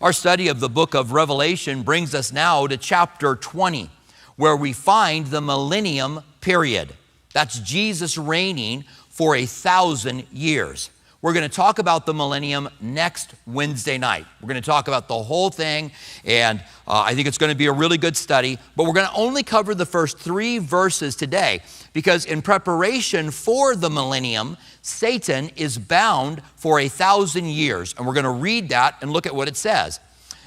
Our 0.00 0.12
study 0.12 0.46
of 0.46 0.60
the 0.60 0.68
book 0.68 0.94
of 0.94 1.10
Revelation 1.10 1.82
brings 1.82 2.14
us 2.14 2.32
now 2.32 2.68
to 2.68 2.76
chapter 2.76 3.34
20, 3.34 3.90
where 4.36 4.56
we 4.56 4.72
find 4.72 5.26
the 5.26 5.40
millennium 5.40 6.22
period. 6.40 6.94
That's 7.34 7.58
Jesus 7.58 8.16
reigning 8.16 8.84
for 9.08 9.34
a 9.34 9.44
thousand 9.44 10.28
years. 10.32 10.90
We're 11.20 11.32
going 11.32 11.48
to 11.50 11.54
talk 11.54 11.80
about 11.80 12.06
the 12.06 12.14
millennium 12.14 12.68
next 12.80 13.34
Wednesday 13.44 13.98
night. 13.98 14.24
We're 14.40 14.46
going 14.46 14.62
to 14.62 14.66
talk 14.66 14.86
about 14.86 15.08
the 15.08 15.20
whole 15.20 15.50
thing, 15.50 15.90
and 16.24 16.60
uh, 16.86 17.02
I 17.04 17.16
think 17.16 17.26
it's 17.26 17.38
going 17.38 17.50
to 17.50 17.56
be 17.58 17.66
a 17.66 17.72
really 17.72 17.98
good 17.98 18.16
study. 18.16 18.56
But 18.76 18.84
we're 18.84 18.92
going 18.92 19.08
to 19.08 19.14
only 19.14 19.42
cover 19.42 19.74
the 19.74 19.84
first 19.84 20.16
three 20.16 20.58
verses 20.58 21.16
today 21.16 21.62
because, 21.92 22.24
in 22.24 22.40
preparation 22.40 23.32
for 23.32 23.74
the 23.74 23.90
millennium, 23.90 24.56
Satan 24.80 25.50
is 25.56 25.76
bound 25.76 26.40
for 26.54 26.78
a 26.78 26.86
thousand 26.86 27.46
years. 27.46 27.96
And 27.98 28.06
we're 28.06 28.14
going 28.14 28.22
to 28.22 28.30
read 28.30 28.68
that 28.68 28.94
and 29.02 29.10
look 29.10 29.26
at 29.26 29.34
what 29.34 29.48
it 29.48 29.56
says. 29.56 29.98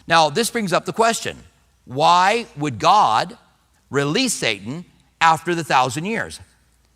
Now, 0.08 0.30
this 0.30 0.50
brings 0.50 0.72
up 0.72 0.86
the 0.86 0.94
question 0.94 1.38
why 1.84 2.46
would 2.56 2.80
God 2.80 3.38
release 3.90 4.34
Satan 4.34 4.86
after 5.20 5.54
the 5.54 5.66
thousand 5.66 6.06
years? 6.06 6.40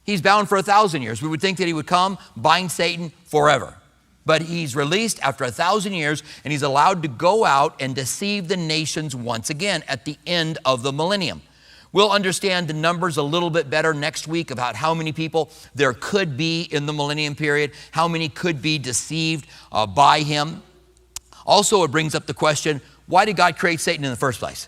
He's 0.06 0.22
bound 0.22 0.48
for 0.48 0.58
a 0.58 0.64
thousand 0.64 1.02
years. 1.02 1.22
We 1.22 1.28
would 1.28 1.42
think 1.42 1.58
that 1.58 1.68
he 1.68 1.74
would 1.74 1.88
come, 1.88 2.18
bind 2.38 2.72
Satan 2.72 3.12
forever. 3.26 3.76
But 4.26 4.44
he's 4.44 4.76
released 4.76 5.20
after 5.22 5.44
a 5.44 5.52
thousand 5.52 5.94
years 5.94 6.24
and 6.44 6.52
he's 6.52 6.64
allowed 6.64 7.02
to 7.04 7.08
go 7.08 7.46
out 7.46 7.76
and 7.80 7.96
deceive 7.96 8.48
the 8.48 8.58
nations 8.58 9.16
once 9.16 9.50
again 9.50 9.84
at 9.88 10.06
the 10.06 10.18
end 10.26 10.58
of 10.66 10.84
the 10.84 10.92
millennium. 10.92 11.42
We'll 11.92 12.12
understand 12.12 12.68
the 12.68 12.74
numbers 12.74 13.18
a 13.18 13.24
little 13.24 13.50
bit 13.50 13.70
better 13.70 13.94
next 13.94 14.28
week 14.28 14.52
about 14.52 14.76
how 14.76 14.94
many 14.94 15.12
people 15.12 15.50
there 15.74 15.94
could 15.94 16.36
be 16.36 16.64
in 16.64 16.88
the 16.88 16.94
millennium 16.94 17.36
period, 17.36 17.72
how 17.92 18.08
many 18.08 18.28
could 18.28 18.62
be 18.62 18.78
deceived 18.78 19.48
uh, 19.72 19.88
by 19.88 20.20
him. 20.20 20.62
Also, 21.46 21.84
it 21.84 21.92
brings 21.92 22.14
up 22.14 22.26
the 22.26 22.34
question 22.34 22.82
why 23.08 23.24
did 23.24 23.38
God 23.38 23.58
create 23.58 23.80
Satan 23.80 24.04
in 24.04 24.12
the 24.12 24.18
first 24.18 24.40
place? 24.40 24.68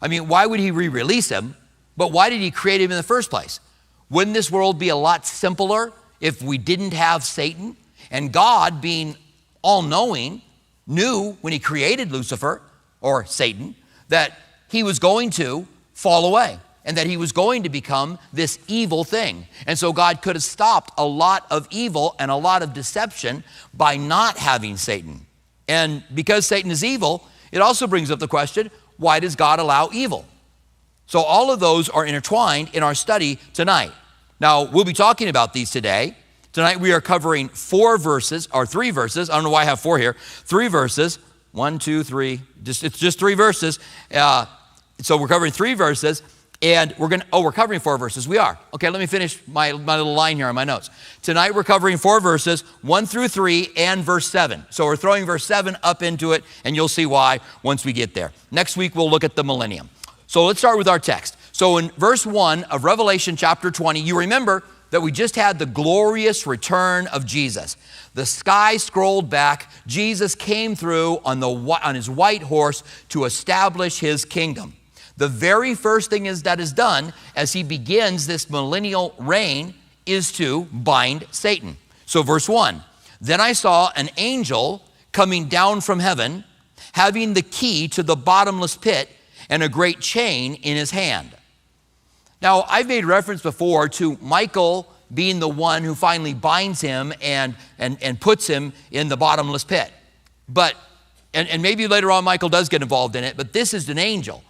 I 0.00 0.08
mean, 0.08 0.26
why 0.26 0.46
would 0.46 0.58
he 0.58 0.70
re 0.70 0.88
release 0.88 1.28
him? 1.28 1.54
But 1.96 2.10
why 2.10 2.28
did 2.28 2.40
he 2.40 2.50
create 2.50 2.80
him 2.80 2.90
in 2.90 2.96
the 2.96 3.02
first 3.02 3.30
place? 3.30 3.60
Wouldn't 4.10 4.34
this 4.34 4.50
world 4.50 4.78
be 4.78 4.88
a 4.88 4.96
lot 4.96 5.26
simpler 5.26 5.92
if 6.20 6.42
we 6.42 6.58
didn't 6.58 6.92
have 6.92 7.24
Satan? 7.24 7.76
And 8.10 8.32
God, 8.32 8.80
being 8.80 9.16
all 9.62 9.82
knowing, 9.82 10.42
knew 10.86 11.36
when 11.40 11.52
he 11.52 11.58
created 11.58 12.12
Lucifer 12.12 12.60
or 13.00 13.24
Satan 13.24 13.74
that 14.08 14.38
he 14.68 14.82
was 14.82 14.98
going 14.98 15.30
to 15.30 15.66
fall 15.94 16.26
away 16.26 16.58
and 16.84 16.96
that 16.96 17.06
he 17.06 17.16
was 17.16 17.32
going 17.32 17.62
to 17.62 17.68
become 17.68 18.18
this 18.32 18.58
evil 18.68 19.04
thing. 19.04 19.46
And 19.66 19.78
so 19.78 19.92
God 19.92 20.20
could 20.20 20.36
have 20.36 20.42
stopped 20.42 20.92
a 20.98 21.04
lot 21.04 21.46
of 21.50 21.66
evil 21.70 22.14
and 22.18 22.30
a 22.30 22.36
lot 22.36 22.62
of 22.62 22.74
deception 22.74 23.42
by 23.72 23.96
not 23.96 24.36
having 24.36 24.76
Satan. 24.76 25.26
And 25.66 26.04
because 26.14 26.46
Satan 26.46 26.70
is 26.70 26.84
evil, 26.84 27.26
it 27.52 27.60
also 27.60 27.86
brings 27.86 28.10
up 28.10 28.18
the 28.18 28.28
question 28.28 28.70
why 28.96 29.18
does 29.18 29.34
God 29.34 29.58
allow 29.58 29.88
evil? 29.92 30.26
So, 31.06 31.20
all 31.20 31.52
of 31.52 31.60
those 31.60 31.88
are 31.88 32.04
intertwined 32.04 32.70
in 32.72 32.82
our 32.82 32.94
study 32.94 33.38
tonight. 33.52 33.92
Now, 34.40 34.64
we'll 34.64 34.84
be 34.84 34.92
talking 34.92 35.28
about 35.28 35.52
these 35.52 35.70
today. 35.70 36.16
Tonight, 36.52 36.80
we 36.80 36.92
are 36.92 37.00
covering 37.00 37.48
four 37.48 37.98
verses, 37.98 38.48
or 38.52 38.66
three 38.66 38.90
verses. 38.90 39.28
I 39.28 39.34
don't 39.34 39.44
know 39.44 39.50
why 39.50 39.62
I 39.62 39.66
have 39.66 39.80
four 39.80 39.98
here. 39.98 40.16
Three 40.44 40.68
verses. 40.68 41.18
One, 41.52 41.78
two, 41.78 42.02
three. 42.02 42.40
Just, 42.62 42.82
it's 42.84 42.98
just 42.98 43.18
three 43.18 43.34
verses. 43.34 43.78
Uh, 44.12 44.46
so, 45.00 45.16
we're 45.16 45.28
covering 45.28 45.52
three 45.52 45.74
verses. 45.74 46.22
And 46.62 46.94
we're 46.98 47.08
going 47.08 47.20
to, 47.20 47.26
oh, 47.30 47.42
we're 47.42 47.52
covering 47.52 47.80
four 47.80 47.98
verses. 47.98 48.26
We 48.26 48.38
are. 48.38 48.58
Okay, 48.72 48.88
let 48.88 48.98
me 48.98 49.04
finish 49.04 49.38
my, 49.46 49.72
my 49.72 49.98
little 49.98 50.14
line 50.14 50.36
here 50.36 50.46
on 50.46 50.54
my 50.54 50.64
notes. 50.64 50.88
Tonight 51.20 51.54
we're 51.54 51.64
covering 51.64 51.98
four 51.98 52.20
verses, 52.20 52.62
one 52.80 53.04
through 53.04 53.28
three, 53.28 53.68
and 53.76 54.02
verse 54.02 54.26
seven. 54.26 54.64
So 54.70 54.86
we're 54.86 54.96
throwing 54.96 55.26
verse 55.26 55.44
seven 55.44 55.76
up 55.82 56.02
into 56.02 56.32
it, 56.32 56.42
and 56.64 56.74
you'll 56.74 56.88
see 56.88 57.04
why 57.04 57.40
once 57.62 57.84
we 57.84 57.92
get 57.92 58.14
there. 58.14 58.32
Next 58.50 58.78
week 58.78 58.94
we'll 58.94 59.10
look 59.10 59.24
at 59.24 59.36
the 59.36 59.44
millennium. 59.44 59.90
So 60.34 60.46
let's 60.46 60.58
start 60.58 60.78
with 60.78 60.88
our 60.88 60.98
text. 60.98 61.36
So 61.52 61.76
in 61.78 61.90
verse 61.90 62.26
1 62.26 62.64
of 62.64 62.82
Revelation 62.82 63.36
chapter 63.36 63.70
20, 63.70 64.00
you 64.00 64.18
remember 64.18 64.64
that 64.90 65.00
we 65.00 65.12
just 65.12 65.36
had 65.36 65.60
the 65.60 65.64
glorious 65.64 66.44
return 66.44 67.06
of 67.06 67.24
Jesus. 67.24 67.76
The 68.14 68.26
sky 68.26 68.78
scrolled 68.78 69.30
back. 69.30 69.70
Jesus 69.86 70.34
came 70.34 70.74
through 70.74 71.20
on, 71.24 71.38
the, 71.38 71.48
on 71.48 71.94
his 71.94 72.10
white 72.10 72.42
horse 72.42 72.82
to 73.10 73.26
establish 73.26 74.00
his 74.00 74.24
kingdom. 74.24 74.74
The 75.16 75.28
very 75.28 75.76
first 75.76 76.10
thing 76.10 76.26
is, 76.26 76.42
that 76.42 76.58
is 76.58 76.72
done 76.72 77.12
as 77.36 77.52
he 77.52 77.62
begins 77.62 78.26
this 78.26 78.50
millennial 78.50 79.14
reign 79.20 79.72
is 80.04 80.32
to 80.32 80.64
bind 80.72 81.28
Satan. 81.30 81.76
So, 82.06 82.24
verse 82.24 82.48
1 82.48 82.82
Then 83.20 83.40
I 83.40 83.52
saw 83.52 83.92
an 83.94 84.10
angel 84.16 84.82
coming 85.12 85.46
down 85.46 85.80
from 85.80 86.00
heaven, 86.00 86.42
having 86.94 87.34
the 87.34 87.42
key 87.42 87.86
to 87.86 88.02
the 88.02 88.16
bottomless 88.16 88.76
pit 88.76 89.08
and 89.48 89.62
a 89.62 89.68
great 89.68 90.00
chain 90.00 90.54
in 90.54 90.76
his 90.76 90.90
hand. 90.90 91.30
Now, 92.42 92.64
I've 92.68 92.86
made 92.86 93.04
reference 93.04 93.42
before 93.42 93.88
to 93.90 94.18
Michael 94.20 94.92
being 95.12 95.38
the 95.38 95.48
one 95.48 95.82
who 95.82 95.94
finally 95.94 96.34
binds 96.34 96.80
him 96.80 97.12
and, 97.22 97.54
and, 97.78 97.96
and 98.02 98.20
puts 98.20 98.46
him 98.46 98.72
in 98.90 99.08
the 99.08 99.16
bottomless 99.16 99.64
pit. 99.64 99.92
But, 100.48 100.74
and, 101.32 101.48
and 101.48 101.62
maybe 101.62 101.86
later 101.86 102.10
on 102.10 102.24
Michael 102.24 102.48
does 102.48 102.68
get 102.68 102.82
involved 102.82 103.16
in 103.16 103.24
it, 103.24 103.36
but 103.36 103.52
this 103.52 103.72
is 103.72 103.88
an 103.88 103.98
angel. 103.98 104.42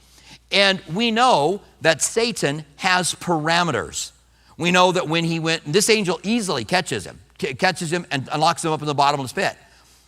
And 0.50 0.81
we 0.93 1.10
know 1.10 1.62
that 1.81 2.03
Satan 2.03 2.65
has 2.77 3.15
parameters. 3.15 4.12
We 4.56 4.71
know 4.71 4.93
that 4.93 5.09
when 5.09 5.25
he 5.25 5.41
went, 5.41 5.65
this 5.65 5.91
angel 5.91 6.21
easily 6.22 6.65
catches 6.65 7.04
him, 7.04 7.21
catches 7.38 7.93
him 7.93 8.06
and 8.10 8.28
locks 8.38 8.65
him 8.65 8.72
up 8.72 8.81
in 8.81 8.87
the 8.87 8.94
bottomless 8.94 9.33
pit. 9.33 9.56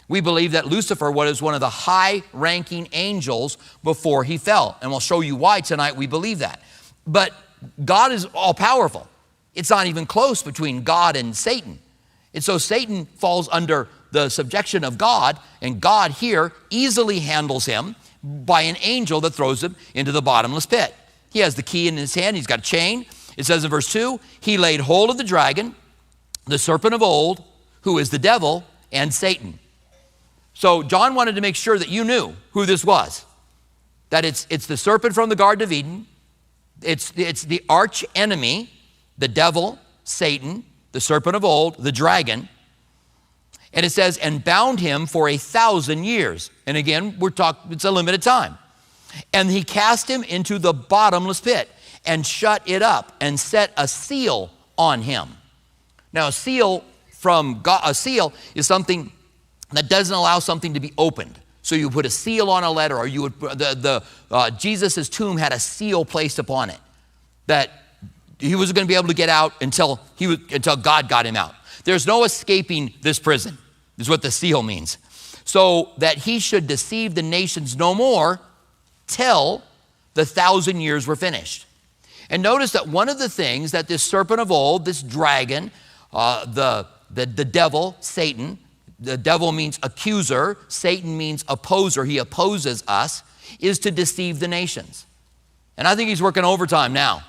We 0.08 0.20
believe 0.20 0.52
that 0.52 0.66
Lucifer 0.66 1.10
was 1.10 1.42
one 1.42 1.54
of 1.54 1.60
the 1.60 1.68
high 1.68 2.22
ranking 2.32 2.88
angels 2.92 3.58
before 3.82 4.22
he 4.24 4.38
fell. 4.38 4.76
And 4.80 4.90
we'll 4.90 5.00
show 5.00 5.20
you 5.20 5.34
why 5.34 5.60
tonight 5.60 5.96
we 5.96 6.06
believe 6.06 6.38
that. 6.38 6.60
But 7.06 7.32
God 7.84 8.12
is 8.12 8.24
all 8.26 8.54
powerful. 8.54 9.08
It's 9.54 9.70
not 9.70 9.86
even 9.86 10.06
close 10.06 10.42
between 10.42 10.84
God 10.84 11.16
and 11.16 11.36
Satan. 11.36 11.80
And 12.34 12.44
so 12.44 12.58
Satan 12.58 13.06
falls 13.06 13.48
under 13.50 13.88
the 14.12 14.28
subjection 14.28 14.84
of 14.84 14.98
God, 14.98 15.38
and 15.60 15.80
God 15.80 16.12
here 16.12 16.52
easily 16.70 17.20
handles 17.20 17.66
him 17.66 17.96
by 18.22 18.62
an 18.62 18.76
angel 18.80 19.20
that 19.22 19.34
throws 19.34 19.64
him 19.64 19.74
into 19.94 20.12
the 20.12 20.22
bottomless 20.22 20.66
pit. 20.66 20.94
He 21.32 21.40
has 21.40 21.54
the 21.54 21.62
key 21.62 21.88
in 21.88 21.96
his 21.96 22.14
hand, 22.14 22.36
he's 22.36 22.46
got 22.46 22.60
a 22.60 22.62
chain. 22.62 23.06
It 23.36 23.44
says 23.44 23.64
in 23.64 23.70
verse 23.70 23.90
2 23.92 24.20
He 24.40 24.58
laid 24.58 24.80
hold 24.80 25.10
of 25.10 25.18
the 25.18 25.24
dragon, 25.24 25.74
the 26.44 26.58
serpent 26.58 26.94
of 26.94 27.02
old, 27.02 27.42
who 27.82 27.98
is 27.98 28.10
the 28.10 28.18
devil 28.18 28.64
and 28.92 29.12
Satan 29.12 29.58
so 30.56 30.82
John 30.82 31.14
wanted 31.14 31.34
to 31.34 31.42
make 31.42 31.54
sure 31.54 31.78
that 31.78 31.90
you 31.90 32.02
knew 32.02 32.34
who 32.52 32.64
this 32.64 32.82
was. 32.82 33.26
That 34.08 34.24
it's, 34.24 34.46
it's 34.48 34.66
the 34.66 34.78
serpent 34.78 35.14
from 35.14 35.28
the 35.28 35.36
Garden 35.36 35.62
of 35.62 35.70
Eden, 35.70 36.06
it's, 36.80 37.12
it's 37.14 37.42
the 37.42 37.62
arch 37.68 38.06
enemy, 38.14 38.70
the 39.18 39.28
devil, 39.28 39.78
Satan, 40.04 40.64
the 40.92 41.00
serpent 41.00 41.36
of 41.36 41.44
old, 41.44 41.76
the 41.76 41.92
dragon. 41.92 42.48
And 43.74 43.84
it 43.84 43.90
says, 43.90 44.16
and 44.16 44.42
bound 44.42 44.80
him 44.80 45.04
for 45.04 45.28
a 45.28 45.36
thousand 45.36 46.04
years. 46.04 46.50
And 46.64 46.78
again, 46.78 47.16
we're 47.18 47.28
talking, 47.28 47.72
it's 47.72 47.84
a 47.84 47.90
limited 47.90 48.22
time. 48.22 48.56
And 49.34 49.50
he 49.50 49.62
cast 49.62 50.08
him 50.08 50.22
into 50.22 50.58
the 50.58 50.72
bottomless 50.72 51.38
pit 51.38 51.68
and 52.06 52.26
shut 52.26 52.62
it 52.64 52.80
up 52.80 53.12
and 53.20 53.38
set 53.38 53.72
a 53.76 53.86
seal 53.86 54.50
on 54.78 55.02
him. 55.02 55.36
Now, 56.14 56.28
a 56.28 56.32
seal 56.32 56.82
from 57.10 57.60
God, 57.60 57.82
a 57.84 57.92
seal 57.92 58.32
is 58.54 58.66
something 58.66 59.12
that 59.72 59.88
doesn't 59.88 60.14
allow 60.14 60.38
something 60.38 60.74
to 60.74 60.80
be 60.80 60.92
opened. 60.96 61.40
So 61.62 61.74
you 61.74 61.90
put 61.90 62.06
a 62.06 62.10
seal 62.10 62.50
on 62.50 62.62
a 62.62 62.70
letter, 62.70 62.96
or 62.96 63.06
you 63.06 63.22
would 63.22 63.40
the 63.40 63.74
the 63.74 64.04
uh, 64.30 64.50
Jesus's 64.50 65.08
tomb 65.08 65.36
had 65.36 65.52
a 65.52 65.58
seal 65.58 66.04
placed 66.04 66.38
upon 66.38 66.70
it 66.70 66.78
that 67.46 67.70
he 68.38 68.54
was 68.54 68.72
going 68.72 68.86
to 68.86 68.88
be 68.88 68.96
able 68.96 69.08
to 69.08 69.14
get 69.14 69.28
out 69.28 69.52
until 69.62 70.00
he 70.16 70.26
was, 70.26 70.38
until 70.52 70.76
God 70.76 71.08
got 71.08 71.26
him 71.26 71.36
out. 71.36 71.54
There's 71.84 72.06
no 72.06 72.24
escaping 72.24 72.94
this 73.02 73.18
prison. 73.18 73.58
Is 73.98 74.10
what 74.10 74.20
the 74.20 74.30
seal 74.30 74.62
means. 74.62 74.98
So 75.44 75.92
that 75.98 76.18
he 76.18 76.38
should 76.38 76.66
deceive 76.66 77.14
the 77.14 77.22
nations 77.22 77.76
no 77.76 77.94
more 77.94 78.40
till 79.06 79.62
the 80.14 80.26
thousand 80.26 80.80
years 80.80 81.06
were 81.06 81.16
finished. 81.16 81.66
And 82.28 82.42
notice 82.42 82.72
that 82.72 82.88
one 82.88 83.08
of 83.08 83.18
the 83.18 83.28
things 83.28 83.70
that 83.70 83.88
this 83.88 84.02
serpent 84.02 84.40
of 84.40 84.50
old, 84.50 84.84
this 84.84 85.02
dragon, 85.02 85.70
uh, 86.12 86.44
the, 86.44 86.86
the, 87.10 87.24
the 87.24 87.44
devil, 87.44 87.96
Satan, 88.00 88.58
the 88.98 89.16
devil 89.16 89.52
means 89.52 89.78
accuser, 89.82 90.56
Satan 90.68 91.16
means 91.16 91.44
opposer, 91.48 92.04
he 92.04 92.18
opposes 92.18 92.82
us, 92.88 93.22
is 93.60 93.78
to 93.80 93.90
deceive 93.90 94.40
the 94.40 94.48
nations. 94.48 95.06
And 95.76 95.86
I 95.86 95.94
think 95.94 96.08
he's 96.08 96.22
working 96.22 96.44
overtime 96.44 96.92
now. 96.92 97.22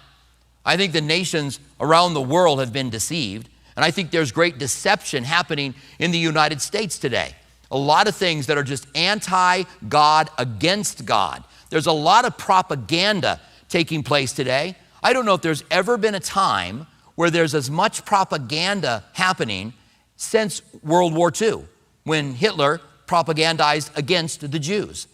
I 0.65 0.77
think 0.77 0.93
the 0.93 1.01
nations 1.01 1.59
around 1.79 2.13
the 2.13 2.21
world 2.21 2.59
have 2.59 2.73
been 2.73 2.89
deceived, 2.89 3.49
and 3.75 3.85
I 3.85 3.91
think 3.91 4.11
there's 4.11 4.31
great 4.31 4.57
deception 4.57 5.23
happening 5.23 5.75
in 5.99 6.11
the 6.11 6.17
United 6.17 6.61
States 6.61 6.97
today. 6.97 7.35
A 7.69 7.77
lot 7.77 8.07
of 8.07 8.15
things 8.15 8.47
that 8.47 8.57
are 8.57 8.63
just 8.63 8.87
anti 8.95 9.63
God, 9.87 10.29
against 10.37 11.05
God. 11.05 11.43
There's 11.69 11.85
a 11.85 11.91
lot 11.91 12.25
of 12.25 12.37
propaganda 12.37 13.41
taking 13.69 14.03
place 14.03 14.31
today. 14.31 14.75
I 15.03 15.13
don't 15.13 15.25
know 15.25 15.33
if 15.33 15.41
there's 15.41 15.63
ever 15.69 15.97
been 15.97 16.15
a 16.15 16.19
time 16.19 16.87
where 17.15 17.29
there's 17.29 17.53
as 17.53 17.69
much 17.69 18.05
propaganda 18.05 19.03
happening 19.13 19.73
since 20.17 20.61
World 20.83 21.13
War 21.13 21.31
II 21.39 21.65
when 22.03 22.33
Hitler 22.33 22.81
propagandized 23.07 23.95
against 23.95 24.51
the 24.51 24.59
Jews. 24.59 25.07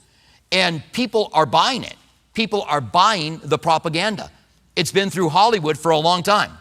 And 0.52 0.82
people 0.92 1.30
are 1.34 1.46
buying 1.46 1.84
it. 1.84 1.96
People 2.34 2.64
are 2.64 2.82
buying 2.82 3.40
the 3.44 3.58
propaganda. 3.58 4.32
It's 4.76 4.92
been 4.92 5.10
through 5.10 5.30
Hollywood 5.30 5.78
for 5.78 5.92
a 5.92 5.98
long 5.98 6.24
time. 6.24 6.52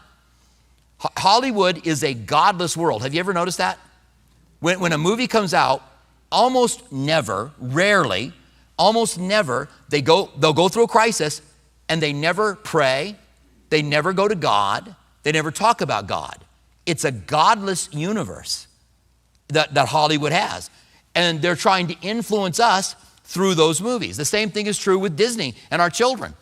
Ho- 0.98 1.10
Hollywood 1.16 1.86
is 1.86 2.04
a 2.04 2.12
godless 2.12 2.76
world. 2.76 3.02
Have 3.02 3.14
you 3.14 3.20
ever 3.20 3.32
noticed 3.32 3.58
that? 3.58 3.78
When, 4.60 4.80
when 4.80 4.92
a 4.92 4.98
movie 4.98 5.26
comes 5.26 5.54
out, 5.54 5.82
almost 6.30 6.92
never, 6.92 7.52
rarely, 7.58 8.32
almost 8.78 9.18
never, 9.18 9.68
they 9.88 10.02
go, 10.02 10.30
they'll 10.38 10.52
go 10.52 10.68
through 10.68 10.84
a 10.84 10.88
crisis 10.88 11.42
and 11.88 12.00
they 12.00 12.12
never 12.12 12.54
pray, 12.54 13.16
they 13.70 13.82
never 13.82 14.12
go 14.12 14.28
to 14.28 14.34
God, 14.34 14.94
they 15.22 15.32
never 15.32 15.50
talk 15.50 15.80
about 15.80 16.06
God. 16.06 16.44
It's 16.86 17.04
a 17.04 17.12
godless 17.12 17.88
universe 17.92 18.66
that, 19.48 19.74
that 19.74 19.88
Hollywood 19.88 20.32
has. 20.32 20.70
And 21.14 21.42
they're 21.42 21.56
trying 21.56 21.88
to 21.88 21.96
influence 22.00 22.58
us 22.58 22.96
through 23.24 23.54
those 23.54 23.80
movies. 23.80 24.16
The 24.16 24.24
same 24.24 24.50
thing 24.50 24.66
is 24.66 24.78
true 24.78 24.98
with 24.98 25.16
Disney 25.16 25.54
and 25.70 25.80
our 25.80 25.90
children. 25.90 26.34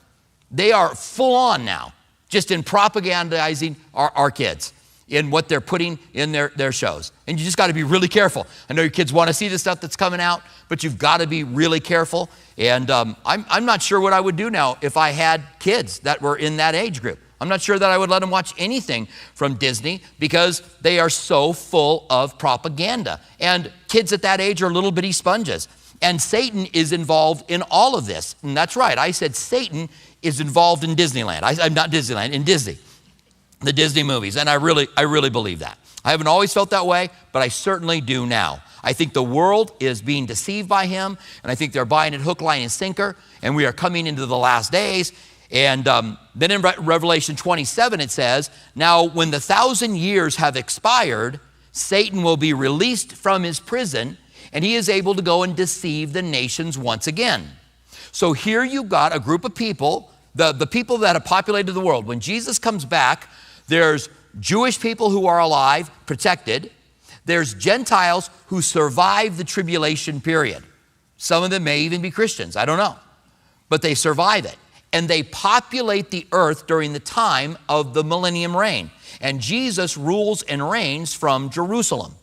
They 0.51 0.73
are 0.73 0.95
full 0.95 1.37
on 1.37 1.65
now, 1.65 1.93
just 2.29 2.51
in 2.51 2.63
propagandizing 2.63 3.77
our, 3.95 4.11
our 4.15 4.31
kids 4.31 4.73
in 5.11 5.31
what 5.31 5.49
they're 5.49 5.61
putting 5.61 5.99
in 6.15 6.33
their, 6.33 6.53
their 6.57 6.73
shows. 6.73 7.13
And 7.27 7.39
you 7.39 7.45
just 7.45 7.57
got 7.57 7.67
to 7.67 7.73
be 7.73 7.83
really 7.83 8.09
careful. 8.09 8.47
I 8.69 8.75
know 8.75 8.83
your 8.83 8.91
kids 8.91 9.13
want 9.13 9.29
to 9.29 9.35
see 9.35 9.49
the 9.49 9.59
stuff 9.59 9.81
that's 9.81 9.97
coming 9.97 10.21
out, 10.21 10.43
but 10.69 10.85
you've 10.85 10.99
got 10.99 11.19
to 11.19 11.27
be 11.27 11.43
really 11.43 11.81
careful. 11.81 12.31
And 12.57 12.91
um, 12.91 13.17
I'm, 13.27 13.45
I'm 13.51 13.65
not 13.65 13.83
sure 13.83 14.01
what 14.01 14.13
I 14.13 14.21
would 14.21 14.37
do 14.37 14.51
now 14.51 14.79
if 14.81 14.97
I 14.97 15.11
had 15.11 15.43
kids 15.59 15.99
that 16.01 16.23
were 16.23 16.37
in 16.37 16.57
that 16.59 16.77
age 16.77 17.03
group. 17.03 17.19
I'm 17.41 17.49
not 17.49 17.63
sure 17.63 17.79
that 17.79 17.91
I 17.91 17.97
would 17.97 18.11
let 18.11 18.19
them 18.19 18.31
watch 18.31 18.53
anything 18.59 19.09
from 19.35 19.55
Disney 19.55 20.03
because 20.19 20.63
they 20.83 20.99
are 20.99 21.09
so 21.09 21.53
full 21.53 22.07
of 22.11 22.39
propaganda. 22.39 23.21
And 23.39 23.73
kids 23.89 24.13
at 24.13 24.23
that 24.23 24.41
age 24.41 24.63
are 24.63 24.71
little 24.71 24.93
bitty 24.93 25.13
sponges. 25.13 25.67
And 26.03 26.21
Satan 26.21 26.67
is 26.73 26.93
involved 26.93 27.51
in 27.51 27.63
all 27.71 27.97
of 27.97 28.07
this. 28.07 28.37
And 28.43 28.57
that's 28.57 28.77
right, 28.77 28.97
I 28.97 29.11
said 29.11 29.35
Satan 29.35 29.89
is 30.23 30.41
involved 30.41 30.85
in 30.85 30.95
Disneyland. 30.95 31.43
I, 31.43 31.65
am 31.65 31.75
not 31.75 31.91
Disneyland, 31.91 32.33
in 32.33 32.45
Disney, 32.45 32.79
the 33.61 33.73
Disney 33.73 34.03
movies. 34.03 34.37
And 34.37 34.49
I 34.49 34.55
really, 34.55 34.89
I 34.97 35.03
really 35.03 35.31
believe 35.31 35.61
that. 35.61 35.79
I 36.05 36.11
haven't 36.13 36.29
always 36.29 36.53
felt 36.53 36.71
that 36.71 36.87
way, 36.87 37.11
but 37.33 37.43
I 37.43 37.49
certainly 37.49 38.01
do 38.01 38.27
now. 38.27 38.63
I 38.83 38.95
think 38.95 39.13
the 39.13 39.23
world 39.23 39.73
is 39.81 40.01
being 40.01 40.25
deceived 40.25 40.69
by 40.69 40.87
him, 40.87 41.19
and 41.43 41.53
I 41.53 41.55
think 41.55 41.75
they're 41.75 41.85
buying 41.85 42.15
it 42.15 42.23
hook, 42.23 42.41
line, 42.41 42.63
and 42.63 42.73
sinker, 42.73 43.17
and 43.43 43.55
we 43.55 43.67
are 43.67 43.73
coming 43.73 44.07
into 44.07 44.25
the 44.25 44.39
last 44.39 44.73
days. 44.73 45.13
And 45.51 45.89
um, 45.89 46.19
then 46.35 46.51
in 46.51 46.63
Re- 46.63 46.75
Revelation 46.79 47.37
27, 47.37 48.01
it 48.01 48.11
says, 48.11 48.51
Now, 48.75 49.05
when 49.05 49.31
the 49.31 49.41
thousand 49.41 49.97
years 49.97 50.37
have 50.37 50.57
expired, 50.57 51.41
Satan 51.73 52.23
will 52.23 52.37
be 52.37 52.53
released 52.53 53.13
from 53.13 53.43
his 53.43 53.59
prison, 53.61 54.17
and 54.53 54.65
he 54.65 54.75
is 54.75 54.89
able 54.89 55.15
to 55.15 55.23
go 55.23 55.43
and 55.43 55.57
deceive 55.57 56.13
the 56.13 56.23
nations 56.23 56.79
once 56.79 57.07
again. 57.07 57.51
So 58.13 58.33
here 58.33 58.65
you've 58.65 58.89
got 58.89 59.15
a 59.15 59.21
group 59.21 59.45
of 59.45 59.55
people, 59.55 60.11
the, 60.35 60.53
the 60.53 60.67
people 60.67 60.99
that 60.99 61.15
have 61.15 61.25
populated 61.25 61.73
the 61.73 61.81
world. 61.81 62.07
When 62.07 62.21
Jesus 62.21 62.59
comes 62.59 62.85
back, 62.85 63.29
there's 63.69 64.09
Jewish 64.39 64.81
people 64.81 65.11
who 65.11 65.27
are 65.27 65.41
alive, 65.41 65.91
protected. 66.07 66.71
There's 67.25 67.55
Gentiles 67.55 68.31
who 68.47 68.63
survive 68.63 69.37
the 69.37 69.45
tribulation 69.45 70.21
period. 70.21 70.65
Some 71.17 71.43
of 71.43 71.51
them 71.51 71.65
may 71.65 71.81
even 71.81 72.03
be 72.03 72.11
Christians, 72.11 72.57
I 72.57 72.65
don't 72.65 72.79
know. 72.79 72.97
But 73.69 73.83
they 73.83 73.95
survive 73.95 74.45
it. 74.45 74.57
And 74.93 75.09
they 75.09 75.23
populate 75.23 76.11
the 76.11 76.27
earth 76.33 76.67
during 76.67 76.93
the 76.93 77.01
time 77.01 77.57
of 77.69 77.95
the 77.95 78.03
millennium 78.03 78.57
reign. 78.57 78.91
And 79.21 79.41
Jesus 79.41 79.97
rules 79.97 80.43
and 80.43 80.69
reigns 80.69 81.15
from 81.15 81.51
Jerusalem. 81.51 82.15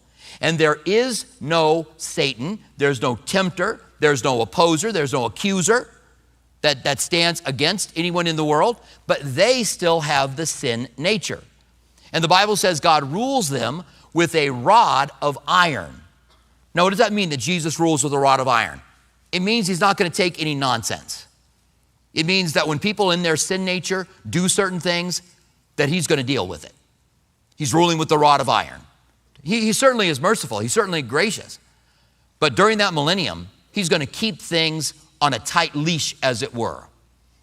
And 0.42 0.58
there 0.58 0.80
is 0.86 1.26
no 1.40 1.88
Satan, 1.98 2.60
there's 2.78 3.02
no 3.02 3.16
tempter, 3.16 3.82
there's 4.00 4.24
no 4.24 4.42
opposer, 4.42 4.92
there's 4.92 5.14
no 5.14 5.26
accuser 5.26 5.90
that, 6.62 6.84
that 6.84 7.00
stands 7.00 7.42
against 7.46 7.94
anyone 7.96 8.28
in 8.28 8.36
the 8.36 8.46
world, 8.46 8.78
but 9.06 9.20
they 9.24 9.64
still 9.64 10.02
have 10.02 10.36
the 10.36 10.46
sin 10.46 10.88
nature. 10.98 11.42
And 12.12 12.24
the 12.24 12.28
Bible 12.28 12.56
says 12.56 12.80
God 12.80 13.12
rules 13.12 13.50
them 13.50 13.84
with 14.14 14.34
a 14.36 14.50
rod 14.50 15.12
of 15.22 15.38
iron. 15.48 16.02
Now, 16.74 16.84
what 16.84 16.92
does 16.92 17.00
that 17.00 17.14
mean 17.14 17.30
that 17.30 17.38
Jesus 17.38 17.80
rules 17.80 18.04
with 18.04 18.14
a 18.14 18.20
rod 18.20 18.40
of 18.40 18.48
iron? 18.48 18.82
It 19.32 19.42
means 19.42 19.68
he's 19.68 19.80
not 19.80 19.98
going 19.98 20.10
to 20.10 20.16
take 20.16 20.42
any 20.42 20.56
nonsense. 20.56 21.27
It 22.14 22.26
means 22.26 22.54
that 22.54 22.68
when 22.68 22.80
people 22.80 23.12
in 23.12 23.24
their 23.24 23.38
sin 23.38 23.66
nature 23.66 24.08
do 24.28 24.48
certain 24.48 24.80
things, 24.80 25.22
that 25.76 25.90
he's 25.90 26.08
going 26.08 26.18
to 26.18 26.24
deal 26.26 26.48
with 26.48 26.66
it. 26.66 26.74
He's 27.56 27.74
ruling 27.74 27.98
with 27.98 28.10
the 28.10 28.18
rod 28.18 28.42
of 28.42 28.50
iron. 28.50 28.82
He, 29.44 29.62
he 29.62 29.74
certainly 29.74 30.10
is 30.10 30.20
merciful, 30.20 30.60
he's 30.60 30.74
certainly 30.74 31.02
gracious. 31.02 31.60
But 32.40 32.56
during 32.56 32.78
that 32.80 32.94
millennium, 32.94 33.48
he's 33.72 33.90
going 33.90 34.00
to 34.02 34.06
keep 34.06 34.42
things 34.42 34.94
on 35.22 35.34
a 35.34 35.40
tight 35.40 35.76
leash, 35.76 36.16
as 36.22 36.44
it 36.44 36.54
were. 36.54 36.84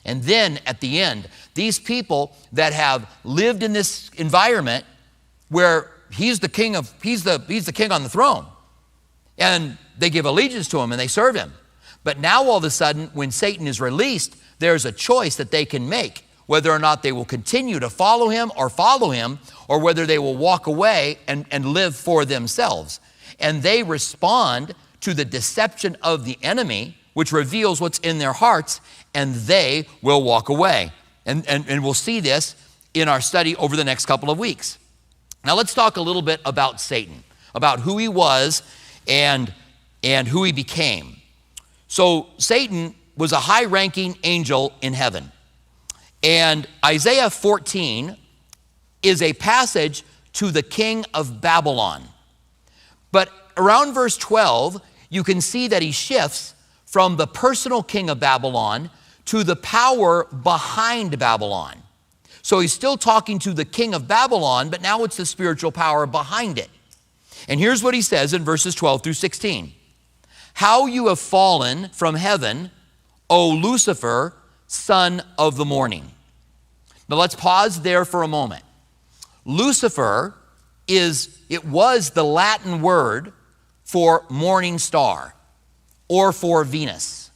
And 0.04 0.22
then 0.22 0.60
at 0.66 0.80
the 0.80 1.00
end, 1.00 1.28
these 1.54 1.78
people 1.78 2.36
that 2.52 2.72
have 2.72 3.10
lived 3.24 3.62
in 3.62 3.72
this 3.72 4.10
environment 4.16 4.84
where 5.48 5.90
he's 6.10 6.40
the 6.40 6.48
king 6.48 6.76
of 6.76 6.92
he's 7.02 7.24
the 7.24 7.42
he's 7.48 7.66
the 7.66 7.72
king 7.72 7.90
on 7.90 8.02
the 8.02 8.08
throne. 8.08 8.46
And 9.38 9.78
they 9.98 10.10
give 10.10 10.26
allegiance 10.26 10.68
to 10.68 10.78
him 10.78 10.92
and 10.92 11.00
they 11.00 11.06
serve 11.06 11.34
him. 11.34 11.52
But 12.04 12.20
now 12.20 12.44
all 12.44 12.58
of 12.58 12.64
a 12.64 12.70
sudden, 12.70 13.10
when 13.14 13.30
Satan 13.30 13.66
is 13.66 13.80
released, 13.80 14.36
there's 14.58 14.84
a 14.84 14.92
choice 14.92 15.36
that 15.36 15.50
they 15.50 15.64
can 15.64 15.88
make 15.88 16.24
whether 16.46 16.70
or 16.70 16.78
not 16.78 17.02
they 17.02 17.12
will 17.12 17.24
continue 17.24 17.80
to 17.80 17.90
follow 17.90 18.28
him 18.28 18.52
or 18.56 18.68
follow 18.68 19.10
him, 19.10 19.38
or 19.68 19.78
whether 19.80 20.06
they 20.06 20.18
will 20.18 20.36
walk 20.36 20.66
away 20.66 21.18
and, 21.26 21.46
and 21.50 21.64
live 21.66 21.96
for 21.96 22.24
themselves. 22.24 23.00
And 23.40 23.62
they 23.62 23.82
respond 23.82 24.74
to 25.00 25.14
the 25.14 25.24
deception 25.24 25.96
of 26.02 26.24
the 26.24 26.38
enemy, 26.42 26.96
which 27.14 27.32
reveals 27.32 27.80
what's 27.80 27.98
in 28.00 28.18
their 28.18 28.32
hearts, 28.32 28.80
and 29.14 29.34
they 29.34 29.86
will 30.02 30.22
walk 30.22 30.48
away. 30.48 30.92
And, 31.26 31.46
and, 31.48 31.64
and 31.68 31.82
we'll 31.82 31.94
see 31.94 32.20
this 32.20 32.54
in 32.92 33.08
our 33.08 33.20
study 33.20 33.56
over 33.56 33.76
the 33.76 33.84
next 33.84 34.06
couple 34.06 34.30
of 34.30 34.38
weeks. 34.38 34.78
Now, 35.44 35.56
let's 35.56 35.74
talk 35.74 35.96
a 35.96 36.02
little 36.02 36.22
bit 36.22 36.40
about 36.44 36.80
Satan, 36.80 37.24
about 37.54 37.80
who 37.80 37.98
he 37.98 38.08
was 38.08 38.62
and, 39.08 39.52
and 40.02 40.28
who 40.28 40.44
he 40.44 40.52
became. 40.52 41.16
So, 41.94 42.26
Satan 42.38 42.96
was 43.16 43.30
a 43.30 43.38
high 43.38 43.66
ranking 43.66 44.18
angel 44.24 44.72
in 44.82 44.94
heaven. 44.94 45.30
And 46.24 46.66
Isaiah 46.84 47.30
14 47.30 48.16
is 49.04 49.22
a 49.22 49.32
passage 49.34 50.02
to 50.32 50.50
the 50.50 50.64
king 50.64 51.04
of 51.14 51.40
Babylon. 51.40 52.02
But 53.12 53.30
around 53.56 53.94
verse 53.94 54.16
12, 54.16 54.82
you 55.08 55.22
can 55.22 55.40
see 55.40 55.68
that 55.68 55.82
he 55.82 55.92
shifts 55.92 56.56
from 56.84 57.14
the 57.14 57.28
personal 57.28 57.84
king 57.84 58.10
of 58.10 58.18
Babylon 58.18 58.90
to 59.26 59.44
the 59.44 59.54
power 59.54 60.24
behind 60.24 61.16
Babylon. 61.16 61.80
So 62.42 62.58
he's 62.58 62.72
still 62.72 62.96
talking 62.96 63.38
to 63.38 63.52
the 63.52 63.64
king 63.64 63.94
of 63.94 64.08
Babylon, 64.08 64.68
but 64.68 64.82
now 64.82 65.04
it's 65.04 65.18
the 65.18 65.26
spiritual 65.26 65.70
power 65.70 66.06
behind 66.06 66.58
it. 66.58 66.70
And 67.46 67.60
here's 67.60 67.84
what 67.84 67.94
he 67.94 68.02
says 68.02 68.34
in 68.34 68.42
verses 68.42 68.74
12 68.74 69.04
through 69.04 69.12
16 69.12 69.74
How 70.54 70.86
you 70.86 71.08
have 71.08 71.18
fallen 71.18 71.90
from 71.90 72.14
heaven, 72.14 72.70
O 73.28 73.50
Lucifer, 73.50 74.34
son 74.66 75.22
of 75.36 75.56
the 75.56 75.64
morning. 75.64 76.10
Now 77.08 77.16
let's 77.16 77.34
pause 77.34 77.82
there 77.82 78.04
for 78.04 78.22
a 78.22 78.28
moment. 78.28 78.64
Lucifer 79.44 80.34
is, 80.88 81.38
it 81.48 81.64
was 81.64 82.10
the 82.10 82.24
Latin 82.24 82.80
word 82.82 83.32
for 83.84 84.24
morning 84.30 84.78
star 84.78 85.34
or 86.08 86.32
for 86.32 86.64
Venus. 86.64 87.30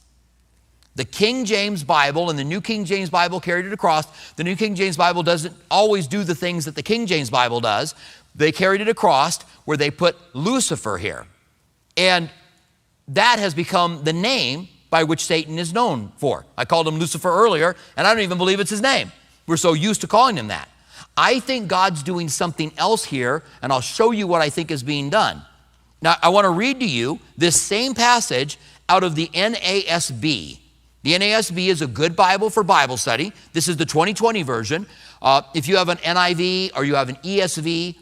The 0.95 1.05
King 1.05 1.45
James 1.45 1.83
Bible 1.83 2.29
and 2.29 2.37
the 2.37 2.43
New 2.43 2.61
King 2.61 2.83
James 2.83 3.09
Bible 3.09 3.39
carried 3.39 3.65
it 3.65 3.73
across. 3.73 4.33
The 4.33 4.43
New 4.43 4.55
King 4.55 4.75
James 4.75 4.97
Bible 4.97 5.23
doesn't 5.23 5.55
always 5.69 6.07
do 6.07 6.23
the 6.23 6.35
things 6.35 6.65
that 6.65 6.75
the 6.75 6.83
King 6.83 7.05
James 7.05 7.29
Bible 7.29 7.61
does. 7.61 7.95
They 8.35 8.51
carried 8.51 8.81
it 8.81 8.89
across 8.89 9.41
where 9.65 9.77
they 9.77 9.91
put 9.91 10.17
Lucifer 10.33 10.97
here. 10.97 11.25
And 11.95 12.29
that 13.09 13.39
has 13.39 13.53
become 13.53 14.03
the 14.03 14.13
name 14.13 14.67
by 14.89 15.03
which 15.03 15.25
Satan 15.25 15.59
is 15.59 15.73
known 15.73 16.11
for. 16.17 16.45
I 16.57 16.65
called 16.65 16.87
him 16.87 16.97
Lucifer 16.97 17.29
earlier, 17.29 17.75
and 17.95 18.07
I 18.07 18.13
don't 18.13 18.23
even 18.23 18.37
believe 18.37 18.59
it's 18.59 18.69
his 18.69 18.81
name. 18.81 19.11
We're 19.47 19.57
so 19.57 19.73
used 19.73 20.01
to 20.01 20.07
calling 20.07 20.37
him 20.37 20.47
that. 20.47 20.69
I 21.17 21.39
think 21.39 21.67
God's 21.67 22.03
doing 22.03 22.29
something 22.29 22.71
else 22.77 23.05
here, 23.05 23.43
and 23.61 23.71
I'll 23.71 23.81
show 23.81 24.11
you 24.11 24.25
what 24.27 24.41
I 24.41 24.49
think 24.49 24.71
is 24.71 24.83
being 24.83 25.09
done. 25.09 25.41
Now, 26.01 26.15
I 26.21 26.29
want 26.29 26.45
to 26.45 26.49
read 26.49 26.79
to 26.79 26.85
you 26.85 27.19
this 27.37 27.59
same 27.59 27.93
passage 27.93 28.57
out 28.87 29.03
of 29.03 29.15
the 29.15 29.27
NASB. 29.27 30.59
The 31.01 31.13
NASB 31.13 31.67
is 31.67 31.81
a 31.81 31.87
good 31.87 32.15
Bible 32.15 32.49
for 32.49 32.63
Bible 32.63 32.97
study. 32.97 33.33
This 33.53 33.67
is 33.67 33.77
the 33.77 33.85
2020 33.85 34.43
version. 34.43 34.87
Uh, 35.21 35.41
if 35.53 35.67
you 35.67 35.77
have 35.77 35.89
an 35.89 35.97
NIV 35.97 36.71
or 36.75 36.83
you 36.83 36.95
have 36.95 37.09
an 37.09 37.15
ESV, 37.17 37.95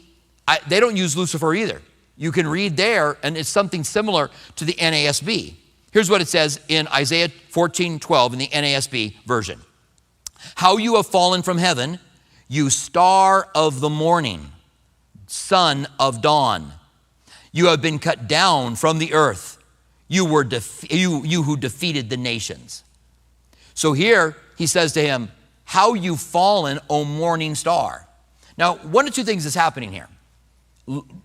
I, 0.46 0.58
they 0.68 0.80
don't 0.80 0.96
use 0.96 1.16
Lucifer 1.16 1.54
either. 1.54 1.80
You 2.18 2.32
can 2.32 2.48
read 2.48 2.76
there, 2.76 3.16
and 3.22 3.36
it's 3.36 3.48
something 3.48 3.84
similar 3.84 4.28
to 4.56 4.64
the 4.64 4.74
NASB. 4.74 5.54
Here's 5.92 6.10
what 6.10 6.20
it 6.20 6.26
says 6.28 6.60
in 6.68 6.88
Isaiah 6.88 7.28
14 7.28 8.00
12 8.00 8.32
in 8.32 8.38
the 8.40 8.48
NASB 8.48 9.14
version. 9.24 9.60
How 10.56 10.76
you 10.76 10.96
have 10.96 11.06
fallen 11.06 11.42
from 11.42 11.58
heaven, 11.58 12.00
you 12.48 12.70
star 12.70 13.48
of 13.54 13.80
the 13.80 13.88
morning, 13.88 14.50
son 15.28 15.86
of 15.98 16.20
dawn. 16.20 16.72
You 17.52 17.66
have 17.66 17.80
been 17.80 18.00
cut 18.00 18.28
down 18.28 18.74
from 18.74 18.98
the 18.98 19.14
earth, 19.14 19.58
you, 20.08 20.24
were 20.24 20.46
you, 20.90 21.22
you 21.24 21.44
who 21.44 21.56
defeated 21.56 22.10
the 22.10 22.16
nations. 22.16 22.82
So 23.74 23.92
here 23.92 24.36
he 24.56 24.66
says 24.66 24.92
to 24.94 25.00
him, 25.00 25.30
How 25.64 25.94
you 25.94 26.16
fallen, 26.16 26.80
O 26.90 27.04
morning 27.04 27.54
star. 27.54 28.08
Now, 28.56 28.74
one 28.78 29.06
of 29.06 29.14
two 29.14 29.22
things 29.22 29.46
is 29.46 29.54
happening 29.54 29.92
here. 29.92 30.08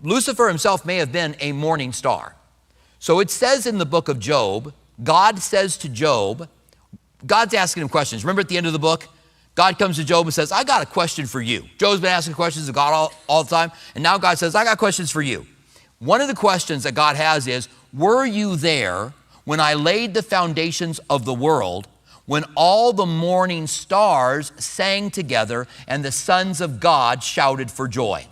Lucifer 0.03 0.48
himself 0.48 0.86
may 0.86 0.98
have 0.98 1.12
been 1.12 1.36
a 1.39 1.53
morning 1.53 1.93
star. 1.93 2.36
So 3.00 3.20
it 3.20 3.29
says 3.29 3.65
in 3.65 3.77
the 3.77 3.86
book 3.86 4.10
of 4.10 4.20
Job, 4.20 4.74
God 5.01 5.39
says 5.39 5.77
to 5.77 5.89
Job, 5.89 6.50
God's 7.25 7.53
asking 7.53 7.84
him 7.84 7.89
questions. 7.89 8.24
Remember 8.24 8.41
at 8.41 8.50
the 8.50 8.58
end 8.58 8.67
of 8.67 8.74
the 8.74 8.79
book? 8.79 9.08
God 9.55 9.77
comes 9.77 9.98
to 9.98 10.03
Job 10.03 10.25
and 10.25 10.34
says, 10.34 10.51
I 10.51 10.63
got 10.63 10.84
a 10.84 10.86
question 10.86 11.25
for 11.25 11.41
you. 11.41 11.65
Job's 11.77 12.01
been 12.01 12.10
asking 12.10 12.34
questions 12.34 12.67
of 12.67 12.75
God 12.75 12.93
all, 12.93 13.13
all 13.27 13.43
the 13.43 13.50
time, 13.50 13.72
and 13.96 14.03
now 14.03 14.17
God 14.17 14.38
says, 14.38 14.55
I 14.55 14.63
got 14.63 14.77
questions 14.77 15.12
for 15.12 15.22
you. 15.22 15.46
One 16.00 16.22
of 16.22 16.27
the 16.27 16.36
questions 16.36 16.84
that 16.84 16.96
God 16.96 17.15
has 17.15 17.48
is, 17.48 17.70
Were 17.93 18.25
you 18.25 18.55
there 18.55 19.13
when 19.46 19.60
I 19.60 19.75
laid 19.75 20.13
the 20.13 20.24
foundations 20.24 21.00
of 21.10 21.24
the 21.24 21.34
world, 21.34 21.88
when 22.25 22.43
all 22.55 22.93
the 22.93 23.05
morning 23.05 23.67
stars 23.67 24.51
sang 24.58 25.12
together 25.12 25.67
and 25.88 26.03
the 26.03 26.12
sons 26.12 26.60
of 26.60 26.79
God 26.79 27.24
shouted 27.24 27.70
for 27.70 27.88
joy? 27.88 28.27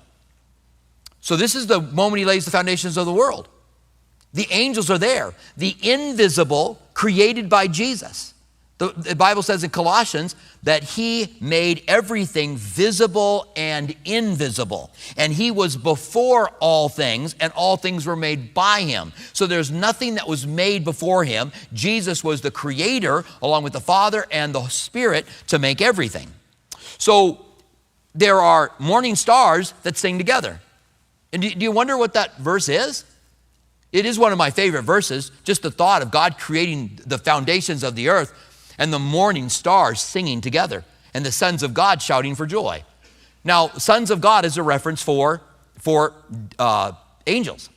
So, 1.22 1.36
this 1.36 1.56
is 1.56 1.68
the 1.68 1.80
moment 1.80 2.20
he 2.20 2.26
lays 2.26 2.46
the 2.46 2.52
foundations 2.52 2.98
of 2.98 3.06
the 3.06 3.14
world. 3.14 3.48
The 4.34 4.48
angels 4.50 4.90
are 4.90 4.98
there, 4.98 5.34
the 5.58 5.76
invisible 5.82 6.82
created 6.94 7.50
by 7.50 7.68
Jesus. 7.68 8.34
The, 8.82 8.94
the, 8.98 9.16
Bible 9.16 9.44
says 9.44 9.64
in 9.64 9.70
Colossians 9.70 10.36
that 10.64 10.84
he 10.84 11.38
made 11.40 11.84
everything 11.88 12.58
visible 12.58 13.52
and 13.56 13.96
invisible. 14.06 14.90
And 15.18 15.32
he 15.32 15.52
was 15.52 15.78
before 15.78 16.50
all 16.60 16.90
things, 16.90 17.36
and 17.40 17.54
all 17.54 17.78
things 17.78 18.08
were 18.08 18.16
made 18.16 18.56
by 18.56 18.82
him. 18.82 19.14
So 19.34 19.46
there's 19.46 19.70
nothing 19.70 20.16
that 20.16 20.28
was 20.28 20.48
made 20.48 20.84
before 20.84 21.24
him. 21.26 21.52
Jesus 21.74 22.24
was 22.24 22.42
the 22.42 22.50
creator, 22.50 23.24
along 23.44 23.62
with 23.62 23.74
the 23.74 23.80
Father 23.80 24.26
and 24.32 24.56
the 24.56 24.68
Spirit, 24.70 25.28
to 25.50 25.60
make 25.60 25.80
everything. 25.80 26.30
So 26.98 27.46
there 28.16 28.40
are 28.40 28.72
morning 28.80 29.16
stars 29.16 29.76
that 29.84 29.96
sing 29.96 30.18
together. 30.18 30.60
And 31.34 31.42
do, 31.42 31.50
you 31.50 31.72
wonder 31.72 31.98
what 31.98 32.14
that 32.14 32.38
verse 32.38 32.70
is? 32.70 33.06
It 33.92 34.06
is 34.06 34.18
one 34.18 34.32
of 34.32 34.38
my 34.38 34.52
favorite 34.52 34.84
verses, 34.84 35.32
just 35.44 35.62
the 35.62 35.72
thought 35.72 36.02
of 36.02 36.12
God 36.12 36.38
creating 36.38 37.00
the 37.06 37.18
foundations 37.18 37.84
of 37.84 37.96
the 37.96 38.10
earth 38.10 38.34
and 38.78 38.92
the 38.92 39.00
morning 39.00 39.50
stars 39.50 40.02
singing 40.02 40.42
together, 40.42 40.84
and 41.14 41.26
the 41.26 41.32
sons 41.32 41.62
of 41.62 41.74
God 41.74 42.02
shouting 42.02 42.36
for 42.36 42.46
joy. 42.46 42.84
Now, 43.44 43.68
sons 43.70 44.12
of 44.12 44.22
God 44.22 44.46
is 44.46 44.58
a 44.58 44.64
reference 44.64 45.04
for, 45.04 45.42
for 45.78 46.14
uh, 46.58 46.94
angels. 47.28 47.70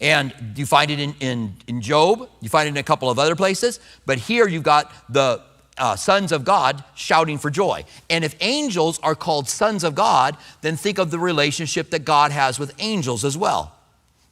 And 0.00 0.34
you 0.56 0.66
find 0.66 0.90
it 0.90 0.98
in, 0.98 1.14
in, 1.20 1.54
in 1.66 1.80
Job, 1.80 2.28
you 2.40 2.48
find 2.48 2.66
it 2.66 2.70
in 2.70 2.76
a 2.76 2.82
couple 2.82 3.10
of 3.10 3.18
other 3.18 3.36
places, 3.36 3.80
but 4.06 4.18
here 4.18 4.48
you've 4.48 4.62
got 4.62 4.92
the 5.12 5.42
uh, 5.80 5.96
sons 5.96 6.30
of 6.30 6.44
God 6.44 6.84
shouting 6.94 7.38
for 7.38 7.50
joy. 7.50 7.84
And 8.08 8.22
if 8.22 8.36
angels 8.40 9.00
are 9.02 9.14
called 9.14 9.48
sons 9.48 9.82
of 9.82 9.94
God, 9.94 10.36
then 10.60 10.76
think 10.76 10.98
of 10.98 11.10
the 11.10 11.18
relationship 11.18 11.90
that 11.90 12.04
God 12.04 12.30
has 12.30 12.58
with 12.58 12.74
angels 12.78 13.24
as 13.24 13.36
well. 13.36 13.74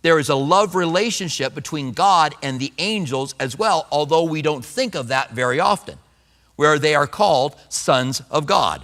There 0.02 0.18
is 0.18 0.28
a 0.28 0.36
love 0.36 0.76
relationship 0.76 1.54
between 1.54 1.92
God 1.92 2.34
and 2.42 2.60
the 2.60 2.72
angels 2.78 3.34
as 3.40 3.58
well, 3.58 3.88
although 3.90 4.22
we 4.22 4.42
don't 4.42 4.64
think 4.64 4.94
of 4.94 5.08
that 5.08 5.32
very 5.32 5.58
often, 5.58 5.98
where 6.54 6.78
they 6.78 6.94
are 6.94 7.06
called 7.06 7.56
sons 7.68 8.22
of 8.30 8.46
God. 8.46 8.82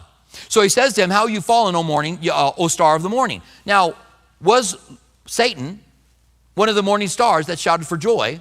So 0.49 0.63
he 0.63 0.69
says 0.69 0.95
to 0.95 1.03
him, 1.03 1.11
How 1.11 1.27
you 1.27 1.41
fallen, 1.41 1.77
O 1.77 1.83
morning, 1.83 2.19
uh, 2.29 2.53
O 2.57 2.67
star 2.67 2.97
of 2.97 3.03
the 3.03 3.09
morning. 3.09 3.43
Now, 3.65 3.95
was 4.41 4.77
Satan 5.27 5.81
one 6.55 6.69
of 6.69 6.75
the 6.75 6.83
morning 6.83 7.09
stars 7.09 7.47
that 7.47 7.59
shouted 7.59 7.87
for 7.87 7.97
joy 7.97 8.41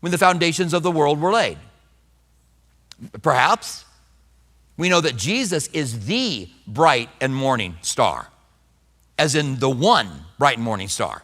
when 0.00 0.12
the 0.12 0.18
foundations 0.18 0.72
of 0.72 0.82
the 0.82 0.92
world 0.92 1.20
were 1.20 1.32
laid? 1.32 1.58
Perhaps. 3.22 3.84
We 4.76 4.88
know 4.88 5.00
that 5.00 5.16
Jesus 5.16 5.68
is 5.68 6.06
the 6.06 6.48
bright 6.66 7.08
and 7.20 7.34
morning 7.34 7.76
star, 7.82 8.28
as 9.18 9.34
in 9.34 9.60
the 9.60 9.70
one 9.70 10.08
bright 10.38 10.56
and 10.56 10.64
morning 10.64 10.88
star. 10.88 11.22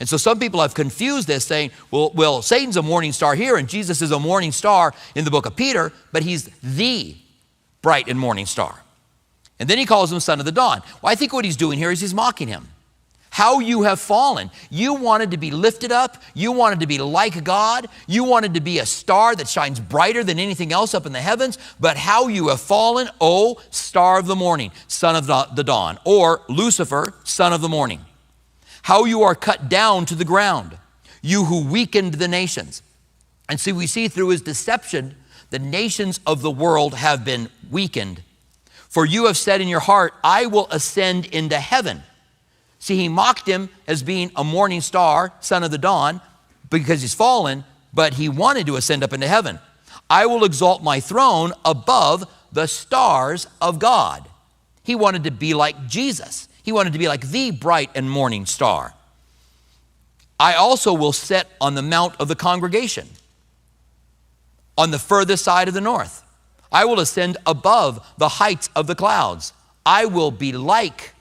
And 0.00 0.08
so 0.08 0.16
some 0.16 0.38
people 0.38 0.60
have 0.60 0.74
confused 0.74 1.26
this, 1.26 1.44
saying, 1.44 1.70
well, 1.90 2.10
well, 2.14 2.42
Satan's 2.42 2.76
a 2.76 2.82
morning 2.82 3.12
star 3.12 3.34
here, 3.34 3.56
and 3.56 3.68
Jesus 3.68 4.02
is 4.02 4.10
a 4.10 4.18
morning 4.18 4.52
star 4.52 4.92
in 5.14 5.24
the 5.24 5.30
book 5.30 5.46
of 5.46 5.56
Peter, 5.56 5.92
but 6.12 6.22
he's 6.22 6.50
the 6.62 7.16
bright 7.82 8.08
and 8.08 8.18
morning 8.18 8.46
star. 8.46 8.82
And 9.58 9.68
then 9.68 9.78
he 9.78 9.86
calls 9.86 10.12
him 10.12 10.20
son 10.20 10.40
of 10.40 10.46
the 10.46 10.52
dawn. 10.52 10.82
Well, 11.00 11.12
I 11.12 11.14
think 11.14 11.32
what 11.32 11.44
he's 11.44 11.56
doing 11.56 11.78
here 11.78 11.90
is 11.90 12.00
he's 12.00 12.14
mocking 12.14 12.48
him. 12.48 12.68
How 13.34 13.58
you 13.58 13.82
have 13.82 14.00
fallen. 14.00 14.50
You 14.70 14.94
wanted 14.94 15.32
to 15.32 15.36
be 15.36 15.50
lifted 15.50 15.92
up. 15.92 16.22
You 16.32 16.52
wanted 16.52 16.80
to 16.80 16.86
be 16.86 16.98
like 16.98 17.44
God. 17.44 17.88
You 18.06 18.24
wanted 18.24 18.54
to 18.54 18.60
be 18.60 18.78
a 18.78 18.86
star 18.86 19.34
that 19.34 19.48
shines 19.48 19.80
brighter 19.80 20.24
than 20.24 20.38
anything 20.38 20.72
else 20.72 20.94
up 20.94 21.04
in 21.04 21.12
the 21.12 21.20
heavens. 21.20 21.58
But 21.78 21.96
how 21.96 22.28
you 22.28 22.48
have 22.48 22.60
fallen, 22.60 23.08
O 23.20 23.60
star 23.70 24.18
of 24.18 24.26
the 24.26 24.36
morning, 24.36 24.70
son 24.88 25.16
of 25.16 25.26
the 25.26 25.64
dawn, 25.64 25.98
or 26.04 26.42
Lucifer, 26.48 27.12
son 27.24 27.52
of 27.52 27.60
the 27.60 27.68
morning 27.68 28.00
how 28.84 29.06
you 29.06 29.22
are 29.22 29.34
cut 29.34 29.70
down 29.70 30.04
to 30.04 30.14
the 30.14 30.26
ground, 30.26 30.76
you 31.22 31.44
who 31.44 31.66
weakened 31.66 32.14
the 32.14 32.28
nations. 32.28 32.82
And 33.48 33.58
see, 33.58 33.72
we 33.72 33.86
see 33.86 34.08
through 34.08 34.28
his 34.28 34.42
deception, 34.42 35.14
the 35.48 35.58
nations 35.58 36.20
of 36.26 36.42
the 36.42 36.50
world 36.50 36.92
have 36.94 37.24
been 37.24 37.48
weakened. 37.70 38.22
For 38.90 39.06
you 39.06 39.24
have 39.24 39.38
said 39.38 39.62
in 39.62 39.68
your 39.68 39.80
heart, 39.80 40.12
I 40.22 40.44
will 40.44 40.68
ascend 40.70 41.24
into 41.26 41.58
heaven. 41.58 42.02
See, 42.84 42.98
he 42.98 43.08
mocked 43.08 43.48
him 43.48 43.70
as 43.86 44.02
being 44.02 44.30
a 44.36 44.44
morning 44.44 44.82
star, 44.82 45.32
son 45.40 45.64
of 45.64 45.70
the 45.70 45.78
dawn, 45.78 46.20
because 46.68 47.00
he's 47.00 47.14
fallen, 47.14 47.64
but 47.94 48.12
he 48.12 48.28
wanted 48.28 48.66
to 48.66 48.76
ascend 48.76 49.02
up 49.02 49.14
into 49.14 49.26
heaven. 49.26 49.58
I 50.10 50.26
will 50.26 50.44
exalt 50.44 50.82
my 50.82 51.00
throne 51.00 51.54
above 51.64 52.30
the 52.52 52.66
stars 52.66 53.46
of 53.58 53.78
God. 53.78 54.28
He 54.82 54.94
wanted 54.94 55.24
to 55.24 55.30
be 55.30 55.54
like 55.54 55.86
Jesus. 55.86 56.46
He 56.62 56.72
wanted 56.72 56.92
to 56.92 56.98
be 56.98 57.08
like 57.08 57.26
the 57.26 57.52
bright 57.52 57.88
and 57.94 58.10
morning 58.10 58.44
star. 58.44 58.92
I 60.38 60.52
also 60.52 60.92
will 60.92 61.14
sit 61.14 61.48
on 61.62 61.76
the 61.76 61.80
mount 61.80 62.20
of 62.20 62.28
the 62.28 62.36
congregation 62.36 63.08
on 64.76 64.90
the 64.90 64.98
furthest 64.98 65.42
side 65.42 65.68
of 65.68 65.74
the 65.74 65.80
north. 65.80 66.22
I 66.70 66.84
will 66.84 67.00
ascend 67.00 67.38
above 67.46 68.06
the 68.18 68.28
heights 68.28 68.68
of 68.76 68.86
the 68.86 68.94
clouds. 68.94 69.54
I 69.86 70.04
will 70.04 70.30
be 70.30 70.52
like 70.52 71.14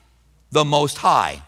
the 0.51 0.65
Most 0.65 0.98
High. 0.98 1.41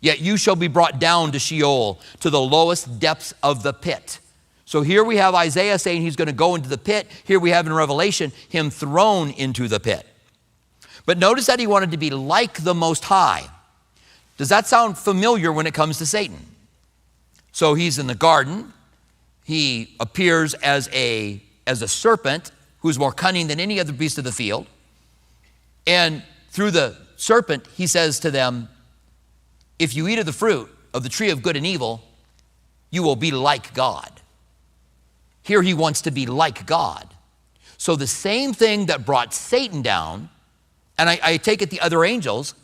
Yet 0.00 0.20
you 0.20 0.36
shall 0.36 0.56
be 0.56 0.68
brought 0.68 0.98
down 0.98 1.32
to 1.32 1.38
Sheol, 1.38 2.00
to 2.20 2.30
the 2.30 2.40
lowest 2.40 2.98
depths 3.00 3.34
of 3.42 3.62
the 3.62 3.72
pit. 3.72 4.20
So 4.64 4.82
here 4.82 5.04
we 5.04 5.16
have 5.16 5.34
Isaiah 5.34 5.78
saying 5.78 6.02
he's 6.02 6.16
going 6.16 6.26
to 6.26 6.34
go 6.34 6.54
into 6.54 6.68
the 6.68 6.78
pit. 6.78 7.06
Here 7.24 7.38
we 7.38 7.50
have 7.50 7.66
in 7.66 7.72
Revelation 7.72 8.32
him 8.48 8.68
thrown 8.68 9.30
into 9.30 9.68
the 9.68 9.78
pit. 9.78 10.04
But 11.06 11.18
notice 11.18 11.46
that 11.46 11.60
he 11.60 11.68
wanted 11.68 11.92
to 11.92 11.96
be 11.96 12.10
like 12.10 12.64
the 12.64 12.74
Most 12.74 13.04
High. 13.04 13.48
Does 14.36 14.48
that 14.48 14.66
sound 14.66 14.98
familiar 14.98 15.52
when 15.52 15.66
it 15.66 15.72
comes 15.72 15.98
to 15.98 16.06
Satan? 16.06 16.38
So 17.52 17.74
he's 17.74 17.98
in 17.98 18.08
the 18.08 18.14
garden. 18.14 18.72
He 19.44 19.94
appears 20.00 20.54
as 20.54 20.90
a, 20.92 21.40
as 21.66 21.80
a 21.80 21.88
serpent 21.88 22.50
who's 22.80 22.98
more 22.98 23.12
cunning 23.12 23.46
than 23.46 23.60
any 23.60 23.78
other 23.78 23.92
beast 23.92 24.18
of 24.18 24.24
the 24.24 24.32
field. 24.32 24.66
And 25.86 26.22
through 26.50 26.72
the 26.72 26.96
serpent, 27.16 27.66
he 27.74 27.86
says 27.86 28.18
to 28.20 28.30
them, 28.30 28.68
If 29.78 29.94
you 29.94 30.08
eat 30.08 30.18
of 30.18 30.26
the 30.26 30.32
fruit 30.32 30.70
of 30.94 31.02
the 31.02 31.08
tree 31.08 31.30
of 31.30 31.42
good 31.42 31.56
and 31.56 31.66
evil, 31.66 32.02
you 32.90 33.02
will 33.02 33.16
be 33.16 33.30
like 33.30 33.74
God. 33.74 34.10
Here 35.42 35.62
he 35.62 35.74
wants 35.74 36.02
to 36.02 36.10
be 36.10 36.26
like 36.26 36.66
God. 36.66 37.08
So 37.78 37.94
the 37.94 38.06
same 38.06 38.52
thing 38.52 38.86
that 38.86 39.04
brought 39.04 39.34
Satan 39.34 39.82
down 39.82 40.30
and 40.98 41.10
I, 41.10 41.18
I 41.22 41.36
take 41.36 41.62
it 41.62 41.70
the 41.70 41.80
other 41.80 42.04
angels, 42.04 42.54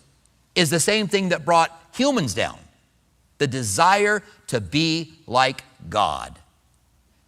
is 0.54 0.70
the 0.70 0.80
same 0.80 1.08
thing 1.08 1.30
that 1.30 1.44
brought 1.44 1.70
humans 1.94 2.34
down 2.34 2.58
the 3.38 3.46
desire 3.46 4.22
to 4.46 4.60
be 4.60 5.12
like 5.26 5.64
God. 5.88 6.38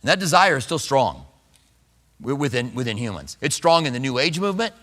And 0.03 0.09
that 0.09 0.21
desire 0.21 0.59
is 0.59 0.65
still 0.65 0.79
strong 0.79 1.27
within, 2.21 2.73
within 2.75 2.97
humans. 2.97 3.37
It's 3.41 3.57
strong 3.57 3.87
in 3.87 3.93
the 3.93 3.99
New 3.99 4.19
Age 4.19 4.39
movement. 4.39 4.75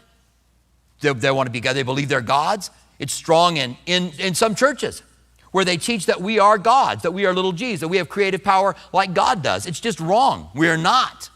They, 0.99 1.13
they 1.13 1.31
want 1.31 1.47
to 1.47 1.51
be 1.51 1.61
God, 1.61 1.73
they 1.73 1.83
believe 1.83 2.09
they're 2.09 2.21
gods. 2.21 2.69
It's 3.01 3.13
strong 3.13 3.57
in, 3.57 3.77
in, 3.87 4.11
in 4.19 4.35
some 4.35 4.53
churches 4.53 5.01
where 5.49 5.65
they 5.65 5.75
teach 5.75 6.05
that 6.05 6.21
we 6.21 6.37
are 6.37 6.59
gods, 6.59 7.01
that 7.01 7.11
we 7.11 7.25
are 7.25 7.33
little 7.33 7.51
g's, 7.51 7.79
that 7.79 7.87
we 7.87 7.97
have 7.97 8.07
creative 8.07 8.43
power 8.43 8.75
like 8.93 9.15
God 9.15 9.41
does. 9.41 9.65
It's 9.65 9.79
just 9.79 9.99
wrong. 9.99 10.51
We 10.53 10.69
are 10.69 10.77
not. 10.77 11.31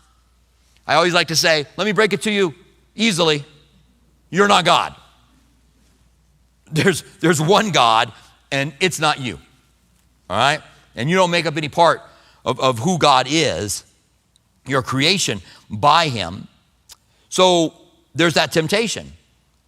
I 0.85 0.93
always 0.93 1.15
like 1.15 1.29
to 1.29 1.35
say, 1.35 1.65
let 1.75 1.85
me 1.85 1.91
break 1.91 2.13
it 2.13 2.21
to 2.21 2.31
you 2.31 2.53
easily. 2.93 3.43
You're 4.29 4.47
not 4.47 4.63
God. 4.63 4.95
There's, 6.71 7.01
there's 7.19 7.41
one 7.41 7.71
God, 7.71 8.13
and 8.51 8.71
it's 8.79 8.99
not 8.99 9.19
you. 9.19 9.39
All 10.29 10.37
right? 10.37 10.61
And 10.95 11.09
you 11.09 11.15
don't 11.15 11.31
make 11.31 11.47
up 11.47 11.57
any 11.57 11.69
part 11.69 12.03
of, 12.45 12.59
of 12.59 12.77
who 12.77 12.99
God 12.99 13.25
is, 13.27 13.85
your 14.67 14.83
creation 14.83 15.41
by 15.67 16.09
Him. 16.09 16.47
So 17.29 17.73
there's 18.13 18.35
that 18.35 18.51
temptation. 18.51 19.13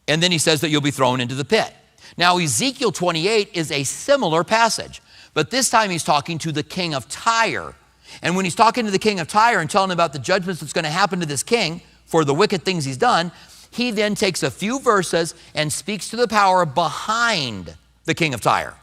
And 0.08 0.22
then 0.22 0.32
he 0.32 0.38
says 0.38 0.62
that 0.62 0.70
you'll 0.70 0.82
be 0.82 0.92
thrown 0.92 1.20
into 1.20 1.34
the 1.34 1.44
pit. 1.44 1.74
Now, 2.16 2.38
Ezekiel 2.38 2.92
28 2.92 3.50
is 3.54 3.72
a 3.72 3.84
similar 3.84 4.44
passage, 4.44 5.02
but 5.34 5.52
this 5.52 5.70
time 5.70 5.90
he's 5.90 6.04
talking 6.04 6.38
to 6.40 6.52
the 6.52 6.64
king 6.64 6.94
of 6.94 7.10
Tyre. 7.10 7.76
And 8.22 8.36
when 8.36 8.46
he's 8.46 8.56
talking 8.56 8.86
to 8.86 8.92
the 8.92 9.00
king 9.00 9.20
of 9.20 9.28
Tyre 9.28 9.60
and 9.60 9.70
telling 9.70 9.90
him 9.90 9.96
about 9.96 10.14
the 10.14 10.20
judgments 10.20 10.62
that's 10.62 10.74
going 10.74 10.86
to 10.86 10.90
happen 10.90 11.20
to 11.20 11.26
this 11.26 11.44
king 11.44 11.82
for 12.06 12.24
the 12.24 12.34
wicked 12.34 12.64
things 12.64 12.86
he's 12.86 12.98
done, 12.98 13.32
he 13.70 13.92
then 13.92 14.16
takes 14.16 14.44
a 14.44 14.52
few 14.52 14.80
verses 14.80 15.36
and 15.54 15.72
speaks 15.72 16.10
to 16.10 16.16
the 16.16 16.28
power 16.28 16.66
behind 16.66 17.76
the 18.06 18.14
king 18.14 18.34
of 18.34 18.42
Tyre. 18.42 18.76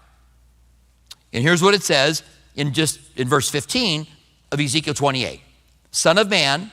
And 1.32 1.42
here's 1.42 1.62
what 1.62 1.74
it 1.74 1.82
says 1.82 2.22
in 2.54 2.72
just 2.72 3.00
in 3.16 3.28
verse 3.28 3.50
15 3.50 4.06
of 4.52 4.60
Ezekiel 4.60 4.94
28. 4.94 5.40
Son 5.90 6.18
of 6.18 6.28
man, 6.28 6.70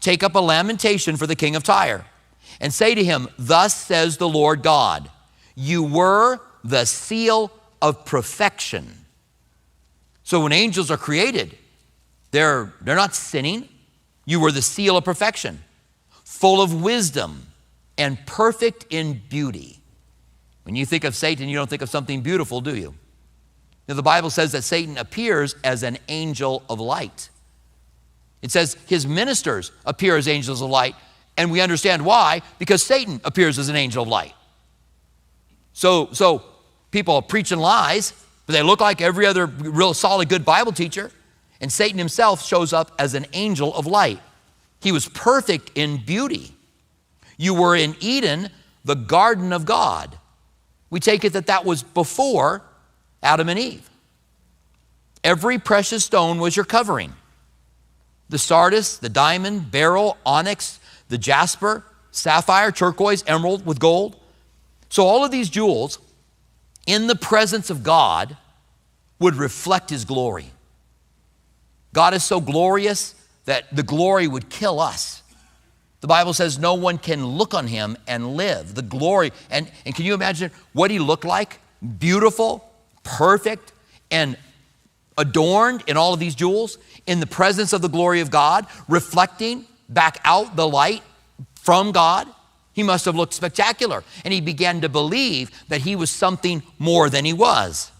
take 0.00 0.22
up 0.22 0.34
a 0.34 0.38
lamentation 0.38 1.16
for 1.16 1.26
the 1.26 1.34
king 1.34 1.56
of 1.56 1.62
Tyre 1.62 2.04
and 2.60 2.72
say 2.72 2.94
to 2.94 3.02
him, 3.02 3.28
Thus 3.38 3.74
says 3.74 4.18
the 4.18 4.28
Lord 4.28 4.62
God, 4.62 5.10
you 5.54 5.82
were 5.82 6.40
the 6.62 6.84
seal 6.84 7.50
of 7.80 8.04
perfection. 8.04 9.04
So 10.22 10.42
when 10.42 10.52
angels 10.52 10.90
are 10.90 10.96
created, 10.96 11.56
they're, 12.30 12.72
they're 12.80 12.96
not 12.96 13.14
sinning. 13.14 13.68
You 14.24 14.40
were 14.40 14.50
the 14.50 14.62
seal 14.62 14.96
of 14.96 15.04
perfection, 15.04 15.62
full 16.24 16.62
of 16.62 16.82
wisdom 16.82 17.46
and 17.98 18.18
perfect 18.26 18.86
in 18.90 19.20
beauty. 19.28 19.80
When 20.64 20.74
you 20.74 20.86
think 20.86 21.04
of 21.04 21.14
Satan, 21.14 21.48
you 21.48 21.56
don't 21.56 21.68
think 21.68 21.82
of 21.82 21.90
something 21.90 22.22
beautiful, 22.22 22.60
do 22.60 22.74
you? 22.74 22.94
Now, 23.86 23.94
the 23.94 24.02
Bible 24.02 24.30
says 24.30 24.52
that 24.52 24.62
Satan 24.62 24.96
appears 24.96 25.54
as 25.62 25.82
an 25.82 25.98
angel 26.08 26.62
of 26.70 26.80
light. 26.80 27.28
It 28.40 28.50
says 28.50 28.76
his 28.86 29.06
ministers 29.06 29.72
appear 29.84 30.16
as 30.16 30.26
angels 30.26 30.62
of 30.62 30.70
light, 30.70 30.94
and 31.36 31.50
we 31.50 31.60
understand 31.60 32.04
why, 32.04 32.40
because 32.58 32.82
Satan 32.82 33.20
appears 33.24 33.58
as 33.58 33.68
an 33.68 33.76
angel 33.76 34.02
of 34.02 34.08
light. 34.08 34.32
So, 35.74 36.08
so 36.12 36.42
people 36.90 37.16
are 37.16 37.22
preaching 37.22 37.58
lies, 37.58 38.14
but 38.46 38.54
they 38.54 38.62
look 38.62 38.80
like 38.80 39.02
every 39.02 39.26
other 39.26 39.46
real 39.46 39.92
solid, 39.92 40.30
good 40.30 40.44
Bible 40.44 40.72
teacher. 40.72 41.10
And 41.60 41.70
Satan 41.70 41.98
himself 41.98 42.44
shows 42.44 42.72
up 42.72 42.92
as 42.98 43.14
an 43.14 43.26
angel 43.32 43.74
of 43.74 43.86
light. 43.86 44.20
He 44.80 44.92
was 44.92 45.08
perfect 45.08 45.72
in 45.74 45.98
beauty. 45.98 46.54
You 47.36 47.54
were 47.54 47.74
in 47.76 47.96
Eden, 48.00 48.48
the 48.84 48.94
garden 48.94 49.52
of 49.52 49.64
God. 49.64 50.18
We 50.90 51.00
take 51.00 51.24
it 51.24 51.32
that 51.32 51.46
that 51.46 51.64
was 51.64 51.82
before 51.82 52.62
Adam 53.22 53.48
and 53.48 53.58
Eve. 53.58 53.88
Every 55.24 55.58
precious 55.58 56.04
stone 56.04 56.38
was 56.38 56.56
your 56.56 56.64
covering 56.64 57.12
the 58.30 58.38
sardius, 58.38 58.98
the 58.98 59.08
diamond, 59.08 59.70
beryl, 59.70 60.16
onyx, 60.24 60.80
the 61.08 61.18
jasper, 61.18 61.84
sapphire, 62.10 62.72
turquoise, 62.72 63.22
emerald 63.26 63.66
with 63.66 63.78
gold. 63.78 64.16
So, 64.94 65.04
all 65.08 65.24
of 65.24 65.32
these 65.32 65.50
jewels 65.50 65.98
in 66.86 67.08
the 67.08 67.16
presence 67.16 67.68
of 67.68 67.82
God 67.82 68.36
would 69.18 69.34
reflect 69.34 69.90
His 69.90 70.04
glory. 70.04 70.52
God 71.92 72.14
is 72.14 72.22
so 72.22 72.40
glorious 72.40 73.16
that 73.44 73.74
the 73.74 73.82
glory 73.82 74.28
would 74.28 74.50
kill 74.50 74.78
us. 74.78 75.24
The 76.00 76.06
Bible 76.06 76.32
says 76.32 76.60
no 76.60 76.74
one 76.74 76.98
can 76.98 77.26
look 77.26 77.54
on 77.54 77.66
him 77.66 77.96
and 78.06 78.36
live. 78.36 78.76
The 78.76 78.82
glory, 78.82 79.32
and, 79.50 79.68
and 79.84 79.96
can 79.96 80.04
you 80.04 80.14
imagine 80.14 80.52
what 80.74 80.92
he 80.92 81.00
looked 81.00 81.24
like? 81.24 81.58
Beautiful, 81.98 82.64
perfect, 83.02 83.72
and 84.12 84.36
adorned 85.18 85.82
in 85.88 85.96
all 85.96 86.14
of 86.14 86.20
these 86.20 86.36
jewels, 86.36 86.78
in 87.04 87.18
the 87.18 87.26
presence 87.26 87.72
of 87.72 87.82
the 87.82 87.88
glory 87.88 88.20
of 88.20 88.30
God, 88.30 88.64
reflecting 88.88 89.64
back 89.88 90.20
out 90.24 90.54
the 90.54 90.68
light 90.68 91.02
from 91.56 91.90
God. 91.90 92.28
He 92.74 92.82
must 92.82 93.04
have 93.06 93.14
looked 93.14 93.32
spectacular. 93.32 94.04
And 94.24 94.34
he 94.34 94.40
began 94.40 94.80
to 94.82 94.88
believe 94.88 95.50
that 95.68 95.82
he 95.82 95.96
was 95.96 96.10
something 96.10 96.62
more 96.78 97.08
than 97.08 97.24
he 97.24 97.32
was. 97.32 97.90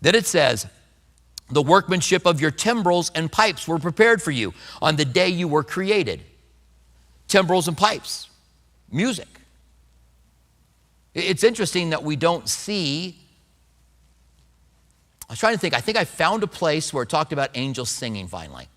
Then 0.00 0.14
it 0.14 0.26
says, 0.26 0.66
The 1.50 1.62
workmanship 1.62 2.26
of 2.26 2.40
your 2.40 2.50
timbrels 2.50 3.12
and 3.14 3.30
pipes 3.30 3.68
were 3.68 3.78
prepared 3.78 4.22
for 4.22 4.30
you 4.30 4.54
on 4.82 4.96
the 4.96 5.04
day 5.04 5.28
you 5.28 5.46
were 5.46 5.62
created 5.62 6.22
timbrels 7.28 7.68
and 7.68 7.76
pipes, 7.76 8.28
music. 8.90 9.28
It's 11.14 11.44
interesting 11.44 11.90
that 11.90 12.02
we 12.02 12.16
don't 12.16 12.48
see. 12.48 13.16
I 15.28 15.32
was 15.32 15.38
trying 15.38 15.54
to 15.54 15.58
think, 15.58 15.74
I 15.74 15.80
think 15.80 15.96
I 15.96 16.04
found 16.04 16.42
a 16.42 16.46
place 16.46 16.92
where 16.92 17.04
it 17.04 17.08
talked 17.08 17.32
about 17.32 17.50
angels 17.54 17.88
singing 17.90 18.28
finally. 18.28 18.68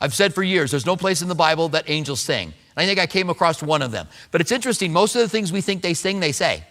I've 0.00 0.14
said 0.14 0.34
for 0.34 0.42
years, 0.42 0.70
there's 0.70 0.86
no 0.86 0.96
place 0.96 1.22
in 1.22 1.28
the 1.28 1.34
Bible 1.34 1.68
that 1.70 1.88
angels 1.88 2.20
sing. 2.20 2.54
I 2.76 2.86
think 2.86 2.98
I 2.98 3.06
came 3.06 3.30
across 3.30 3.62
one 3.62 3.82
of 3.82 3.90
them. 3.92 4.08
But 4.30 4.40
it's 4.40 4.52
interesting, 4.52 4.92
most 4.92 5.14
of 5.14 5.22
the 5.22 5.28
things 5.28 5.52
we 5.52 5.60
think 5.60 5.82
they 5.82 5.94
sing, 5.94 6.20
they 6.20 6.32
say. 6.32 6.64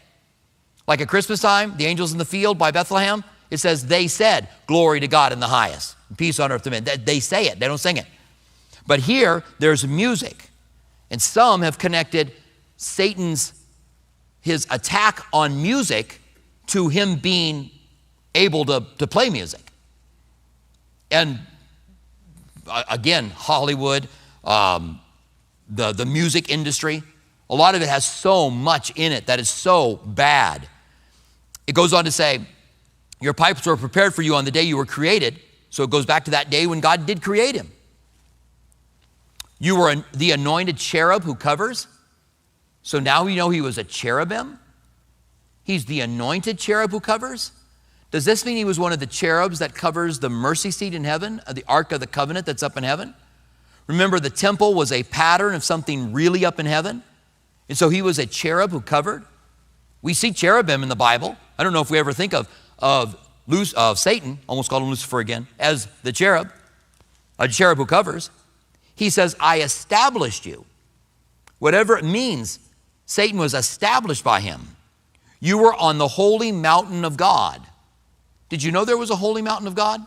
Like 0.87 0.99
at 1.01 1.07
Christmas 1.07 1.39
time, 1.39 1.77
the 1.77 1.85
angels 1.85 2.11
in 2.11 2.17
the 2.17 2.25
field 2.25 2.57
by 2.57 2.71
Bethlehem, 2.71 3.23
it 3.49 3.57
says, 3.57 3.85
they 3.85 4.07
said, 4.07 4.49
Glory 4.67 4.99
to 4.99 5.07
God 5.07 5.31
in 5.31 5.39
the 5.39 5.47
highest, 5.47 5.95
peace 6.17 6.39
on 6.39 6.51
earth 6.51 6.63
to 6.63 6.71
men. 6.71 6.83
They 6.83 7.19
say 7.19 7.47
it, 7.47 7.59
they 7.59 7.67
don't 7.67 7.77
sing 7.77 7.97
it. 7.97 8.05
But 8.85 8.99
here, 8.99 9.43
there's 9.59 9.87
music. 9.87 10.49
And 11.09 11.21
some 11.21 11.61
have 11.61 11.77
connected 11.77 12.33
Satan's 12.75 13.53
his 14.43 14.67
attack 14.69 15.25
on 15.31 15.61
music 15.61 16.19
to 16.67 16.89
him 16.89 17.15
being 17.15 17.71
able 18.35 18.65
to, 18.65 18.85
to 18.97 19.07
play 19.07 19.29
music. 19.29 19.61
And 21.09 21.39
uh, 22.67 22.83
again, 22.89 23.29
Hollywood, 23.29 24.09
um, 24.43 24.99
the, 25.69 25.91
the 25.91 26.05
music 26.05 26.49
industry, 26.49 27.03
a 27.49 27.55
lot 27.55 27.75
of 27.75 27.81
it 27.81 27.89
has 27.89 28.05
so 28.05 28.49
much 28.49 28.91
in 28.95 29.11
it 29.11 29.27
that 29.27 29.39
is 29.39 29.49
so 29.49 29.97
bad. 29.97 30.67
It 31.67 31.75
goes 31.75 31.93
on 31.93 32.05
to 32.05 32.11
say, 32.11 32.41
Your 33.21 33.33
pipes 33.33 33.65
were 33.65 33.77
prepared 33.77 34.13
for 34.13 34.21
you 34.21 34.35
on 34.35 34.45
the 34.45 34.51
day 34.51 34.63
you 34.63 34.77
were 34.77 34.85
created. 34.85 35.39
So 35.69 35.83
it 35.83 35.89
goes 35.89 36.05
back 36.05 36.25
to 36.25 36.31
that 36.31 36.49
day 36.49 36.67
when 36.67 36.81
God 36.81 37.05
did 37.05 37.21
create 37.21 37.55
him. 37.55 37.71
You 39.59 39.77
were 39.77 40.03
the 40.13 40.31
anointed 40.31 40.77
cherub 40.77 41.23
who 41.23 41.35
covers. 41.35 41.87
So 42.81 42.99
now 42.99 43.23
we 43.23 43.35
know 43.35 43.49
he 43.49 43.61
was 43.61 43.77
a 43.77 43.83
cherubim. 43.83 44.59
He's 45.63 45.85
the 45.85 46.01
anointed 46.01 46.59
cherub 46.59 46.91
who 46.91 46.99
covers. 46.99 47.53
Does 48.11 48.25
this 48.25 48.45
mean 48.45 48.57
he 48.57 48.65
was 48.65 48.77
one 48.77 48.93
of 48.93 48.99
the 48.99 49.07
cherubs 49.07 49.59
that 49.59 49.73
covers 49.73 50.19
the 50.19 50.29
mercy 50.29 50.69
seat 50.69 50.93
in 50.93 51.03
heaven, 51.03 51.41
uh, 51.47 51.53
the 51.53 51.63
Ark 51.67 51.91
of 51.91 51.99
the 51.99 52.07
Covenant 52.07 52.45
that's 52.45 52.61
up 52.61 52.77
in 52.77 52.83
heaven? 52.83 53.15
Remember, 53.87 54.19
the 54.19 54.29
temple 54.29 54.73
was 54.73 54.91
a 54.91 55.03
pattern 55.03 55.55
of 55.55 55.63
something 55.63 56.13
really 56.13 56.45
up 56.45 56.59
in 56.59 56.65
heaven. 56.65 57.03
And 57.69 57.77
so 57.77 57.89
he 57.89 58.01
was 58.01 58.19
a 58.19 58.25
cherub 58.25 58.71
who 58.71 58.81
covered. 58.81 59.25
We 60.01 60.13
see 60.13 60.31
cherubim 60.31 60.83
in 60.83 60.89
the 60.89 60.95
Bible. 60.95 61.37
I 61.57 61.63
don't 61.63 61.73
know 61.73 61.81
if 61.81 61.89
we 61.89 61.99
ever 61.99 62.13
think 62.13 62.33
of, 62.33 62.47
of, 62.79 63.15
of 63.75 63.99
Satan, 63.99 64.39
almost 64.47 64.69
called 64.69 64.83
him 64.83 64.89
Lucifer 64.89 65.19
again, 65.19 65.47
as 65.59 65.87
the 66.03 66.11
cherub, 66.11 66.51
a 67.39 67.47
cherub 67.47 67.77
who 67.77 67.85
covers. 67.85 68.29
He 68.95 69.09
says, 69.09 69.35
I 69.39 69.61
established 69.61 70.45
you. 70.45 70.65
Whatever 71.59 71.97
it 71.97 72.05
means, 72.05 72.59
Satan 73.05 73.39
was 73.39 73.53
established 73.53 74.23
by 74.23 74.41
him. 74.41 74.75
You 75.39 75.57
were 75.57 75.73
on 75.73 75.97
the 75.97 76.07
holy 76.07 76.51
mountain 76.51 77.03
of 77.05 77.17
God. 77.17 77.61
Did 78.49 78.63
you 78.63 78.71
know 78.71 78.85
there 78.85 78.97
was 78.97 79.09
a 79.09 79.15
holy 79.15 79.41
mountain 79.41 79.67
of 79.67 79.75
God? 79.75 80.05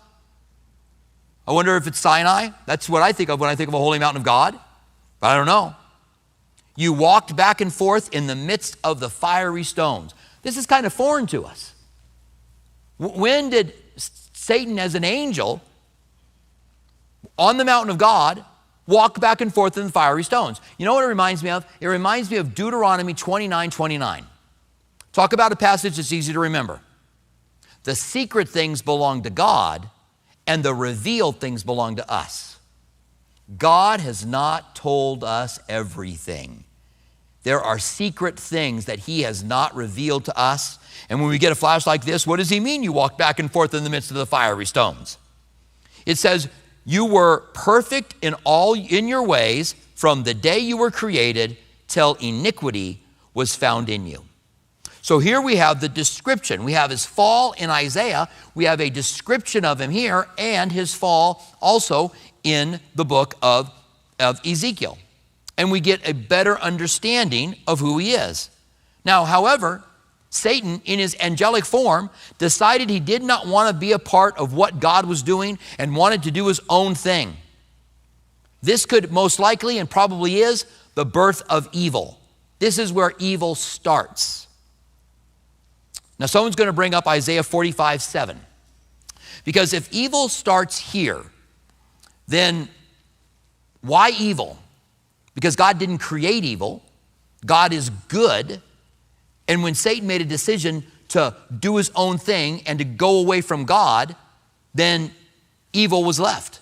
I 1.47 1.53
wonder 1.53 1.77
if 1.77 1.87
it's 1.87 1.99
Sinai. 1.99 2.49
That's 2.67 2.89
what 2.89 3.03
I 3.03 3.13
think 3.13 3.31
of 3.31 3.41
when 3.41 3.49
I 3.49 3.55
think 3.55 3.69
of 3.69 3.75
a 3.75 3.79
holy 3.79 3.99
mountain 3.99 4.21
of 4.21 4.25
God, 4.25 4.59
but 5.21 5.29
I 5.29 5.37
don't 5.37 5.47
know. 5.47 5.75
You 6.77 6.93
walked 6.93 7.35
back 7.35 7.61
and 7.61 7.73
forth 7.73 8.13
in 8.13 8.27
the 8.27 8.37
midst 8.37 8.77
of 8.85 9.01
the 9.01 9.09
fiery 9.09 9.63
stones. 9.63 10.15
This 10.43 10.57
is 10.57 10.67
kind 10.67 10.85
of 10.85 10.93
foreign 10.93 11.27
to 11.29 11.45
us. 11.45 11.75
When 12.99 13.51
did 13.51 13.73
Satan, 13.97 14.79
as 14.79 14.95
an 14.95 15.05
angel, 15.05 15.63
on 17.39 17.57
the 17.57 17.65
mountain 17.65 17.91
of 17.91 17.99
God, 17.99 18.45
walk 18.87 19.21
back 19.21 19.41
and 19.41 19.53
forth 19.53 19.77
in 19.77 19.87
the 19.87 19.93
fiery 19.93 20.23
stones. 20.23 20.61
You 20.79 20.87
know 20.87 20.95
what 20.95 21.05
it 21.05 21.09
reminds 21.09 21.43
me 21.43 21.51
of? 21.51 21.67
It 21.81 21.87
reminds 21.89 22.31
me 22.31 22.37
of 22.37 22.55
Deuteronomy 22.55 23.15
29 23.15 23.71
29. 23.71 24.27
Talk 25.13 25.33
about 25.33 25.53
a 25.53 25.57
passage 25.57 25.97
that's 25.97 26.13
easy 26.13 26.33
to 26.33 26.41
remember. 26.41 26.81
The 27.85 27.95
secret 27.95 28.49
things 28.49 28.83
belong 28.83 29.23
to 29.23 29.31
God, 29.31 29.89
and 30.47 30.63
the 30.63 30.75
revealed 30.75 31.41
things 31.41 31.65
belong 31.65 31.97
to 31.97 32.11
us. 32.11 32.59
God 33.59 34.01
has 34.01 34.25
not 34.25 34.75
told 34.75 35.23
us 35.23 35.59
everything. 35.69 36.65
There 37.45 37.61
are 37.61 37.79
secret 37.79 38.39
things 38.39 38.87
that 38.87 39.01
He 39.01 39.23
has 39.23 39.45
not 39.45 39.75
revealed 39.75 40.25
to 40.25 40.37
us. 40.37 40.79
And 41.09 41.21
when 41.21 41.29
we 41.29 41.39
get 41.39 41.53
a 41.53 41.57
flash 41.57 41.87
like 41.87 42.05
this, 42.05 42.27
what 42.27 42.39
does 42.39 42.51
He 42.51 42.59
mean 42.59 42.83
you 42.83 42.93
walk 42.93 43.17
back 43.17 43.39
and 43.39 43.51
forth 43.51 43.73
in 43.73 43.85
the 43.85 43.91
midst 43.91 44.11
of 44.11 44.17
the 44.17 44.27
fiery 44.27 44.67
stones? 44.67 45.17
It 46.05 46.19
says, 46.19 46.49
you 46.85 47.05
were 47.05 47.41
perfect 47.53 48.15
in 48.23 48.35
all 48.45 48.75
in 48.75 49.09
your 49.09 49.23
ways 49.23 49.75
from 49.95 50.23
the 50.23 50.35
day 50.35 50.59
you 50.59 50.77
were 50.77 50.91
created 50.91 51.57
till 51.89 52.15
iniquity 52.21 53.03
was 53.33 53.55
found 53.57 53.89
in 53.89 54.07
you. 54.07 54.26
So 55.07 55.21
here 55.21 55.41
we 55.41 55.55
have 55.55 55.81
the 55.81 55.89
description. 55.89 56.65
We 56.65 56.73
have 56.73 56.91
his 56.91 57.07
fall 57.07 57.53
in 57.53 57.71
Isaiah. 57.71 58.29
We 58.57 58.65
have 58.65 58.81
a 58.81 58.91
description 58.91 59.65
of 59.65 59.81
him 59.81 59.93
here 59.93 60.27
and 60.37 60.73
his 60.73 60.97
fall 60.97 61.47
also 61.61 62.11
in 62.43 62.81
the 62.97 63.05
book 63.05 63.35
of, 63.41 63.71
of 64.19 64.45
Ezekiel. 64.45 64.99
And 65.57 65.71
we 65.71 65.79
get 65.79 66.09
a 66.09 66.13
better 66.13 66.59
understanding 66.59 67.55
of 67.69 67.79
who 67.79 67.99
he 67.99 68.15
is. 68.15 68.51
Now, 69.05 69.25
however, 69.25 69.85
Satan, 70.31 70.83
in 70.85 70.99
his 70.99 71.17
angelic 71.21 71.65
form, 71.65 72.11
decided 72.39 72.91
he 72.91 72.99
did 72.99 73.23
not 73.23 73.47
want 73.47 73.73
to 73.73 73.79
be 73.79 73.93
a 73.93 74.01
part 74.01 74.37
of 74.37 74.55
what 74.55 74.81
God 74.81 75.07
was 75.07 75.23
doing 75.23 75.61
and 75.79 75.95
wanted 75.95 76.25
to 76.25 76.33
do 76.33 76.49
his 76.49 76.61
own 76.69 76.97
thing. 76.97 77.37
This 78.61 78.85
could 78.85 79.13
most 79.13 79.39
likely 79.39 79.79
and 79.79 79.89
probably 79.89 80.41
is 80.41 80.67
the 80.97 81.07
birth 81.07 81.43
of 81.49 81.69
evil. 81.71 82.19
This 82.59 82.77
is 82.77 82.93
where 82.93 83.13
evil 83.21 83.55
starts. 83.55 84.46
Now, 86.19 86.27
someone's 86.27 86.57
going 86.57 86.69
to 86.69 86.73
bring 86.73 86.95
up 86.95 87.07
Isaiah 87.07 87.43
45 87.43 88.03
7. 88.03 88.41
Because 89.45 89.73
if 89.73 89.93
evil 89.93 90.29
starts 90.29 90.79
here, 90.79 91.23
then 92.27 92.69
why 93.81 94.11
evil? 94.11 94.59
Because 95.35 95.55
God 95.55 95.79
didn't 95.79 95.99
create 95.99 96.45
evil, 96.45 96.83
God 97.45 97.73
is 97.73 97.91
good. 98.09 98.63
And 99.49 99.63
when 99.63 99.75
Satan 99.75 100.09
made 100.09 100.21
a 100.21 100.25
decision 100.25 100.85
to 101.09 101.37
do 101.57 101.77
his 101.77 101.93
own 101.95 102.19
thing 102.19 102.63
and 102.67 102.81
to 102.81 102.85
go 102.85 103.21
away 103.21 103.41
from 103.41 103.65
God, 103.65 104.17
then 104.75 105.13
evil 105.73 106.03
was 106.03 106.19
left. 106.19 106.61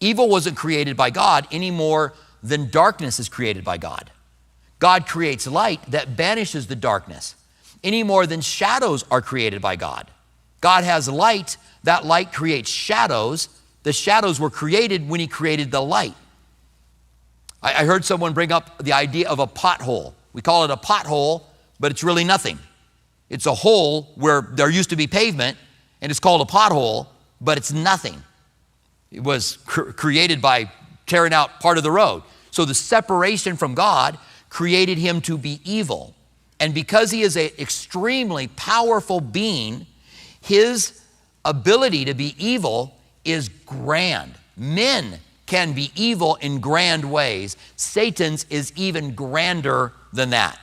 Evil 0.00 0.28
wasn't 0.28 0.56
created 0.56 0.96
by 0.96 1.10
God 1.10 1.46
any 1.50 1.70
more 1.70 2.14
than 2.42 2.70
darkness 2.70 3.20
is 3.20 3.28
created 3.28 3.64
by 3.64 3.76
God. 3.76 4.10
God 4.78 5.06
creates 5.06 5.46
light 5.46 5.82
that 5.90 6.16
banishes 6.16 6.66
the 6.66 6.76
darkness 6.76 7.34
any 7.86 8.02
more 8.02 8.26
than 8.26 8.40
shadows 8.42 9.04
are 9.10 9.22
created 9.22 9.62
by 9.62 9.76
God. 9.76 10.10
God 10.60 10.84
has 10.84 11.08
light, 11.08 11.56
that 11.84 12.04
light 12.04 12.32
creates 12.32 12.68
shadows. 12.68 13.48
The 13.84 13.92
shadows 13.92 14.40
were 14.40 14.50
created 14.50 15.08
when 15.08 15.20
He 15.20 15.28
created 15.28 15.70
the 15.70 15.80
light. 15.80 16.14
I, 17.62 17.84
heard 17.84 18.04
someone 18.04 18.32
bring 18.32 18.52
up 18.52 18.82
the 18.82 18.92
idea 18.92 19.28
of 19.28 19.38
a 19.38 19.46
pothole. 19.46 20.12
We 20.32 20.42
call 20.42 20.64
it 20.64 20.70
a 20.70 20.76
pothole, 20.76 21.44
but 21.80 21.90
it's 21.90 22.04
really 22.04 22.24
nothing. 22.24 22.58
It's 23.30 23.46
a 23.46 23.54
hole 23.54 24.12
where 24.14 24.42
there 24.42 24.70
used 24.70 24.90
to 24.90 24.96
be 24.96 25.06
pavement, 25.06 25.56
and 26.00 26.10
it's 26.10 26.20
called 26.20 26.42
a 26.42 26.44
pothole, 26.44 27.06
but 27.40 27.56
it's 27.58 27.72
nothing. 27.72 28.22
It 29.10 29.22
was 29.22 29.58
cr- 29.66 29.92
created 29.92 30.42
by 30.42 30.70
tearing 31.06 31.32
out 31.32 31.60
part 31.60 31.76
of 31.78 31.84
the 31.84 31.90
road. 31.90 32.22
So 32.50 32.64
the 32.64 32.74
separation 32.74 33.56
from 33.56 33.74
God 33.74 34.18
created 34.48 34.98
him 34.98 35.20
to 35.22 35.38
be 35.38 35.60
evil. 35.64 36.15
And 36.58 36.72
because 36.72 37.10
he 37.10 37.22
is 37.22 37.36
an 37.36 37.50
extremely 37.58 38.48
powerful 38.48 39.20
being, 39.20 39.86
his 40.40 41.02
ability 41.44 42.06
to 42.06 42.14
be 42.14 42.34
evil 42.38 42.96
is 43.24 43.48
grand. 43.48 44.34
Men 44.56 45.18
can 45.46 45.72
be 45.72 45.92
evil 45.94 46.36
in 46.36 46.60
grand 46.60 47.10
ways. 47.10 47.56
Satan's 47.76 48.44
is 48.50 48.72
even 48.74 49.14
grander 49.14 49.92
than 50.12 50.30
that. 50.30 50.58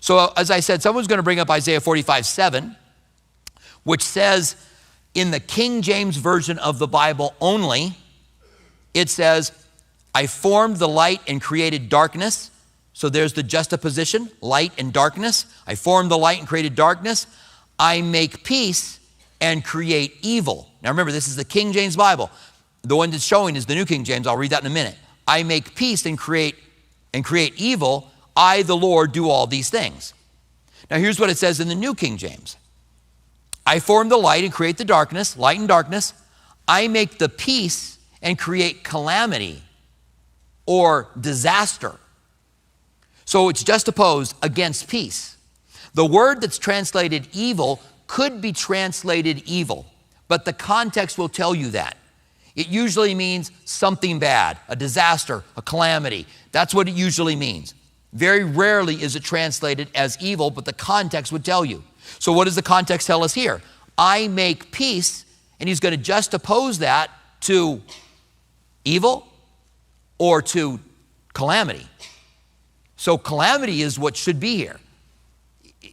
So, 0.00 0.32
as 0.36 0.50
I 0.50 0.60
said, 0.60 0.82
someone's 0.82 1.08
going 1.08 1.18
to 1.18 1.24
bring 1.24 1.40
up 1.40 1.50
Isaiah 1.50 1.80
45 1.80 2.26
7, 2.26 2.76
which 3.82 4.02
says 4.02 4.56
in 5.14 5.30
the 5.30 5.40
King 5.40 5.82
James 5.82 6.16
Version 6.16 6.58
of 6.58 6.78
the 6.78 6.86
Bible 6.86 7.34
only, 7.40 7.96
it 8.94 9.08
says, 9.08 9.52
I 10.14 10.26
formed 10.26 10.76
the 10.76 10.88
light 10.88 11.20
and 11.26 11.42
created 11.42 11.88
darkness. 11.88 12.50
So 12.96 13.10
there's 13.10 13.34
the 13.34 13.42
juxtaposition 13.42 14.30
light 14.40 14.72
and 14.78 14.90
darkness. 14.90 15.44
I 15.66 15.74
formed 15.74 16.10
the 16.10 16.16
light 16.16 16.38
and 16.38 16.48
created 16.48 16.74
darkness. 16.74 17.26
I 17.78 18.00
make 18.00 18.42
peace 18.42 18.98
and 19.38 19.62
create 19.62 20.14
evil. 20.22 20.70
Now 20.80 20.92
remember, 20.92 21.12
this 21.12 21.28
is 21.28 21.36
the 21.36 21.44
King 21.44 21.72
James 21.72 21.94
Bible. 21.94 22.30
The 22.84 22.96
one 22.96 23.10
that's 23.10 23.22
showing 23.22 23.54
is 23.54 23.66
the 23.66 23.74
New 23.74 23.84
King 23.84 24.02
James. 24.02 24.26
I'll 24.26 24.38
read 24.38 24.52
that 24.52 24.62
in 24.62 24.66
a 24.66 24.74
minute. 24.74 24.96
I 25.28 25.42
make 25.42 25.74
peace 25.74 26.06
and 26.06 26.16
create 26.16 26.54
and 27.12 27.22
create 27.22 27.52
evil. 27.58 28.10
I, 28.34 28.62
the 28.62 28.74
Lord, 28.74 29.12
do 29.12 29.28
all 29.28 29.46
these 29.46 29.68
things. 29.68 30.14
Now 30.90 30.96
here's 30.96 31.20
what 31.20 31.28
it 31.28 31.36
says 31.36 31.60
in 31.60 31.68
the 31.68 31.74
New 31.74 31.94
King 31.94 32.16
James. 32.16 32.56
I 33.66 33.78
form 33.78 34.08
the 34.08 34.16
light 34.16 34.42
and 34.42 34.54
create 34.54 34.78
the 34.78 34.86
darkness, 34.86 35.36
light 35.36 35.58
and 35.58 35.68
darkness. 35.68 36.14
I 36.66 36.88
make 36.88 37.18
the 37.18 37.28
peace 37.28 37.98
and 38.22 38.38
create 38.38 38.84
calamity 38.84 39.62
or 40.64 41.10
disaster. 41.20 42.00
So 43.26 43.48
it's 43.48 43.62
just 43.62 43.88
opposed 43.88 44.34
against 44.42 44.88
peace. 44.88 45.36
The 45.94 46.06
word 46.06 46.40
that's 46.40 46.58
translated 46.58 47.28
evil 47.32 47.80
could 48.06 48.40
be 48.40 48.52
translated 48.52 49.42
evil, 49.44 49.84
but 50.28 50.44
the 50.44 50.52
context 50.52 51.18
will 51.18 51.28
tell 51.28 51.54
you 51.54 51.70
that. 51.70 51.96
It 52.54 52.68
usually 52.68 53.14
means 53.14 53.50
something 53.64 54.18
bad, 54.18 54.58
a 54.68 54.76
disaster, 54.76 55.42
a 55.56 55.62
calamity. 55.62 56.26
That's 56.52 56.72
what 56.72 56.88
it 56.88 56.94
usually 56.94 57.36
means. 57.36 57.74
Very 58.12 58.44
rarely 58.44 58.94
is 59.02 59.16
it 59.16 59.22
translated 59.22 59.88
as 59.94 60.16
evil, 60.22 60.50
but 60.50 60.64
the 60.64 60.72
context 60.72 61.32
would 61.32 61.44
tell 61.44 61.64
you. 61.64 61.82
So, 62.18 62.32
what 62.32 62.44
does 62.44 62.54
the 62.54 62.62
context 62.62 63.06
tell 63.06 63.24
us 63.24 63.34
here? 63.34 63.60
I 63.98 64.28
make 64.28 64.70
peace, 64.70 65.26
and 65.58 65.68
he's 65.68 65.80
going 65.80 65.96
to 65.96 66.02
just 66.02 66.32
oppose 66.32 66.78
that 66.78 67.10
to 67.42 67.82
evil 68.84 69.26
or 70.16 70.40
to 70.40 70.80
calamity. 71.34 71.86
So, 72.96 73.18
calamity 73.18 73.82
is 73.82 73.98
what 73.98 74.16
should 74.16 74.40
be 74.40 74.56
here. 74.56 74.80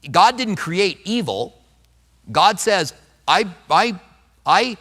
God 0.09 0.37
didn't 0.37 0.55
create 0.55 0.99
evil. 1.03 1.53
God 2.31 2.59
says, 2.59 2.93
I, 3.27 3.53
I, 3.69 3.99
I 4.45 4.77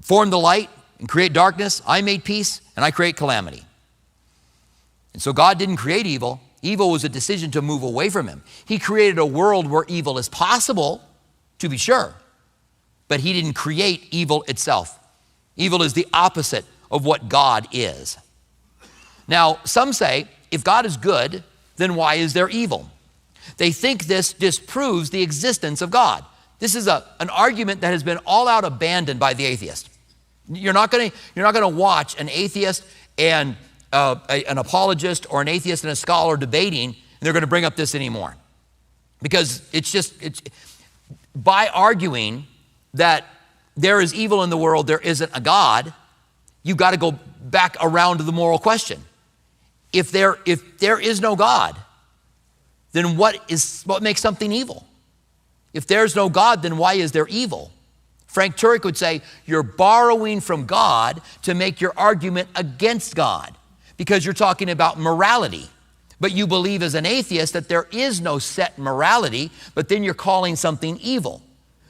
formed 0.00 0.32
the 0.32 0.38
light, 0.38 0.68
and 1.02 1.08
create 1.08 1.32
darkness. 1.32 1.82
I 1.86 2.00
made 2.00 2.24
peace 2.24 2.60
and 2.76 2.84
I 2.84 2.92
create 2.92 3.16
calamity. 3.16 3.64
And 5.12 5.20
so 5.20 5.32
God 5.32 5.58
didn't 5.58 5.76
create 5.76 6.06
evil. 6.06 6.40
Evil 6.62 6.90
was 6.90 7.02
a 7.02 7.08
decision 7.08 7.50
to 7.50 7.60
move 7.60 7.82
away 7.82 8.08
from 8.08 8.28
Him. 8.28 8.42
He 8.64 8.78
created 8.78 9.18
a 9.18 9.26
world 9.26 9.68
where 9.68 9.84
evil 9.88 10.16
is 10.16 10.28
possible, 10.28 11.02
to 11.58 11.68
be 11.68 11.76
sure, 11.76 12.14
but 13.08 13.20
He 13.20 13.32
didn't 13.32 13.54
create 13.54 14.06
evil 14.12 14.44
itself. 14.46 14.98
Evil 15.56 15.82
is 15.82 15.92
the 15.92 16.06
opposite 16.14 16.64
of 16.90 17.04
what 17.04 17.28
God 17.28 17.66
is. 17.72 18.16
Now, 19.26 19.58
some 19.64 19.92
say 19.92 20.28
if 20.52 20.62
God 20.62 20.86
is 20.86 20.96
good, 20.96 21.42
then 21.82 21.96
why 21.96 22.14
is 22.14 22.32
there 22.32 22.48
evil? 22.48 22.88
They 23.56 23.72
think 23.72 24.04
this 24.04 24.32
disproves 24.32 25.10
the 25.10 25.22
existence 25.22 25.82
of 25.82 25.90
God. 25.90 26.24
This 26.60 26.74
is 26.74 26.86
a, 26.86 27.04
an 27.18 27.28
argument 27.28 27.80
that 27.80 27.90
has 27.90 28.04
been 28.04 28.18
all 28.24 28.46
out 28.46 28.64
abandoned 28.64 29.18
by 29.18 29.34
the 29.34 29.44
atheist. 29.44 29.90
You're 30.48 30.72
not 30.72 30.90
going 30.90 31.10
to 31.10 31.68
watch 31.68 32.18
an 32.20 32.28
atheist 32.28 32.84
and 33.18 33.56
uh, 33.92 34.16
a, 34.28 34.44
an 34.44 34.58
apologist 34.58 35.26
or 35.28 35.42
an 35.42 35.48
atheist 35.48 35.84
and 35.84 35.90
a 35.90 35.96
scholar 35.96 36.36
debating, 36.36 36.90
and 36.90 36.96
they're 37.20 37.32
going 37.32 37.42
to 37.42 37.48
bring 37.48 37.64
up 37.64 37.76
this 37.76 37.94
anymore, 37.94 38.36
because 39.20 39.60
it's 39.72 39.90
just 39.90 40.14
it's 40.22 40.40
by 41.34 41.68
arguing 41.68 42.46
that 42.94 43.24
there 43.76 44.00
is 44.00 44.14
evil 44.14 44.42
in 44.42 44.50
the 44.50 44.56
world, 44.56 44.86
there 44.86 45.00
isn't 45.00 45.30
a 45.34 45.40
God. 45.40 45.92
you've 46.62 46.76
got 46.76 46.92
to 46.92 46.96
go 46.96 47.12
back 47.40 47.76
around 47.80 48.18
to 48.18 48.24
the 48.24 48.32
moral 48.32 48.58
question. 48.58 49.02
If 49.92 50.10
there 50.10 50.38
if 50.46 50.78
there 50.78 50.98
is 50.98 51.20
no 51.20 51.36
God, 51.36 51.76
then 52.92 53.16
what 53.16 53.38
is 53.48 53.82
what 53.84 54.02
makes 54.02 54.20
something 54.20 54.52
evil? 54.52 54.86
If 55.72 55.86
there's 55.86 56.14
no 56.14 56.28
God, 56.28 56.62
then 56.62 56.76
why 56.76 56.94
is 56.94 57.12
there 57.12 57.26
evil? 57.28 57.70
Frank 58.26 58.56
Turek 58.56 58.84
would 58.84 58.96
say, 58.96 59.20
You're 59.44 59.62
borrowing 59.62 60.40
from 60.40 60.64
God 60.66 61.20
to 61.42 61.54
make 61.54 61.80
your 61.80 61.92
argument 61.96 62.48
against 62.54 63.14
God 63.14 63.54
because 63.96 64.24
you're 64.24 64.34
talking 64.34 64.70
about 64.70 64.98
morality. 64.98 65.68
But 66.18 66.32
you 66.32 66.46
believe 66.46 66.82
as 66.82 66.94
an 66.94 67.04
atheist 67.04 67.52
that 67.52 67.68
there 67.68 67.88
is 67.90 68.20
no 68.20 68.38
set 68.38 68.78
morality, 68.78 69.50
but 69.74 69.88
then 69.88 70.04
you're 70.04 70.14
calling 70.14 70.56
something 70.56 70.98
evil. 70.98 71.42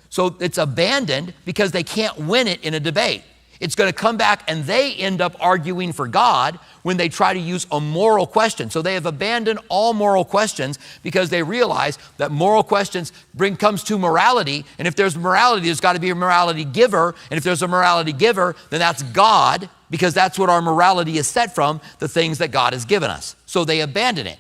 So 0.09 0.37
it's 0.41 0.59
abandoned 0.59 1.35
because 1.45 1.73
they 1.73 1.83
can't 1.83 2.19
win 2.19 2.49
it 2.49 2.63
in 2.65 2.75
a 2.75 2.81
debate. 2.81 3.23
It's 3.63 3.77
going 3.77 3.89
to 3.89 3.97
come 3.97 4.17
back 4.17 4.43
and 4.49 4.65
they 4.65 4.93
end 4.95 5.21
up 5.21 5.37
arguing 5.39 5.93
for 5.93 6.09
God 6.09 6.59
when 6.83 6.97
they 6.97 7.09
try 7.09 7.33
to 7.33 7.39
use 7.39 7.65
a 7.71 7.81
moral 7.81 8.27
question. 8.27 8.71
So 8.71 8.83
they 8.83 8.95
have 8.95 9.07
abandoned 9.07 9.61
all 9.69 9.95
moral 9.95 10.25
questions 10.25 10.81
because 11.05 11.31
they 11.31 11.45
realize 11.45 11.97
that 12.17 12.33
moral 12.33 12.65
questions 12.65 13.13
bring 13.35 13.55
comes 13.57 13.85
to 13.85 13.97
morality, 13.99 14.65
and 14.81 14.89
if 14.89 14.97
there's 14.97 15.17
morality, 15.17 15.67
there's 15.67 15.79
got 15.79 15.93
to 15.93 16.01
be 16.01 16.11
a 16.11 16.15
morality 16.17 16.65
giver, 16.65 17.15
and 17.31 17.39
if 17.39 17.45
there's 17.45 17.63
a 17.63 17.69
morality 17.69 18.13
giver, 18.13 18.57
then 18.71 18.81
that's 18.81 19.05
God 19.05 19.71
because 19.91 20.13
that's 20.13 20.41
what 20.41 20.51
our 20.51 20.61
morality 20.61 21.17
is 21.17 21.29
set 21.29 21.55
from, 21.55 21.81
the 22.01 22.09
things 22.09 22.39
that 22.39 22.51
God 22.51 22.73
has 22.73 22.85
given 22.85 23.11
us. 23.11 23.37
So 23.47 23.65
they 23.65 23.81
abandon 23.81 24.27
it. 24.27 24.39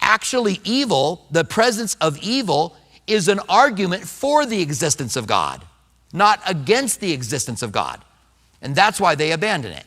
Actually, 0.00 0.60
evil, 0.62 1.26
the 1.32 1.42
presence 1.42 1.96
of 1.96 2.16
evil 2.18 2.76
is 3.08 3.26
an 3.26 3.40
argument 3.48 4.04
for 4.04 4.46
the 4.46 4.62
existence 4.62 5.16
of 5.16 5.26
God, 5.26 5.64
not 6.12 6.40
against 6.46 7.00
the 7.00 7.12
existence 7.12 7.62
of 7.62 7.72
God. 7.72 8.04
And 8.62 8.74
that's 8.74 9.00
why 9.00 9.14
they 9.14 9.32
abandon 9.32 9.72
it. 9.72 9.84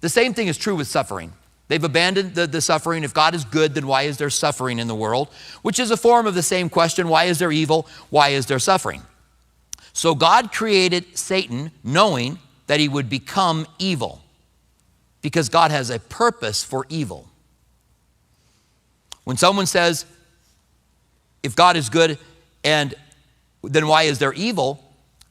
The 0.00 0.08
same 0.10 0.34
thing 0.34 0.48
is 0.48 0.58
true 0.58 0.74
with 0.74 0.88
suffering. 0.88 1.32
They've 1.68 1.82
abandoned 1.82 2.34
the, 2.34 2.46
the, 2.46 2.60
suffering. 2.60 3.04
If 3.04 3.14
God 3.14 3.34
is 3.34 3.44
good, 3.44 3.74
then 3.74 3.86
why 3.86 4.02
is 4.02 4.18
there 4.18 4.28
suffering 4.28 4.78
in 4.78 4.86
the 4.86 4.94
world? 4.94 5.30
Which 5.62 5.78
is 5.78 5.90
a 5.90 5.96
form 5.96 6.26
of 6.26 6.34
the 6.34 6.42
same 6.42 6.68
question 6.68 7.08
why 7.08 7.24
is 7.24 7.38
there 7.38 7.50
evil? 7.50 7.86
Why 8.10 8.30
is 8.30 8.46
there 8.46 8.58
suffering? 8.58 9.02
So 9.94 10.14
God 10.14 10.52
created 10.52 11.16
Satan 11.16 11.70
knowing 11.82 12.38
that 12.66 12.80
he 12.80 12.88
would 12.88 13.08
become 13.08 13.66
evil 13.78 14.20
because 15.22 15.48
God 15.48 15.70
has 15.70 15.88
a 15.88 15.98
purpose 15.98 16.62
for 16.62 16.84
evil. 16.90 17.30
When 19.22 19.38
someone 19.38 19.66
says, 19.66 20.04
if 21.42 21.56
God 21.56 21.76
is 21.76 21.88
good 21.88 22.18
and 22.62 22.94
then 23.62 23.86
why 23.86 24.02
is 24.02 24.18
there 24.18 24.34
evil? 24.34 24.84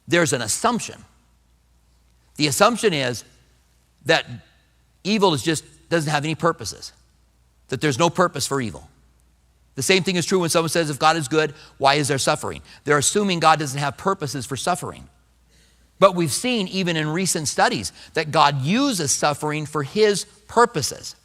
There's 0.08 0.34
an 0.34 0.42
assumption. 0.42 1.04
The 2.36 2.48
assumption 2.48 2.94
is 2.94 3.24
that 4.06 4.26
evil 5.04 5.34
is 5.34 5.44
just 5.44 5.64
doesn't 5.90 6.12
have 6.12 6.24
any 6.24 6.36
purposes. 6.36 6.92
That 7.70 7.82
there's 7.82 8.00
no 8.00 8.10
purpose 8.10 8.48
for 8.48 8.60
evil. 8.60 8.90
The 9.76 9.84
same 9.84 10.04
thing 10.04 10.16
is 10.16 10.26
true 10.26 10.40
when 10.40 10.50
someone 10.50 10.70
says, 10.70 10.90
if 10.90 11.00
God 11.00 11.18
is 11.18 11.28
good, 11.28 11.54
why 11.78 11.96
is 11.96 12.08
there 12.08 12.18
suffering? 12.18 12.62
They're 12.84 12.98
assuming 12.98 13.40
God 13.40 13.60
doesn't 13.60 13.80
have 13.80 13.98
purposes 13.98 14.46
for 14.46 14.56
suffering. 14.56 15.08
But 16.00 16.16
we've 16.16 16.32
seen, 16.32 16.68
even 16.68 16.96
in 16.96 17.08
recent 17.08 17.48
studies, 17.48 17.92
that 18.14 18.32
God 18.32 18.62
uses 18.62 19.12
suffering 19.12 19.66
for 19.66 19.84
his 19.84 20.26
purposes. 20.48 21.16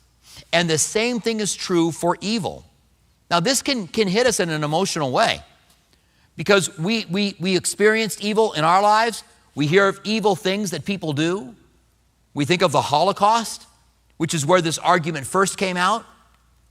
And 0.53 0.71
the 0.71 0.79
same 0.79 1.21
thing 1.21 1.41
is 1.41 1.55
true 1.55 1.91
for 1.91 2.17
evil. 2.21 2.65
Now, 3.31 3.41
this 3.41 3.61
can, 3.61 3.87
can 3.87 4.09
hit 4.09 4.27
us 4.27 4.41
in 4.41 4.49
an 4.51 4.65
emotional 4.65 5.13
way 5.13 5.41
because 6.37 6.79
we, 6.79 7.05
we, 7.07 7.35
we 7.39 7.57
experienced 7.57 8.23
evil 8.23 8.53
in 8.53 8.65
our 8.65 8.81
lives. 8.81 9.25
We 9.59 9.67
hear 9.67 9.89
of 9.89 10.01
evil 10.05 10.37
things 10.37 10.71
that 10.71 10.85
people 10.85 11.13
do. 11.13 11.53
We 12.33 12.45
think 12.45 12.63
of 12.63 12.71
the 12.71 12.81
Holocaust, 12.81 13.67
which 14.17 14.33
is 14.33 14.47
where 14.47 14.61
this 14.61 14.79
argument 14.79 15.27
first 15.27 15.59
came 15.59 15.77
out. 15.77 16.07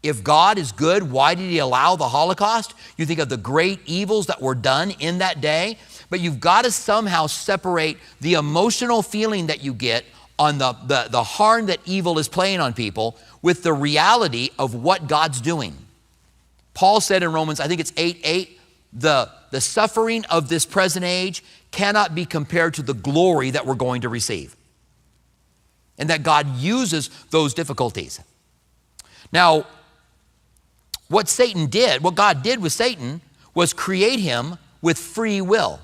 If 0.03 0.23
God 0.23 0.57
is 0.57 0.71
good, 0.71 1.11
why 1.11 1.35
did 1.35 1.49
he 1.49 1.57
allow 1.57 1.97
the 1.97 2.07
Holocaust? 2.07 2.73
You 2.95 3.05
think 3.05 3.19
of 3.19 3.27
the 3.27 3.35
great 3.35 3.81
evils 3.85 4.27
that 4.27 4.41
were 4.41 4.55
done 4.55 4.91
in 4.99 5.17
that 5.17 5.41
day, 5.41 5.79
but 6.09 6.21
you've 6.21 6.39
got 6.39 6.63
to 6.63 6.71
somehow 6.71 7.27
separate 7.27 7.97
the 8.21 8.35
emotional 8.35 9.01
feeling 9.01 9.47
that 9.47 9.61
you 9.61 9.73
get 9.73 10.05
on 10.39 10.57
the, 10.57 10.71
the, 10.85 11.07
the 11.11 11.23
harm 11.23 11.65
that 11.65 11.81
evil 11.83 12.17
is 12.19 12.29
playing 12.29 12.61
on 12.61 12.73
people 12.73 13.17
with 13.41 13.63
the 13.63 13.73
reality 13.73 14.51
of 14.57 14.75
what 14.75 15.09
God's 15.09 15.41
doing. 15.41 15.75
Paul 16.73 17.01
said 17.01 17.21
in 17.21 17.33
Romans, 17.33 17.59
I 17.59 17.67
think 17.67 17.81
it's 17.81 17.91
8 17.97 18.21
8, 18.23 18.59
the, 18.93 19.29
the 19.51 19.59
suffering 19.59 20.23
of 20.25 20.47
this 20.47 20.65
present 20.65 21.03
age 21.03 21.43
cannot 21.77 22.15
be 22.15 22.25
compared 22.25 22.73
to 22.73 22.81
the 22.81 22.95
glory 22.95 23.51
that 23.51 23.67
we're 23.67 23.75
going 23.75 24.01
to 24.01 24.09
receive. 24.09 24.55
And 25.99 26.09
that 26.09 26.23
God 26.23 26.57
uses 26.57 27.11
those 27.29 27.53
difficulties. 27.53 28.19
Now, 29.31 29.67
what 31.07 31.29
Satan 31.29 31.67
did, 31.67 32.01
what 32.01 32.15
God 32.15 32.41
did 32.41 32.63
with 32.63 32.73
Satan, 32.73 33.21
was 33.53 33.73
create 33.73 34.19
him 34.19 34.57
with 34.81 34.97
free 34.97 35.39
will. 35.39 35.79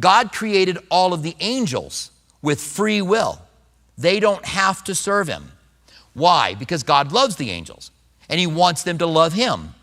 God 0.00 0.32
created 0.32 0.78
all 0.90 1.12
of 1.12 1.22
the 1.22 1.36
angels 1.40 2.10
with 2.40 2.58
free 2.58 3.02
will. 3.02 3.38
They 3.98 4.20
don't 4.20 4.46
have 4.46 4.82
to 4.84 4.94
serve 4.94 5.28
him. 5.28 5.52
Why? 6.14 6.54
Because 6.54 6.82
God 6.82 7.12
loves 7.12 7.36
the 7.36 7.50
angels 7.50 7.90
and 8.30 8.40
he 8.40 8.46
wants 8.46 8.82
them 8.82 8.96
to 8.96 9.06
love 9.06 9.34
him. 9.34 9.74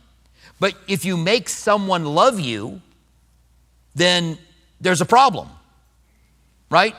But 0.60 0.74
if 0.88 1.06
you 1.06 1.18
make 1.18 1.50
someone 1.50 2.04
love 2.04 2.40
you, 2.40 2.82
then 3.94 4.40
there's 4.80 5.02
a 5.02 5.06
problem, 5.06 5.50
right? 6.70 6.96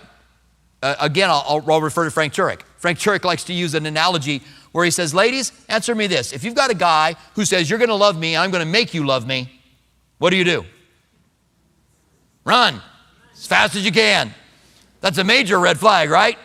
Uh, 0.82 0.94
again, 1.00 1.30
I'll, 1.30 1.64
I'll, 1.66 1.80
refer 1.80 2.04
to 2.04 2.10
Frank 2.10 2.34
Turek. 2.34 2.62
Frank 2.76 2.98
Turek 2.98 3.24
likes 3.24 3.44
to 3.44 3.52
use 3.52 3.74
an 3.74 3.86
analogy 3.86 4.42
where 4.72 4.84
he 4.84 4.90
says, 4.90 5.14
Ladies, 5.14 5.52
answer 5.68 5.94
me 5.94 6.06
this. 6.06 6.32
If 6.32 6.44
you've 6.44 6.54
got 6.54 6.70
a 6.70 6.74
guy 6.74 7.16
who 7.34 7.44
says, 7.44 7.68
You're 7.68 7.78
going 7.78 7.88
to 7.88 7.94
love 7.94 8.18
me, 8.18 8.36
I'm 8.36 8.50
going 8.50 8.64
to 8.64 8.70
make 8.70 8.94
you 8.94 9.06
love 9.06 9.26
me, 9.26 9.60
what 10.18 10.30
do 10.30 10.36
you 10.36 10.44
do? 10.44 10.64
Run 12.44 12.80
as 13.32 13.46
fast 13.46 13.74
as 13.74 13.84
you 13.84 13.92
can. 13.92 14.32
That's 15.00 15.18
a 15.18 15.24
major 15.24 15.58
red 15.58 15.78
flag, 15.78 16.10
right? 16.10 16.38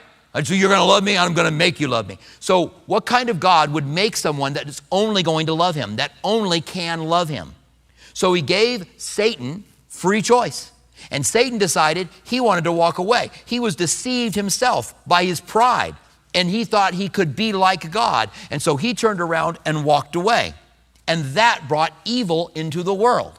So 0.44 0.54
you're 0.54 0.70
going 0.70 0.80
to 0.80 0.86
love 0.86 1.04
me, 1.04 1.18
I'm 1.18 1.34
going 1.34 1.46
to 1.46 1.52
make 1.52 1.80
you 1.80 1.90
love 1.90 2.08
me. 2.08 2.18
So, 2.40 2.68
what 2.86 3.06
kind 3.06 3.30
of 3.30 3.40
God 3.40 3.72
would 3.74 3.86
make 3.86 4.16
someone 4.16 4.54
that 4.54 4.68
is 4.68 4.82
only 4.90 5.24
going 5.24 5.48
to 5.48 5.54
love 5.54 5.76
him, 5.76 5.98
that 5.98 6.14
only 6.24 6.62
can 6.62 7.04
love 7.04 7.28
him? 7.28 7.54
So, 8.14 8.34
he 8.34 8.42
gave 8.42 8.86
Satan 8.96 9.66
free 9.90 10.22
choice. 10.22 10.71
And 11.12 11.26
Satan 11.26 11.58
decided 11.58 12.08
he 12.24 12.40
wanted 12.40 12.64
to 12.64 12.72
walk 12.72 12.98
away. 12.98 13.30
He 13.46 13.60
was 13.60 13.76
deceived 13.76 14.36
himself 14.36 14.96
by 15.06 15.26
his 15.26 15.42
pride 15.42 15.96
and 16.34 16.50
he 16.50 16.64
thought 16.64 16.94
he 16.94 17.10
could 17.10 17.36
be 17.36 17.54
like 17.54 17.92
God. 17.92 18.30
And 18.50 18.62
so 18.62 18.78
he 18.78 18.94
turned 18.94 19.20
around 19.20 19.60
and 19.66 19.84
walked 19.84 20.16
away. 20.16 20.54
And 21.08 21.26
that 21.36 21.68
brought 21.68 21.94
evil 22.06 22.52
into 22.56 22.84
the 22.84 22.94
world. 22.94 23.38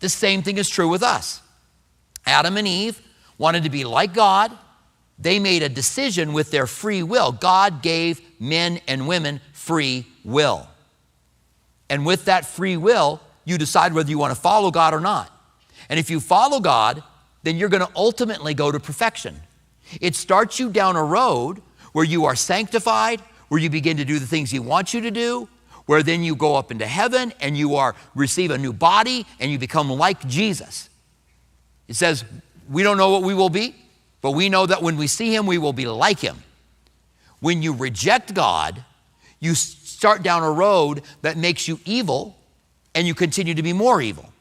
The 0.00 0.08
same 0.08 0.42
thing 0.42 0.58
is 0.58 0.68
true 0.68 0.88
with 0.88 1.02
us. 1.02 1.40
Adam 2.26 2.56
and 2.56 2.68
Eve 2.68 3.00
wanted 3.38 3.64
to 3.64 3.70
be 3.70 3.84
like 3.84 4.14
God. 4.14 4.56
They 5.18 5.38
made 5.38 5.62
a 5.62 5.68
decision 5.68 6.32
with 6.32 6.50
their 6.50 6.66
free 6.66 7.02
will. 7.02 7.32
God 7.32 7.82
gave 7.82 8.20
men 8.38 8.80
and 8.86 9.08
women 9.08 9.40
free 9.52 10.06
will. 10.24 10.68
And 11.88 12.04
with 12.04 12.26
that 12.26 12.44
free 12.44 12.76
will, 12.76 13.20
you 13.44 13.58
decide 13.58 13.94
whether 13.94 14.10
you 14.10 14.18
want 14.18 14.34
to 14.34 14.40
follow 14.40 14.70
God 14.70 14.92
or 14.92 15.00
not. 15.00 15.32
And 15.88 15.98
if 15.98 16.10
you 16.10 16.20
follow 16.20 16.60
God, 16.60 17.02
then 17.42 17.56
you're 17.56 17.68
going 17.68 17.86
to 17.86 17.92
ultimately 17.94 18.54
go 18.54 18.72
to 18.72 18.80
perfection. 18.80 19.40
It 20.00 20.14
starts 20.14 20.58
you 20.58 20.70
down 20.70 20.96
a 20.96 21.04
road 21.04 21.62
where 21.92 22.04
you 22.04 22.24
are 22.24 22.34
sanctified, 22.34 23.20
where 23.48 23.60
you 23.60 23.70
begin 23.70 23.96
to 23.98 24.04
do 24.04 24.18
the 24.18 24.26
things 24.26 24.50
He 24.50 24.58
wants 24.58 24.92
you 24.92 25.00
to 25.02 25.10
do, 25.10 25.48
where 25.86 26.02
then 26.02 26.22
you 26.22 26.34
go 26.34 26.56
up 26.56 26.70
into 26.70 26.86
heaven 26.86 27.32
and 27.40 27.56
you 27.56 27.76
are 27.76 27.94
receive 28.14 28.50
a 28.50 28.58
new 28.58 28.72
body 28.72 29.24
and 29.38 29.50
you 29.50 29.58
become 29.58 29.88
like 29.88 30.26
Jesus. 30.26 30.90
It 31.88 31.94
says, 31.94 32.24
we 32.68 32.82
don't 32.82 32.98
know 32.98 33.10
what 33.10 33.22
we 33.22 33.34
will 33.34 33.48
be, 33.48 33.76
but 34.20 34.32
we 34.32 34.48
know 34.48 34.66
that 34.66 34.82
when 34.82 34.96
we 34.96 35.06
see 35.06 35.34
Him, 35.34 35.46
we 35.46 35.58
will 35.58 35.72
be 35.72 35.86
like 35.86 36.18
Him. 36.18 36.42
When 37.38 37.62
you 37.62 37.72
reject 37.72 38.34
God, 38.34 38.84
you 39.38 39.54
start 39.54 40.22
down 40.22 40.42
a 40.42 40.50
road 40.50 41.02
that 41.22 41.36
makes 41.36 41.68
you 41.68 41.78
evil 41.84 42.36
and 42.94 43.06
you 43.06 43.14
continue 43.14 43.54
to 43.54 43.62
be 43.62 43.72
more 43.72 44.02
evil. 44.02 44.32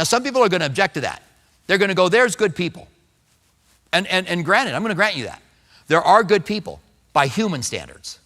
Now, 0.00 0.04
some 0.04 0.22
people 0.22 0.42
are 0.42 0.48
going 0.48 0.60
to 0.60 0.66
object 0.66 0.94
to 0.94 1.02
that. 1.02 1.22
They're 1.66 1.76
going 1.76 1.90
to 1.90 1.94
go, 1.94 2.08
there's 2.08 2.34
good 2.34 2.56
people. 2.56 2.88
And, 3.92 4.06
and, 4.06 4.26
and 4.28 4.46
granted, 4.46 4.74
I'm 4.74 4.80
going 4.80 4.88
to 4.88 4.94
grant 4.94 5.14
you 5.14 5.24
that. 5.24 5.42
There 5.88 6.00
are 6.00 6.24
good 6.24 6.46
people 6.46 6.80
by 7.12 7.26
human 7.26 7.62
standards. 7.62 8.18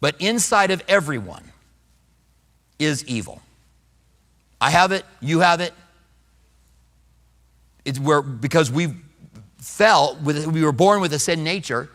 But 0.00 0.14
inside 0.20 0.70
of 0.70 0.80
everyone 0.86 1.42
is 2.78 3.04
evil. 3.06 3.42
I 4.60 4.70
have 4.70 4.92
it, 4.92 5.04
you 5.20 5.40
have 5.40 5.60
it. 5.60 5.74
It's 7.84 7.98
where 7.98 8.22
because 8.22 8.70
we 8.70 8.94
fell 9.58 10.16
with 10.22 10.46
we 10.46 10.62
were 10.62 10.70
born 10.70 11.00
with 11.00 11.12
a 11.12 11.18
sin 11.18 11.42
nature 11.42 11.90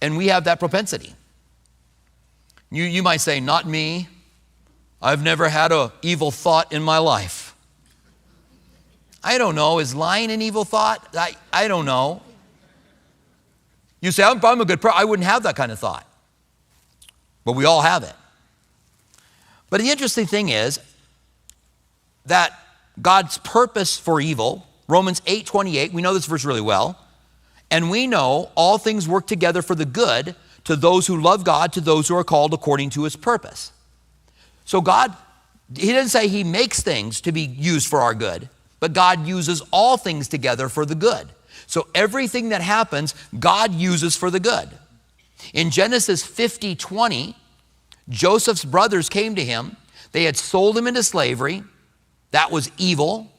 and 0.00 0.16
we 0.16 0.28
have 0.28 0.44
that 0.44 0.60
propensity. 0.60 1.14
You, 2.70 2.84
you 2.84 3.02
might 3.02 3.20
say, 3.20 3.38
not 3.38 3.66
me. 3.66 4.08
I've 5.02 5.22
never 5.22 5.50
had 5.50 5.72
an 5.72 5.90
evil 6.00 6.30
thought 6.30 6.72
in 6.72 6.82
my 6.82 6.96
life. 6.96 7.47
I 9.28 9.36
don't 9.36 9.54
know. 9.54 9.78
Is 9.78 9.94
lying 9.94 10.30
an 10.30 10.40
evil 10.40 10.64
thought? 10.64 11.06
I, 11.14 11.36
I 11.52 11.68
don't 11.68 11.84
know. 11.84 12.22
You 14.00 14.10
say, 14.10 14.22
I'm, 14.22 14.42
I'm 14.42 14.62
a 14.62 14.64
good 14.64 14.80
person. 14.80 14.96
I 14.98 15.04
wouldn't 15.04 15.28
have 15.28 15.42
that 15.42 15.54
kind 15.54 15.70
of 15.70 15.78
thought. 15.78 16.06
But 17.44 17.52
we 17.52 17.66
all 17.66 17.82
have 17.82 18.04
it. 18.04 18.14
But 19.68 19.82
the 19.82 19.90
interesting 19.90 20.24
thing 20.24 20.48
is 20.48 20.80
that 22.24 22.58
God's 23.02 23.36
purpose 23.36 23.98
for 23.98 24.18
evil, 24.18 24.66
Romans 24.88 25.20
8 25.26 25.44
28, 25.44 25.92
we 25.92 26.00
know 26.00 26.14
this 26.14 26.24
verse 26.24 26.46
really 26.46 26.62
well. 26.62 26.98
And 27.70 27.90
we 27.90 28.06
know 28.06 28.50
all 28.54 28.78
things 28.78 29.06
work 29.06 29.26
together 29.26 29.60
for 29.60 29.74
the 29.74 29.84
good 29.84 30.36
to 30.64 30.74
those 30.74 31.06
who 31.06 31.20
love 31.20 31.44
God, 31.44 31.74
to 31.74 31.82
those 31.82 32.08
who 32.08 32.16
are 32.16 32.24
called 32.24 32.54
according 32.54 32.88
to 32.90 33.04
his 33.04 33.14
purpose. 33.14 33.72
So 34.64 34.80
God, 34.80 35.14
he 35.76 35.92
doesn't 35.92 36.08
say 36.08 36.28
he 36.28 36.44
makes 36.44 36.82
things 36.82 37.20
to 37.20 37.30
be 37.30 37.42
used 37.42 37.88
for 37.88 38.00
our 38.00 38.14
good, 38.14 38.48
but 38.80 38.92
God 38.92 39.26
uses 39.26 39.62
all 39.70 39.96
things 39.96 40.28
together 40.28 40.68
for 40.68 40.84
the 40.86 40.94
good. 40.94 41.28
So 41.66 41.88
everything 41.94 42.50
that 42.50 42.62
happens, 42.62 43.14
God 43.38 43.74
uses 43.74 44.16
for 44.16 44.30
the 44.30 44.40
good. 44.40 44.68
In 45.52 45.70
Genesis 45.70 46.24
50 46.24 46.74
20, 46.74 47.36
Joseph's 48.08 48.64
brothers 48.64 49.08
came 49.08 49.34
to 49.34 49.44
him. 49.44 49.76
They 50.12 50.24
had 50.24 50.36
sold 50.36 50.76
him 50.76 50.86
into 50.86 51.02
slavery. 51.02 51.62
That 52.30 52.50
was 52.50 52.70
evil. 52.78 53.30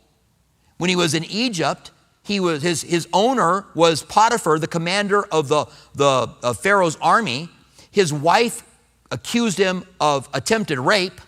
When 0.78 0.90
he 0.90 0.96
was 0.96 1.14
in 1.14 1.26
Egypt, 1.26 1.92
he 2.24 2.40
was, 2.40 2.62
his, 2.62 2.84
his 2.84 3.08
owner 3.12 3.66
was 3.74 4.04
Potiphar, 4.04 4.60
the 4.60 4.68
commander 4.68 5.26
of 5.26 5.48
the, 5.48 5.66
the 5.96 6.30
of 6.44 6.60
Pharaoh's 6.60 6.98
army. 7.02 7.50
His 7.92 8.14
wife 8.14 8.64
accused 9.12 9.58
him 9.58 9.84
of 10.00 10.30
attempted 10.34 10.80
rape. 10.80 11.20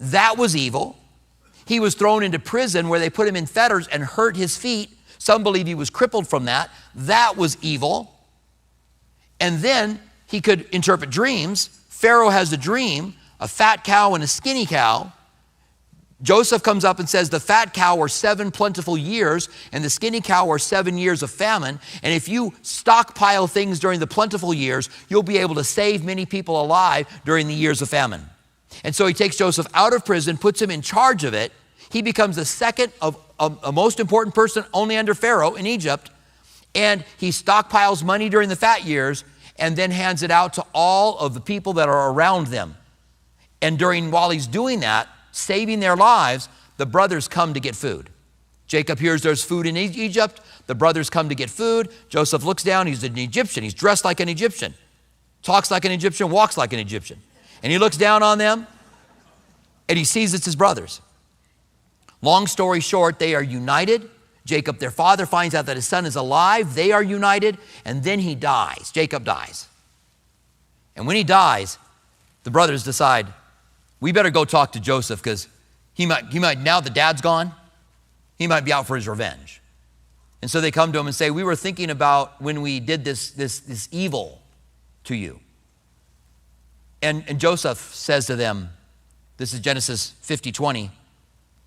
That 0.00 0.38
was 0.38 0.56
evil. 0.56 0.96
He 1.68 1.78
was 1.78 1.94
thrown 1.94 2.22
into 2.22 2.38
prison 2.38 2.88
where 2.88 2.98
they 2.98 3.10
put 3.10 3.28
him 3.28 3.36
in 3.36 3.46
fetters 3.46 3.86
and 3.88 4.02
hurt 4.02 4.36
his 4.36 4.56
feet 4.56 4.90
some 5.18 5.42
believe 5.42 5.66
he 5.66 5.74
was 5.74 5.90
crippled 5.90 6.26
from 6.26 6.46
that. 6.46 6.70
That 6.94 7.36
was 7.36 7.58
evil. 7.60 8.14
And 9.40 9.58
then 9.58 10.00
he 10.26 10.40
could 10.40 10.62
interpret 10.72 11.10
dreams. 11.10 11.68
Pharaoh 11.88 12.30
has 12.30 12.52
a 12.52 12.56
dream 12.56 13.14
a 13.40 13.46
fat 13.46 13.84
cow 13.84 14.14
and 14.14 14.24
a 14.24 14.26
skinny 14.26 14.66
cow. 14.66 15.12
Joseph 16.22 16.64
comes 16.64 16.84
up 16.84 16.98
and 16.98 17.08
says, 17.08 17.30
The 17.30 17.38
fat 17.38 17.72
cow 17.72 18.00
are 18.00 18.08
seven 18.08 18.50
plentiful 18.50 18.98
years, 18.98 19.48
and 19.70 19.84
the 19.84 19.90
skinny 19.90 20.20
cow 20.20 20.50
are 20.50 20.58
seven 20.58 20.98
years 20.98 21.22
of 21.22 21.30
famine. 21.30 21.78
And 22.02 22.12
if 22.12 22.28
you 22.28 22.52
stockpile 22.62 23.46
things 23.46 23.78
during 23.78 24.00
the 24.00 24.08
plentiful 24.08 24.52
years, 24.52 24.90
you'll 25.08 25.22
be 25.22 25.38
able 25.38 25.54
to 25.54 25.62
save 25.62 26.02
many 26.04 26.26
people 26.26 26.60
alive 26.60 27.06
during 27.24 27.46
the 27.46 27.54
years 27.54 27.80
of 27.80 27.88
famine. 27.88 28.28
And 28.84 28.94
so 28.94 29.06
he 29.06 29.14
takes 29.14 29.36
Joseph 29.36 29.66
out 29.74 29.94
of 29.94 30.04
prison, 30.04 30.36
puts 30.36 30.60
him 30.60 30.70
in 30.70 30.82
charge 30.82 31.24
of 31.24 31.34
it, 31.34 31.52
He 31.90 32.02
becomes 32.02 32.36
the 32.36 32.44
second 32.44 32.92
of 33.00 33.18
a 33.38 33.72
most 33.72 34.00
important 34.00 34.34
person 34.34 34.64
only 34.74 34.96
under 34.96 35.14
Pharaoh 35.14 35.54
in 35.54 35.66
Egypt. 35.66 36.10
And 36.74 37.04
he 37.16 37.30
stockpiles 37.30 38.04
money 38.04 38.28
during 38.28 38.48
the 38.48 38.56
fat 38.56 38.84
years 38.84 39.24
and 39.56 39.76
then 39.76 39.90
hands 39.90 40.22
it 40.22 40.30
out 40.30 40.54
to 40.54 40.64
all 40.74 41.18
of 41.18 41.34
the 41.34 41.40
people 41.40 41.74
that 41.74 41.88
are 41.88 42.10
around 42.10 42.48
them. 42.48 42.76
And 43.62 43.78
during 43.78 44.10
while 44.10 44.30
he's 44.30 44.46
doing 44.46 44.80
that, 44.80 45.08
saving 45.32 45.80
their 45.80 45.96
lives, 45.96 46.48
the 46.76 46.86
brothers 46.86 47.26
come 47.26 47.54
to 47.54 47.60
get 47.60 47.74
food. 47.74 48.10
Jacob 48.66 48.98
hears 48.98 49.22
there's 49.22 49.42
food 49.42 49.66
in 49.66 49.76
Egypt. 49.76 50.40
The 50.66 50.74
brothers 50.74 51.08
come 51.08 51.30
to 51.30 51.34
get 51.34 51.48
food. 51.48 51.88
Joseph 52.08 52.44
looks 52.44 52.62
down. 52.62 52.86
He's 52.86 53.02
an 53.02 53.16
Egyptian. 53.16 53.64
He's 53.64 53.74
dressed 53.74 54.04
like 54.04 54.20
an 54.20 54.28
Egyptian, 54.28 54.74
talks 55.42 55.70
like 55.70 55.86
an 55.86 55.92
Egyptian, 55.92 56.30
walks 56.30 56.58
like 56.58 56.72
an 56.72 56.78
Egyptian. 56.78 57.22
And 57.62 57.72
he 57.72 57.78
looks 57.78 57.96
down 57.96 58.22
on 58.22 58.38
them 58.38 58.66
and 59.88 59.98
he 59.98 60.04
sees 60.04 60.34
it's 60.34 60.44
his 60.44 60.56
brothers. 60.56 61.00
Long 62.20 62.46
story 62.46 62.80
short, 62.80 63.18
they 63.18 63.34
are 63.34 63.42
united. 63.42 64.10
Jacob, 64.44 64.78
their 64.78 64.90
father, 64.90 65.26
finds 65.26 65.54
out 65.54 65.66
that 65.66 65.76
his 65.76 65.86
son 65.86 66.06
is 66.06 66.16
alive. 66.16 66.74
They 66.74 66.90
are 66.90 67.02
united, 67.02 67.58
and 67.84 68.02
then 68.02 68.18
he 68.18 68.34
dies. 68.34 68.90
Jacob 68.90 69.24
dies. 69.24 69.68
And 70.96 71.06
when 71.06 71.16
he 71.16 71.24
dies, 71.24 71.78
the 72.44 72.50
brothers 72.50 72.82
decide, 72.82 73.26
we 74.00 74.10
better 74.10 74.30
go 74.30 74.44
talk 74.44 74.72
to 74.72 74.80
Joseph 74.80 75.22
because 75.22 75.48
he 75.94 76.06
might, 76.06 76.26
he 76.26 76.38
might, 76.38 76.58
now 76.58 76.80
the 76.80 76.90
dad's 76.90 77.20
gone, 77.20 77.52
he 78.36 78.46
might 78.46 78.64
be 78.64 78.72
out 78.72 78.86
for 78.86 78.96
his 78.96 79.06
revenge. 79.06 79.60
And 80.40 80.50
so 80.50 80.60
they 80.60 80.70
come 80.70 80.92
to 80.92 80.98
him 80.98 81.06
and 81.06 81.14
say, 81.14 81.30
We 81.30 81.44
were 81.44 81.56
thinking 81.56 81.90
about 81.90 82.40
when 82.40 82.62
we 82.62 82.80
did 82.80 83.04
this, 83.04 83.30
this, 83.32 83.60
this 83.60 83.88
evil 83.90 84.40
to 85.04 85.14
you. 85.14 85.40
And, 87.02 87.24
and 87.28 87.38
Joseph 87.38 87.78
says 87.78 88.26
to 88.26 88.36
them, 88.36 88.70
This 89.36 89.52
is 89.52 89.60
Genesis 89.60 90.14
50 90.20 90.52
20. 90.52 90.90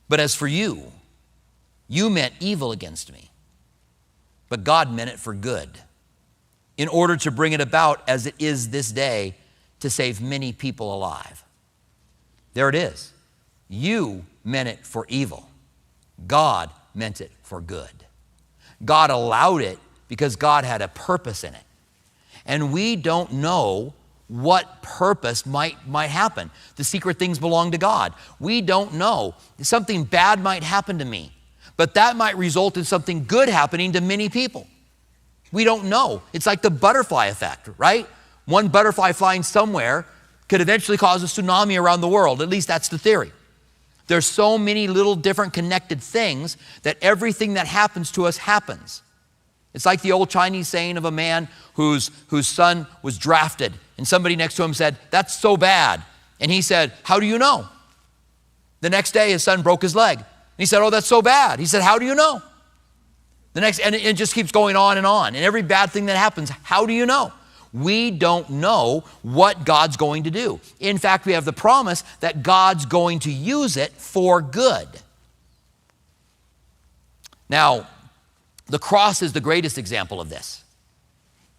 But 0.10 0.20
as 0.20 0.36
for 0.36 0.48
you, 0.48 0.92
you 1.88 2.10
meant 2.10 2.34
evil 2.40 2.72
against 2.72 3.12
me, 3.12 3.32
but 4.50 4.64
God 4.64 4.94
meant 4.94 5.10
it 5.10 5.20
for 5.20 5.34
good, 5.34 5.70
in 6.78 6.88
order 6.90 7.16
to 7.18 7.32
bring 7.32 7.54
it 7.54 7.62
about 7.62 8.02
as 8.10 8.26
it 8.26 8.36
is 8.40 8.70
this 8.70 8.92
day 8.92 9.36
to 9.80 9.90
save 9.90 10.22
many 10.22 10.52
people 10.52 10.94
alive. 10.94 11.44
There 12.54 12.68
it 12.68 12.76
is. 12.76 13.14
You 13.70 14.26
meant 14.44 14.68
it 14.68 14.86
for 14.86 15.06
evil, 15.08 15.50
God 16.28 16.70
meant 16.94 17.22
it 17.22 17.32
for 17.42 17.62
good. 17.62 18.06
God 18.84 19.12
allowed 19.12 19.62
it 19.62 19.80
because 20.08 20.36
God 20.36 20.66
had 20.66 20.82
a 20.82 20.88
purpose 20.88 21.44
in 21.44 21.54
it. 21.54 21.64
And 22.46 22.74
we 22.74 22.96
don't 22.96 23.32
know 23.34 23.94
what 24.32 24.82
purpose 24.82 25.46
might, 25.46 25.86
might 25.86 26.08
happen. 26.08 26.50
The 26.78 26.86
secret 26.86 27.20
things 27.20 27.38
belong 27.38 27.72
to 27.72 27.78
God. 27.78 28.14
We 28.40 28.62
don't 28.62 28.94
know. 28.94 29.36
Something 29.62 30.06
bad 30.06 30.42
might 30.42 30.64
happen 30.64 31.00
to 31.00 31.06
me, 31.06 31.34
but 31.76 31.96
that 31.96 32.16
might 32.16 32.38
result 32.38 32.78
in 32.78 32.86
something 32.86 33.26
good 33.26 33.50
happening 33.50 33.92
to 33.92 34.00
many 34.00 34.30
people. 34.30 34.68
We 35.52 35.66
don't 35.66 35.90
know. 35.90 36.22
It's 36.32 36.46
like 36.46 36.62
the 36.62 36.70
butterfly 36.70 37.26
effect, 37.26 37.70
right? 37.78 38.08
One 38.46 38.70
butterfly 38.70 39.12
flying 39.12 39.44
somewhere 39.44 40.06
could 40.48 40.62
eventually 40.62 40.98
cause 40.98 41.24
a 41.24 41.26
tsunami 41.26 41.78
around 41.78 42.00
the 42.00 42.08
world. 42.08 42.42
At 42.42 42.48
least 42.48 42.70
that's 42.70 42.88
the 42.88 42.98
theory. 42.98 43.34
There's 44.08 44.26
so 44.26 44.58
many 44.58 44.88
little 44.88 45.18
different 45.18 45.52
connected 45.52 46.02
things 46.02 46.56
that 46.84 46.98
everything 47.02 47.56
that 47.56 47.68
happens 47.68 48.12
to 48.14 48.28
us 48.28 48.38
happens. 48.38 49.02
It's 49.74 49.86
like 49.86 50.02
the 50.02 50.14
old 50.14 50.30
Chinese 50.30 50.70
saying 50.70 50.96
of 50.96 51.04
a 51.04 51.12
man 51.12 51.50
whose, 51.74 52.12
whose 52.28 52.48
son 52.48 52.88
was 53.02 53.18
drafted, 53.18 53.74
and 54.02 54.08
somebody 54.08 54.36
next 54.36 54.56
to 54.56 54.64
him 54.64 54.74
said, 54.74 54.98
That's 55.12 55.32
so 55.32 55.56
bad. 55.56 56.02
And 56.40 56.50
he 56.50 56.64
said, 56.64 56.92
How 57.04 57.20
do 57.20 57.26
you 57.28 57.38
know? 57.38 57.70
The 58.80 58.90
next 58.90 59.12
day, 59.12 59.30
his 59.30 59.44
son 59.44 59.62
broke 59.62 59.84
his 59.84 59.96
leg. 59.96 60.18
And 60.18 60.26
he 60.58 60.66
said, 60.66 60.82
Oh, 60.82 60.90
that's 60.90 61.06
so 61.06 61.22
bad. 61.22 61.60
He 61.60 61.68
said, 61.68 61.84
How 61.84 62.00
do 62.00 62.06
you 62.08 62.16
know? 62.16 62.42
The 63.54 63.62
next, 63.62 63.78
and 63.78 63.94
it 63.94 64.16
just 64.16 64.34
keeps 64.34 64.52
going 64.52 64.76
on 64.76 64.98
and 64.98 65.06
on. 65.06 65.36
And 65.36 65.46
every 65.46 65.62
bad 65.62 65.92
thing 65.92 66.08
that 66.08 66.18
happens, 66.18 66.50
how 66.64 66.88
do 66.88 66.94
you 66.94 67.06
know? 67.06 67.32
We 67.74 68.10
don't 68.10 68.50
know 68.50 69.04
what 69.22 69.66
God's 69.66 69.98
going 69.98 70.24
to 70.24 70.32
do. 70.32 70.60
In 70.80 70.98
fact, 70.98 71.28
we 71.28 71.34
have 71.34 71.46
the 71.46 71.54
promise 71.54 72.02
that 72.22 72.42
God's 72.42 72.88
going 72.88 73.20
to 73.20 73.32
use 73.32 73.78
it 73.78 73.92
for 73.92 74.42
good. 74.42 74.88
Now, 77.50 77.86
the 78.66 78.80
cross 78.80 79.22
is 79.22 79.34
the 79.34 79.42
greatest 79.42 79.78
example 79.78 80.20
of 80.20 80.30
this. 80.30 80.64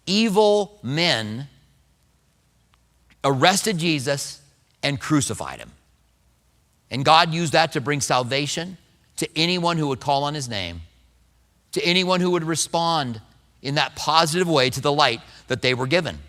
Evil 0.05 0.77
men 0.83 1.47
arrested 3.23 3.77
Jesus 3.77 4.41
and 4.81 4.99
crucified 4.99 5.59
him. 5.59 5.71
And 6.91 7.03
God 7.03 7.33
used 7.33 7.53
that 7.53 7.71
to 7.73 7.81
bring 7.81 8.01
salvation 8.01 8.77
to 9.17 9.29
anyone 9.37 9.77
who 9.77 9.87
would 9.87 9.99
call 9.99 10.23
on 10.23 10.33
his 10.33 10.49
name, 10.49 10.81
to 11.71 11.83
anyone 11.83 12.19
who 12.19 12.31
would 12.31 12.43
respond 12.43 13.21
in 13.61 13.75
that 13.75 13.95
positive 13.95 14.47
way 14.47 14.69
to 14.69 14.81
the 14.81 14.91
light 14.91 15.21
that 15.47 15.61
they 15.61 15.73
were 15.73 15.87
given. 15.87 16.19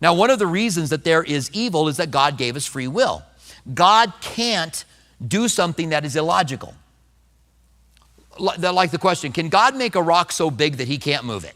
Now, 0.00 0.14
one 0.14 0.30
of 0.30 0.38
the 0.38 0.46
reasons 0.46 0.90
that 0.90 1.04
there 1.04 1.22
is 1.22 1.50
evil 1.52 1.88
is 1.88 1.96
that 1.96 2.10
God 2.10 2.36
gave 2.36 2.56
us 2.56 2.66
free 2.66 2.88
will. 2.88 3.22
God 3.72 4.12
can't 4.20 4.84
do 5.26 5.48
something 5.48 5.88
that 5.90 6.04
is 6.04 6.14
illogical 6.16 6.74
like 8.38 8.90
the 8.90 8.98
question 8.98 9.32
can 9.32 9.48
God 9.48 9.76
make 9.76 9.94
a 9.94 10.02
rock 10.02 10.32
so 10.32 10.50
big 10.50 10.76
that 10.76 10.88
he 10.88 10.98
can't 10.98 11.24
move 11.24 11.44
it? 11.44 11.54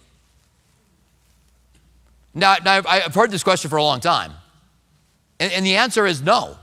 Now, 2.35 2.57
now 2.65 2.83
I've 2.87 3.15
heard 3.15 3.31
this 3.31 3.43
question 3.43 3.71
for 3.71 3.77
a 3.77 3.83
long 3.83 4.01
time. 4.01 4.33
And, 5.39 5.53
and 5.53 5.67
the 5.67 5.77
answer 5.77 6.07
is 6.07 6.23
no. 6.23 6.57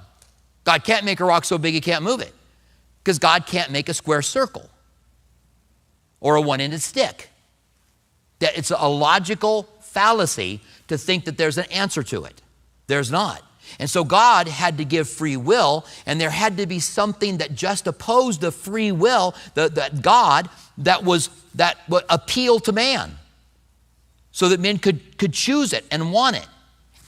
God 0.63 0.83
can't 0.83 1.05
make 1.05 1.19
a 1.19 1.25
rock 1.25 1.45
so 1.45 1.57
big 1.57 1.73
he 1.73 1.81
can't 1.81 2.03
move 2.03 2.21
it. 2.21 2.33
Because 3.03 3.19
God 3.19 3.45
can't 3.45 3.71
make 3.71 3.89
a 3.89 3.93
square 3.93 4.21
circle 4.21 4.69
or 6.19 6.35
a 6.35 6.41
one 6.41 6.61
ended 6.61 6.81
stick. 6.81 7.29
That 8.39 8.57
it's 8.57 8.71
a 8.71 8.87
logical 8.87 9.63
fallacy 9.81 10.61
to 10.87 10.97
think 10.97 11.25
that 11.25 11.37
there's 11.37 11.57
an 11.57 11.65
answer 11.71 12.03
to 12.03 12.25
it. 12.25 12.41
There's 12.87 13.11
not. 13.11 13.43
And 13.77 13.89
so 13.89 14.03
God 14.03 14.47
had 14.47 14.77
to 14.79 14.85
give 14.85 15.07
free 15.07 15.37
will, 15.37 15.85
and 16.05 16.19
there 16.19 16.31
had 16.31 16.57
to 16.57 16.65
be 16.65 16.79
something 16.79 17.37
that 17.37 17.53
just 17.53 17.85
opposed 17.85 18.41
the 18.41 18.51
free 18.51 18.91
will, 18.91 19.35
that, 19.53 20.01
God, 20.01 20.49
that 20.79 21.03
was 21.03 21.29
that 21.55 21.77
would 21.89 22.03
appeal 22.09 22.59
to 22.61 22.71
man. 22.71 23.17
So 24.39 24.47
that 24.47 24.61
men 24.61 24.77
could, 24.77 25.17
could 25.17 25.33
choose 25.33 25.73
it 25.73 25.83
and 25.91 26.13
want 26.13 26.37
it. 26.37 26.47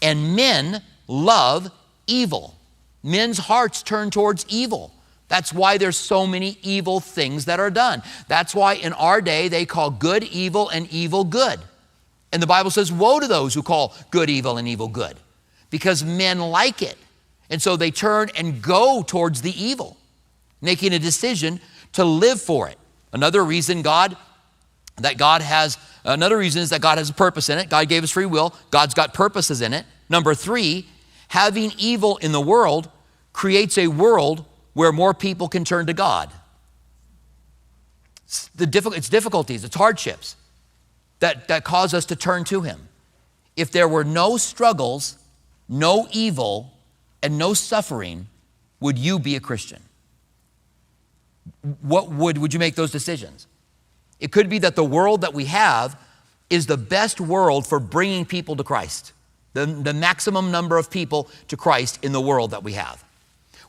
And 0.02 0.36
men 0.36 0.82
love 1.08 1.72
evil. 2.06 2.58
Men's 3.04 3.38
hearts 3.38 3.84
turn 3.84 4.10
towards 4.10 4.46
evil. 4.50 4.94
That's 5.30 5.54
why 5.54 5.78
there's 5.78 5.96
so 5.96 6.28
many 6.28 6.58
evil 6.62 7.00
things 7.00 7.46
that 7.46 7.58
are 7.58 7.70
done. 7.70 8.04
That's 8.28 8.54
why 8.54 8.74
in 8.74 8.92
our 8.92 9.22
day 9.22 9.48
they 9.48 9.66
call 9.66 9.92
good 9.92 10.26
evil 10.26 10.68
and 10.68 10.92
evil 10.92 11.24
good. 11.24 11.62
And 12.34 12.44
the 12.44 12.48
Bible 12.48 12.70
says, 12.70 12.92
Woe 12.92 13.22
to 13.22 13.28
those 13.28 13.54
who 13.54 13.64
call 13.64 13.96
good 14.12 14.30
evil 14.30 14.58
and 14.58 14.68
evil 14.68 14.90
good 14.90 15.16
because 15.70 16.04
men 16.04 16.40
like 16.40 16.82
it. 16.82 16.98
And 17.50 17.62
so 17.62 17.78
they 17.78 17.92
turn 17.92 18.30
and 18.36 18.62
go 18.62 19.04
towards 19.08 19.42
the 19.42 19.54
evil, 19.58 19.96
making 20.60 20.92
a 20.92 21.00
decision 21.00 21.62
to 21.94 22.04
live 22.04 22.42
for 22.42 22.68
it. 22.68 22.78
Another 23.14 23.42
reason 23.42 23.84
God 23.84 24.18
that 24.98 25.18
God 25.18 25.42
has 25.42 25.78
another 26.04 26.38
reason 26.38 26.62
is 26.62 26.70
that 26.70 26.82
God 26.82 26.98
has 26.98 27.10
a 27.10 27.14
purpose 27.14 27.50
in 27.50 27.58
it. 27.58 27.70
God 27.70 27.88
gave 27.88 28.04
us 28.04 28.12
free 28.12 28.26
will. 28.26 28.56
God's 28.70 28.94
got 28.94 29.14
purposes 29.14 29.62
in 29.62 29.74
it. 29.74 29.86
Number 30.10 30.36
3, 30.36 30.86
having 31.30 31.72
evil 31.78 32.18
in 32.18 32.32
the 32.32 32.42
world 32.42 32.90
creates 33.34 33.78
a 33.78 33.88
world 33.88 34.46
where 34.74 34.92
more 34.92 35.14
people 35.14 35.48
can 35.48 35.64
turn 35.64 35.88
to 35.88 35.94
God. 35.94 36.32
It's, 38.26 38.48
the 38.50 38.66
diffi- 38.66 38.96
it's 38.96 39.10
difficulties, 39.10 39.64
it's 39.64 39.76
hardships 39.76 40.36
that, 41.20 41.48
that 41.48 41.64
cause 41.64 41.94
us 41.94 42.06
to 42.06 42.16
turn 42.16 42.44
to 42.46 42.62
Him. 42.62 42.88
If 43.56 43.72
there 43.72 43.88
were 43.88 44.04
no 44.04 44.38
struggles, 44.38 45.18
no 45.68 46.08
evil, 46.12 46.74
and 47.22 47.38
no 47.38 47.54
suffering, 47.54 48.28
would 48.80 48.98
you 48.98 49.20
be 49.20 49.36
a 49.36 49.40
Christian? 49.40 49.82
What 51.82 52.10
would, 52.10 52.38
would 52.38 52.54
you 52.54 52.60
make 52.60 52.76
those 52.76 52.92
decisions? 52.92 53.48
It 54.22 54.32
could 54.32 54.48
be 54.48 54.60
that 54.60 54.76
the 54.78 54.84
world 54.84 55.22
that 55.22 55.34
we 55.34 55.46
have 55.46 56.00
is 56.50 56.68
the 56.68 56.78
best 56.78 57.20
world 57.20 57.68
for 57.68 57.80
bringing 57.80 58.24
people 58.24 58.56
to 58.56 58.64
Christ, 58.64 59.12
the, 59.54 59.66
the 59.66 59.94
maximum 59.94 60.52
number 60.52 60.78
of 60.78 60.90
people 60.90 61.28
to 61.48 61.58
Christ 61.58 62.00
in 62.04 62.12
the 62.14 62.22
world 62.22 62.52
that 62.52 62.64
we 62.64 62.74
have. 62.74 63.04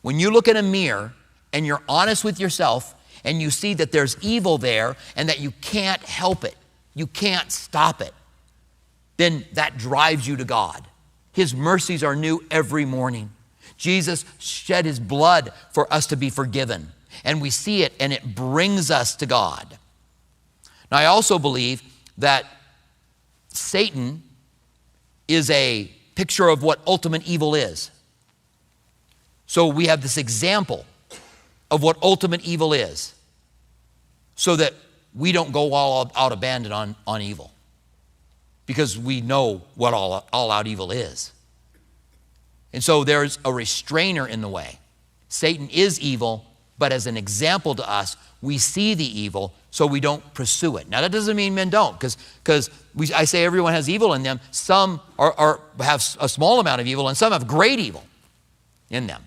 When 0.03 0.21
you 0.21 0.31
look 0.31 0.49
in 0.49 0.57
a 0.57 0.63
mirror 0.63 1.15
and 1.53 1.67
you're 1.67 1.83
honest 1.89 2.23
with 2.23 2.39
yourself 2.39 2.95
and 3.25 3.41
you 3.41 3.51
see 3.51 3.75
that 3.75 3.93
there's 3.93 4.17
evil 4.21 4.59
there 4.59 4.97
and 5.17 5.29
that 5.29 5.41
you 5.41 5.53
can't 5.63 6.03
help 6.03 6.45
it, 6.45 6.57
you 6.95 7.07
can't 7.07 7.51
stop 7.51 8.01
it, 8.03 8.13
then 9.17 9.47
that 9.55 9.79
drives 9.79 10.29
you 10.29 10.37
to 10.37 10.45
God. 10.45 10.87
His 11.33 11.55
mercies 11.55 12.05
are 12.05 12.15
new 12.15 12.45
every 12.51 12.85
morning. 12.85 13.31
Jesus 13.79 14.25
shed 14.39 14.85
his 14.85 15.01
blood 15.01 15.53
for 15.73 15.91
us 15.93 16.07
to 16.09 16.17
be 16.17 16.29
forgiven. 16.29 16.89
And 17.25 17.41
we 17.41 17.51
see 17.51 17.83
it, 17.85 17.93
and 18.01 18.13
it 18.13 18.35
brings 18.35 18.91
us 18.91 19.17
to 19.17 19.27
God. 19.27 19.79
Now, 20.93 20.99
I 20.99 21.07
also 21.07 21.39
believe 21.39 21.83
that 22.19 22.45
Satan 23.49 24.23
is 25.27 25.49
a 25.49 25.91
picture 26.15 26.49
of 26.49 26.63
what 26.63 26.81
ultimate 26.87 27.27
evil 27.27 27.55
is. 27.55 27.91
So 29.47 29.69
we 29.69 29.87
have 29.87 30.03
this 30.03 30.19
example 30.19 30.85
of 31.71 31.83
what 31.83 31.97
ultimate 32.03 32.45
evil 32.45 32.75
is 32.75 33.15
so 34.37 34.55
that 34.57 34.75
we 35.15 35.33
don't 35.33 35.51
go 35.51 35.73
all 35.73 36.13
out 36.15 36.31
abandoned 36.31 36.75
on, 36.75 36.95
on 37.07 37.23
evil 37.23 37.51
because 38.67 38.99
we 38.99 39.23
know 39.23 39.63
what 39.77 39.95
all, 39.95 40.27
all 40.31 40.51
out 40.51 40.67
evil 40.67 40.93
is. 40.93 41.33
And 42.75 42.85
so 42.85 43.03
there's 43.03 43.39
a 43.47 43.53
restrainer 43.53 44.27
in 44.27 44.43
the 44.43 44.49
way. 44.49 44.79
Satan 45.31 45.71
is 45.71 45.99
evil, 46.01 46.45
but 46.83 46.91
as 46.91 47.07
an 47.07 47.17
example 47.17 47.77
to 47.77 47.89
us, 47.89 48.17
we 48.41 48.59
see 48.59 48.95
the 48.95 49.07
evil 49.21 49.55
so 49.71 49.87
we 49.87 50.01
don't 50.01 50.35
pursue 50.35 50.79
it. 50.79 50.89
Now, 50.89 51.01
that 51.01 51.13
doesn't 51.13 51.37
mean 51.37 51.55
men 51.55 51.71
don't, 51.71 51.97
because 51.97 52.19
I 53.15 53.25
say 53.25 53.45
everyone 53.45 53.73
has 53.73 53.89
evil 53.89 54.15
in 54.15 54.25
them. 54.25 54.41
Some 54.51 55.01
are, 55.17 55.33
are, 55.39 55.61
have 55.79 56.05
a 56.19 56.29
small 56.29 56.59
amount 56.59 56.81
of 56.81 56.89
evil, 56.89 57.07
and 57.07 57.17
some 57.17 57.31
have 57.31 57.47
great 57.47 57.79
evil 57.79 58.03
in 58.91 59.07
them. 59.07 59.23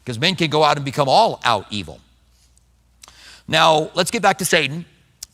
Because 0.00 0.18
men 0.18 0.34
can 0.34 0.50
go 0.50 0.62
out 0.62 0.76
and 0.76 0.84
become 0.84 1.08
all 1.08 1.40
out 1.44 1.64
evil. 1.70 1.98
Now, 3.48 3.90
let's 3.94 4.10
get 4.10 4.20
back 4.20 4.36
to 4.40 4.44
Satan. 4.44 4.84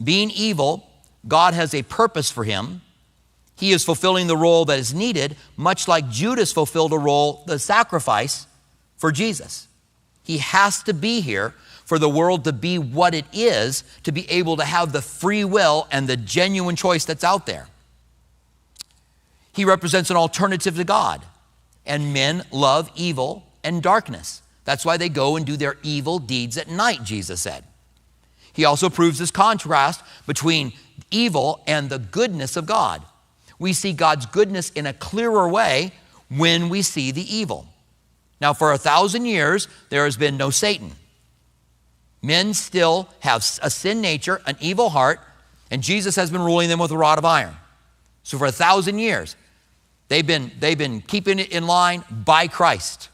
Being 0.01 0.31
evil, 0.31 0.89
God 1.27 1.55
has 1.55 1.75
a 1.75 1.83
purpose 1.83 2.31
for 2.31 2.45
him. 2.45 2.83
He 3.57 3.73
is 3.73 3.85
fulfilling 3.85 4.29
the 4.29 4.37
role 4.37 4.65
that 4.67 4.79
is 4.79 4.95
needed, 4.95 5.37
much 5.57 5.89
like 5.89 6.09
Judas 6.09 6.53
fulfilled 6.53 6.93
a 6.93 6.99
role, 6.99 7.43
the 7.49 7.59
sacrifice 7.59 8.47
for 8.97 9.11
Jesus. 9.11 9.68
He 10.29 10.39
has 10.39 10.85
to 10.85 10.95
be 10.95 11.21
here 11.21 11.55
for 11.85 11.99
the 11.99 12.09
world 12.09 12.45
to 12.45 12.53
be 12.53 12.79
what 12.79 13.15
it 13.15 13.25
is, 13.33 13.83
to 14.05 14.13
be 14.13 14.31
able 14.31 14.57
to 14.59 14.65
have 14.65 14.93
the 14.93 15.03
free 15.03 15.45
will 15.45 15.89
and 15.91 16.07
the 16.07 16.17
genuine 16.17 16.77
choice 16.77 17.05
that's 17.05 17.25
out 17.25 17.47
there. 17.47 17.67
He 19.53 19.65
represents 19.65 20.11
an 20.11 20.17
alternative 20.17 20.77
to 20.77 20.85
God, 20.85 21.25
and 21.85 22.13
men 22.13 22.45
love 22.53 22.93
evil 22.95 23.45
and 23.65 23.83
darkness. 23.83 24.41
That's 24.65 24.85
why 24.85 24.99
they 24.99 25.09
go 25.09 25.35
and 25.35 25.45
do 25.45 25.57
their 25.57 25.79
evil 25.83 26.21
deeds 26.21 26.57
at 26.57 26.69
night, 26.69 27.03
Jesus 27.03 27.41
said. 27.41 27.65
He 28.53 28.65
also 28.65 28.89
proves 28.89 29.19
this 29.19 29.33
contrast 29.33 30.05
between 30.29 30.75
evil 31.11 31.65
and 31.67 31.91
the 31.91 31.99
goodness 31.99 32.57
of 32.57 32.67
God 32.67 33.03
we 33.59 33.73
see 33.73 33.93
God's 33.93 34.27
goodness 34.27 34.71
in 34.71 34.87
a 34.87 34.93
clearer 34.93 35.49
way 35.49 35.93
when 36.29 36.69
we 36.69 36.83
see 36.83 37.11
the 37.11 37.35
evil. 37.35 37.67
Now, 38.41 38.53
for 38.53 38.73
a 38.73 38.79
thousand 38.79 39.25
years, 39.25 39.69
there 39.89 40.05
has 40.05 40.17
been 40.17 40.37
no 40.37 40.51
Satan. 40.51 40.93
Men 42.23 42.55
still 42.55 43.09
have 43.21 43.45
a 43.63 43.71
sin 43.71 44.01
nature, 44.01 44.41
an 44.47 44.57
evil 44.61 44.91
heart, 44.91 45.21
and 45.71 45.83
Jesus 45.83 46.17
has 46.17 46.31
been 46.31 46.41
ruling 46.41 46.69
them 46.69 46.79
with 46.79 46.91
a 46.91 46.97
rod 46.97 47.19
of 47.19 47.25
iron. 47.25 47.55
So, 48.23 48.39
for 48.39 48.47
a 48.47 48.53
thousand 48.53 48.99
years, 48.99 49.37
they've 50.09 50.27
been, 50.27 50.53
they've 50.59 50.79
been 50.79 51.01
keeping 51.01 51.39
it 51.39 51.51
in 51.51 51.67
line 51.67 52.05
by 52.11 52.49
Christ. 52.49 53.09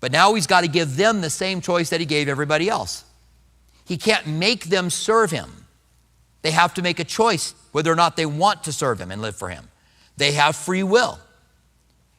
But 0.00 0.12
now 0.12 0.34
he's 0.34 0.46
got 0.46 0.60
to 0.60 0.68
give 0.68 0.96
them 0.96 1.22
the 1.22 1.30
same 1.30 1.60
choice 1.60 1.90
that 1.90 2.00
he 2.00 2.06
gave 2.06 2.28
everybody 2.28 2.68
else. 2.68 3.04
He 3.86 3.96
can't 3.96 4.26
make 4.26 4.64
them 4.64 4.90
serve 4.90 5.30
him. 5.30 5.50
They 6.42 6.50
have 6.50 6.74
to 6.74 6.82
make 6.82 7.00
a 7.00 7.04
choice 7.04 7.54
whether 7.72 7.90
or 7.90 7.96
not 7.96 8.16
they 8.16 8.26
want 8.26 8.64
to 8.64 8.72
serve 8.72 9.00
him 9.00 9.10
and 9.10 9.22
live 9.22 9.34
for 9.34 9.48
him. 9.48 9.68
They 10.16 10.32
have 10.32 10.56
free 10.56 10.82
will. 10.82 11.18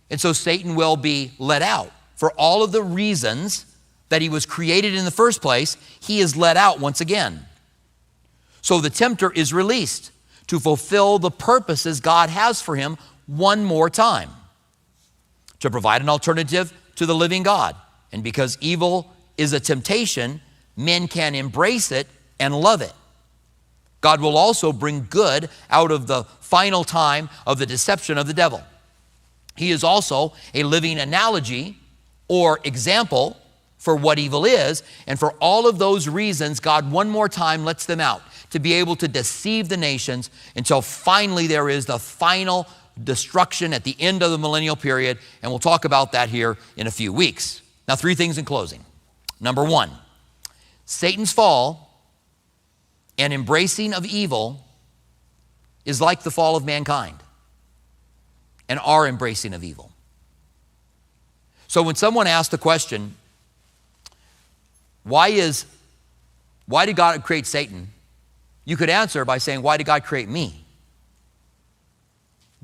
And 0.10 0.20
so 0.20 0.34
Satan 0.34 0.76
will 0.76 0.98
be 0.98 1.32
let 1.38 1.62
out. 1.62 1.92
For 2.16 2.32
all 2.32 2.64
of 2.64 2.72
the 2.72 2.84
reasons 2.84 3.66
that 4.10 4.22
he 4.22 4.30
was 4.30 4.46
created 4.46 4.96
in 4.96 5.06
the 5.06 5.12
first 5.12 5.42
place, 5.42 5.78
he 6.00 6.20
is 6.20 6.36
let 6.36 6.58
out 6.58 6.80
once 6.80 7.02
again. 7.02 7.46
So 8.62 8.80
the 8.80 8.90
tempter 8.90 9.32
is 9.32 9.54
released 9.54 10.12
to 10.48 10.60
fulfill 10.60 11.20
the 11.20 11.32
purposes 11.32 12.00
God 12.00 12.30
has 12.30 12.62
for 12.62 12.76
him 12.76 12.98
one 13.28 13.64
more 13.64 13.90
time 13.90 14.30
to 15.60 15.72
provide 15.72 16.02
an 16.02 16.10
alternative 16.10 16.74
to 16.96 17.06
the 17.06 17.16
living 17.16 17.44
God. 17.44 17.76
And 18.12 18.24
because 18.24 18.58
evil 18.62 19.12
is 19.38 19.54
a 19.54 19.60
temptation, 19.60 20.42
men 20.78 21.08
can 21.08 21.36
embrace 21.36 21.92
it 21.92 22.08
and 22.40 22.60
love 22.60 22.82
it. 22.82 22.94
God 24.02 24.22
will 24.22 24.38
also 24.38 24.72
bring 24.72 25.08
good 25.10 25.50
out 25.70 25.92
of 25.92 26.08
the 26.08 26.26
final 26.40 26.84
time 26.84 27.30
of 27.48 27.58
the 27.58 27.66
deception 27.66 28.18
of 28.18 28.28
the 28.28 28.34
devil. 28.34 28.62
He 29.56 29.72
is 29.72 29.84
also 29.84 30.34
a 30.54 30.64
living 30.64 31.00
analogy 31.00 31.78
or 32.28 32.60
example 32.64 33.38
for 33.78 33.96
what 33.96 34.18
evil 34.18 34.46
is. 34.46 34.84
And 35.08 35.20
for 35.20 35.34
all 35.34 35.68
of 35.68 35.78
those 35.78 36.08
reasons, 36.08 36.60
God 36.60 36.92
one 36.92 37.10
more 37.10 37.30
time 37.30 37.66
lets 37.66 37.86
them 37.86 38.00
out 38.00 38.22
to 38.50 38.60
be 38.60 38.74
able 38.74 38.96
to 38.98 39.08
deceive 39.08 39.70
the 39.70 39.78
nations 39.78 40.30
until 40.56 40.82
finally 40.82 41.48
there 41.48 41.70
is 41.70 41.86
the 41.86 42.00
final 42.00 42.68
destruction 43.04 43.74
at 43.74 43.84
the 43.84 43.96
end 44.00 44.24
of 44.24 44.32
the 44.32 44.38
millennial 44.38 44.76
period. 44.76 45.20
And 45.42 45.52
we'll 45.52 45.60
talk 45.60 45.86
about 45.86 46.14
that 46.14 46.30
here 46.30 46.58
in 46.78 46.88
a 46.88 46.92
few 46.92 47.12
weeks. 47.14 47.62
Now, 47.88 47.96
three 47.96 48.16
things 48.16 48.38
in 48.38 48.46
closing. 48.46 48.84
Number 49.40 49.64
one, 49.64 49.92
Satan's 50.86 51.32
fall 51.32 52.02
and 53.18 53.34
embracing 53.34 53.94
of 53.94 54.06
evil 54.06 54.64
is 55.84 56.02
like 56.02 56.24
the 56.24 56.32
fall 56.32 56.56
of 56.56 56.66
mankind 56.66 57.18
and 58.68 58.80
our 58.80 59.08
embracing 59.08 59.54
of 59.54 59.64
evil. 59.64 59.92
So 61.76 61.84
when 61.84 61.96
someone 61.96 62.26
asks 62.26 62.48
the 62.48 62.58
question, 62.58 63.16
why 65.04 65.28
is 65.28 65.66
why 66.68 66.86
did 66.86 66.96
God 66.96 67.22
create 67.26 67.46
Satan? 67.46 67.90
You 68.64 68.78
could 68.78 68.90
answer 68.90 69.26
by 69.26 69.40
saying, 69.40 69.62
Why 69.62 69.76
did 69.76 69.86
God 69.86 70.06
create 70.06 70.30
me? 70.30 70.64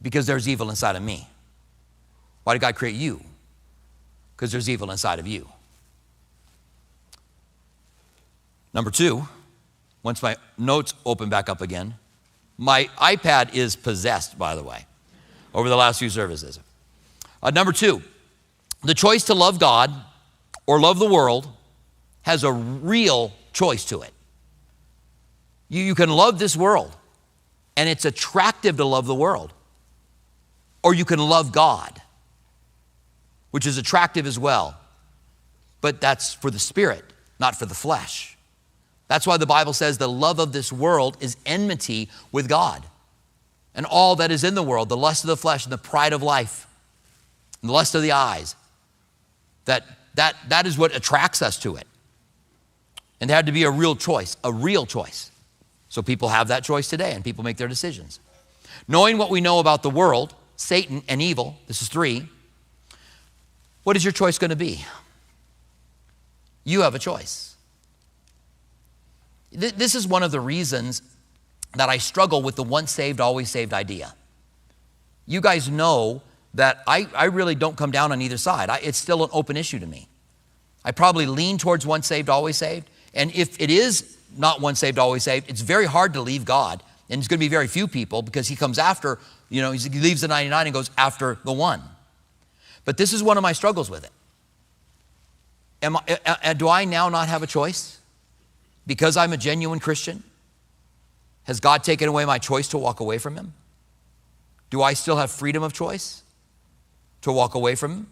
Because 0.02 0.28
there's 0.28 0.48
evil 0.48 0.70
inside 0.70 0.96
of 0.96 1.04
me. 1.04 1.28
Why 2.46 2.54
did 2.54 2.62
God 2.62 2.76
create 2.76 2.96
you? 2.96 3.22
Because 4.38 4.54
there's 4.54 4.70
evil 4.70 4.90
inside 4.92 5.20
of 5.20 5.28
you. 5.28 5.46
Number 8.74 8.92
two, 8.92 9.28
once 10.04 10.24
my 10.24 10.38
notes 10.58 10.94
open 11.06 11.28
back 11.28 11.50
up 11.50 11.60
again. 11.60 11.96
My 12.58 12.86
iPad 12.98 13.54
is 13.54 13.76
possessed, 13.76 14.40
by 14.40 14.56
the 14.56 14.64
way, 14.64 14.86
over 15.54 15.68
the 15.68 15.76
last 15.76 16.00
few 16.00 16.10
services. 16.10 16.62
Uh, 17.44 17.50
number 17.50 17.74
two, 17.74 18.02
the 18.84 18.94
choice 18.94 19.26
to 19.26 19.34
love 19.34 19.60
God 19.60 19.92
or 20.66 20.80
love 20.80 21.00
the 21.00 21.10
world 21.10 21.48
has 22.24 22.44
a 22.44 22.52
real 22.52 23.34
choice 23.54 23.86
to 23.86 24.02
it. 24.02 24.14
You, 25.70 25.84
you 25.84 25.96
can 25.96 26.10
love 26.10 26.40
this 26.40 26.56
world, 26.56 26.96
and 27.78 27.88
it's 27.88 28.06
attractive 28.06 28.78
to 28.78 28.86
love 28.86 29.06
the 29.06 29.16
world. 29.16 29.54
Or 30.84 30.94
you 30.94 31.06
can 31.06 31.20
love 31.20 31.52
God, 31.52 32.02
which 33.52 33.68
is 33.68 33.78
attractive 33.78 34.26
as 34.26 34.40
well, 34.40 34.78
but 35.80 36.02
that's 36.02 36.34
for 36.34 36.50
the 36.50 36.60
spirit, 36.60 37.04
not 37.40 37.56
for 37.56 37.66
the 37.66 37.76
flesh. 37.76 38.38
That's 39.08 39.28
why 39.28 39.38
the 39.38 39.46
Bible 39.46 39.74
says 39.74 39.98
the 39.98 40.10
love 40.10 40.40
of 40.40 40.54
this 40.54 40.72
world 40.72 41.18
is 41.20 41.38
enmity 41.46 42.10
with 42.32 42.48
God. 42.48 42.84
And 43.76 43.86
all 43.86 44.16
that 44.18 44.32
is 44.32 44.44
in 44.44 44.56
the 44.56 44.64
world, 44.64 44.90
the 44.90 44.98
lust 44.98 45.24
of 45.24 45.28
the 45.28 45.38
flesh 45.38 45.66
and 45.66 45.72
the 45.72 45.78
pride 45.78 46.14
of 46.14 46.24
life, 46.24 46.68
and 47.62 47.70
the 47.70 47.74
lust 47.74 47.94
of 47.94 48.02
the 48.02 48.12
eyes, 48.12 48.56
that, 49.66 49.86
that, 50.16 50.36
that 50.50 50.66
is 50.66 50.78
what 50.78 50.96
attracts 50.96 51.42
us 51.42 51.58
to 51.60 51.76
it. 51.76 51.88
And 53.20 53.30
there 53.30 53.36
had 53.36 53.46
to 53.46 53.52
be 53.52 53.64
a 53.64 53.72
real 53.72 53.96
choice, 53.96 54.36
a 54.44 54.52
real 54.52 54.86
choice. 54.86 55.32
So 55.90 56.02
people 56.02 56.30
have 56.30 56.48
that 56.48 56.64
choice 56.64 56.90
today 56.90 57.14
and 57.14 57.24
people 57.24 57.44
make 57.44 57.58
their 57.58 57.68
decisions. 57.68 58.20
Knowing 58.88 59.18
what 59.18 59.30
we 59.30 59.42
know 59.42 59.60
about 59.60 59.84
the 59.84 59.90
world, 59.90 60.34
Satan 60.56 61.04
and 61.08 61.22
evil, 61.22 61.58
this 61.68 61.82
is 61.82 61.88
three, 61.88 62.28
what 63.84 63.96
is 63.96 64.04
your 64.04 64.12
choice 64.12 64.38
going 64.38 64.50
to 64.50 64.56
be? 64.56 64.86
You 66.64 66.82
have 66.82 66.96
a 66.96 67.00
choice. 67.00 67.56
This 69.52 69.96
is 69.96 70.08
one 70.08 70.24
of 70.24 70.32
the 70.32 70.40
reasons 70.40 71.02
that 71.76 71.90
I 71.90 71.98
struggle 71.98 72.42
with 72.42 72.56
the 72.56 72.64
once 72.64 72.92
saved, 72.92 73.20
always 73.20 73.50
saved 73.50 73.74
idea. 73.74 74.14
You 75.26 75.42
guys 75.42 75.70
know 75.70 76.22
that 76.54 76.84
I, 76.88 77.08
I 77.16 77.26
really 77.26 77.56
don't 77.56 77.78
come 77.78 77.92
down 77.92 78.12
on 78.12 78.22
either 78.22 78.38
side. 78.38 78.70
I, 78.70 78.78
it's 78.78 78.98
still 78.98 79.24
an 79.24 79.30
open 79.34 79.58
issue 79.58 79.80
to 79.80 79.88
me. 79.88 80.08
I 80.84 80.92
probably 80.92 81.26
lean 81.26 81.58
towards 81.58 81.86
once 81.86 82.08
saved, 82.08 82.30
always 82.30 82.58
saved. 82.58 82.90
And 83.14 83.34
if 83.34 83.60
it 83.60 83.70
is 83.70 84.18
not 84.38 84.62
once 84.62 84.80
saved, 84.80 84.98
always 84.98 85.24
saved, 85.24 85.50
it's 85.50 85.62
very 85.62 85.86
hard 85.86 86.14
to 86.14 86.22
leave 86.22 86.46
God. 86.46 86.82
And 87.10 87.20
it's 87.20 87.28
going 87.28 87.40
to 87.40 87.44
be 87.44 87.50
very 87.50 87.68
few 87.68 87.88
people 87.88 88.22
because 88.22 88.48
he 88.48 88.56
comes 88.56 88.80
after, 88.80 89.20
you 89.50 89.62
know, 89.62 89.72
he 89.72 89.90
leaves 89.90 90.22
the 90.22 90.28
99 90.28 90.68
and 90.68 90.74
goes 90.74 90.90
after 90.98 91.38
the 91.44 91.52
one. 91.52 91.82
But 92.86 92.98
this 92.98 93.14
is 93.14 93.22
one 93.22 93.38
of 93.38 93.44
my 93.44 93.54
struggles 93.54 93.90
with 93.90 94.04
it. 94.04 94.12
Am 95.84 95.98
I, 95.98 96.54
do 96.54 96.70
I 96.70 96.86
now 96.86 97.10
not 97.10 97.28
have 97.28 97.44
a 97.44 97.48
choice? 97.48 98.02
because 98.88 99.18
I'm 99.18 99.34
a 99.34 99.38
genuine 99.38 99.80
Christian? 99.80 100.24
Has 101.44 101.60
God 101.60 101.84
taken 101.84 102.08
away 102.08 102.26
my 102.26 102.38
choice 102.38 102.68
to 102.70 102.78
walk 102.78 103.00
away 103.00 103.18
from 103.18 103.36
Him? 103.36 103.54
Do 104.70 104.82
I 104.82 104.94
still 104.94 105.18
have 105.18 105.32
freedom 105.32 105.64
of 105.64 105.74
choice 105.74 106.24
to 107.22 107.32
walk 107.32 107.56
away 107.56 107.76
from? 107.76 108.08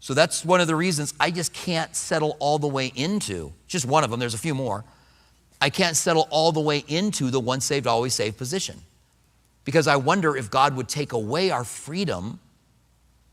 So 0.00 0.14
that's 0.14 0.44
one 0.44 0.60
of 0.60 0.66
the 0.66 0.74
reasons 0.74 1.14
I 1.20 1.30
just 1.30 1.52
can't 1.52 1.94
settle 1.94 2.36
all 2.40 2.58
the 2.58 2.66
way 2.66 2.92
into, 2.94 3.52
just 3.68 3.86
one 3.86 4.02
of 4.02 4.10
them, 4.10 4.18
there's 4.18 4.34
a 4.34 4.38
few 4.38 4.54
more. 4.54 4.84
I 5.60 5.70
can't 5.70 5.96
settle 5.96 6.26
all 6.30 6.50
the 6.50 6.60
way 6.60 6.84
into 6.88 7.30
the 7.30 7.38
once 7.38 7.64
saved, 7.64 7.86
always 7.86 8.14
saved 8.14 8.36
position. 8.36 8.80
Because 9.64 9.86
I 9.86 9.96
wonder 9.96 10.36
if 10.36 10.50
God 10.50 10.76
would 10.76 10.88
take 10.88 11.12
away 11.12 11.50
our 11.50 11.62
freedom 11.62 12.40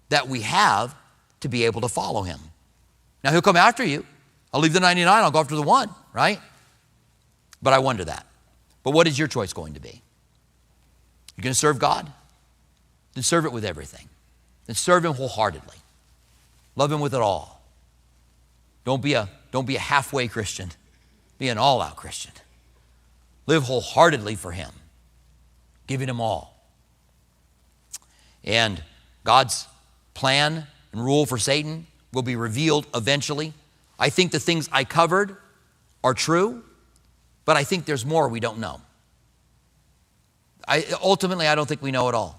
that 0.09 0.27
we 0.27 0.41
have 0.41 0.95
to 1.39 1.49
be 1.49 1.65
able 1.65 1.81
to 1.81 1.87
follow 1.87 2.21
Him. 2.21 2.39
Now, 3.23 3.31
He'll 3.31 3.41
come 3.41 3.55
after 3.55 3.83
you 3.83 4.05
I'll 4.53 4.61
leave 4.61 4.73
the 4.73 4.79
99, 4.79 5.07
I'll 5.07 5.31
go 5.31 5.39
after 5.39 5.55
the 5.55 5.61
one, 5.61 5.89
right? 6.13 6.39
But 7.61 7.73
I 7.73 7.79
wonder 7.79 8.03
that. 8.05 8.25
But 8.83 8.91
what 8.91 9.07
is 9.07 9.19
your 9.19 9.27
choice 9.27 9.53
going 9.53 9.73
to 9.73 9.79
be? 9.79 10.01
You're 11.35 11.43
going 11.43 11.53
to 11.53 11.59
serve 11.59 11.77
God? 11.77 12.11
Then 13.13 13.23
serve 13.23 13.45
it 13.45 13.51
with 13.51 13.63
everything. 13.63 14.09
Then 14.69 14.75
serve 14.75 15.03
Him 15.03 15.13
wholeheartedly. 15.13 15.77
Love 16.75 16.91
Him 16.91 16.99
with 16.99 17.15
it 17.15 17.21
all. 17.21 17.59
Don't 18.85 19.01
be 19.01 19.15
a, 19.15 19.27
don't 19.51 19.65
be 19.65 19.75
a 19.75 19.79
halfway 19.79 20.27
Christian, 20.27 20.69
be 21.39 21.49
an 21.49 21.57
all 21.57 21.81
out 21.81 21.95
Christian. 21.95 22.33
Live 23.47 23.63
wholeheartedly 23.63 24.35
for 24.35 24.51
Him, 24.51 24.69
giving 25.87 26.07
Him 26.07 26.21
all. 26.21 26.69
And 28.43 28.83
God's 29.23 29.65
plan 30.13 30.67
and 30.91 31.03
rule 31.03 31.25
for 31.25 31.39
Satan 31.39 31.87
will 32.13 32.21
be 32.21 32.35
revealed 32.35 32.85
eventually. 32.93 33.53
I 33.97 34.11
think 34.11 34.31
the 34.31 34.39
things 34.39 34.69
I 34.71 34.83
covered 34.83 35.35
are 36.03 36.13
true, 36.13 36.61
but 37.43 37.57
I 37.57 37.63
think 37.63 37.85
there's 37.85 38.05
more 38.05 38.29
we 38.29 38.39
don't 38.39 38.59
know. 38.59 38.81
I, 40.67 40.85
ultimately, 41.01 41.47
I 41.47 41.55
don't 41.55 41.67
think 41.67 41.81
we 41.81 41.89
know 41.89 42.07
it 42.07 42.13
all. 42.13 42.38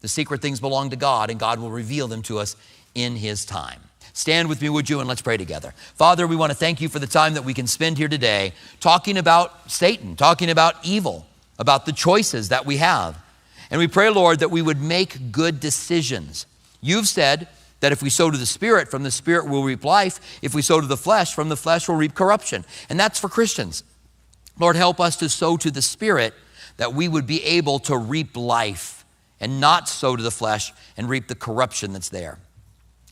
The 0.00 0.08
secret 0.08 0.42
things 0.42 0.60
belong 0.60 0.90
to 0.90 0.96
God, 0.96 1.30
and 1.30 1.40
God 1.40 1.58
will 1.58 1.70
reveal 1.70 2.08
them 2.08 2.22
to 2.22 2.38
us 2.38 2.56
in 2.94 3.16
His 3.16 3.44
time. 3.44 3.80
Stand 4.12 4.48
with 4.48 4.62
me, 4.62 4.70
would 4.70 4.88
you, 4.88 5.00
and 5.00 5.08
let's 5.08 5.20
pray 5.20 5.36
together. 5.36 5.74
Father, 5.94 6.26
we 6.26 6.36
want 6.36 6.50
to 6.50 6.56
thank 6.56 6.80
you 6.80 6.88
for 6.88 6.98
the 6.98 7.06
time 7.06 7.34
that 7.34 7.44
we 7.44 7.52
can 7.52 7.66
spend 7.66 7.98
here 7.98 8.08
today 8.08 8.54
talking 8.80 9.18
about 9.18 9.70
Satan, 9.70 10.16
talking 10.16 10.48
about 10.48 10.74
evil, 10.82 11.26
about 11.58 11.84
the 11.84 11.92
choices 11.92 12.48
that 12.48 12.64
we 12.64 12.78
have. 12.78 13.18
And 13.70 13.78
we 13.78 13.88
pray, 13.88 14.08
Lord, 14.08 14.38
that 14.38 14.50
we 14.50 14.62
would 14.62 14.80
make 14.80 15.32
good 15.32 15.60
decisions. 15.60 16.46
You've 16.80 17.08
said 17.08 17.48
that 17.80 17.92
if 17.92 18.02
we 18.02 18.08
sow 18.08 18.30
to 18.30 18.38
the 18.38 18.46
Spirit, 18.46 18.90
from 18.90 19.02
the 19.02 19.10
Spirit 19.10 19.48
we'll 19.48 19.64
reap 19.64 19.84
life. 19.84 20.38
If 20.40 20.54
we 20.54 20.62
sow 20.62 20.80
to 20.80 20.86
the 20.86 20.96
flesh, 20.96 21.34
from 21.34 21.50
the 21.50 21.56
flesh 21.56 21.86
we'll 21.86 21.98
reap 21.98 22.14
corruption. 22.14 22.64
And 22.88 22.98
that's 22.98 23.20
for 23.20 23.28
Christians. 23.28 23.84
Lord, 24.58 24.76
help 24.76 24.98
us 24.98 25.16
to 25.16 25.28
sow 25.28 25.58
to 25.58 25.70
the 25.70 25.82
Spirit 25.82 26.32
that 26.78 26.94
we 26.94 27.06
would 27.06 27.26
be 27.26 27.44
able 27.44 27.80
to 27.80 27.98
reap 27.98 28.34
life 28.34 28.95
and 29.40 29.60
not 29.60 29.88
sow 29.88 30.16
to 30.16 30.22
the 30.22 30.30
flesh 30.30 30.72
and 30.96 31.08
reap 31.08 31.28
the 31.28 31.34
corruption 31.34 31.92
that's 31.92 32.08
there. 32.08 32.38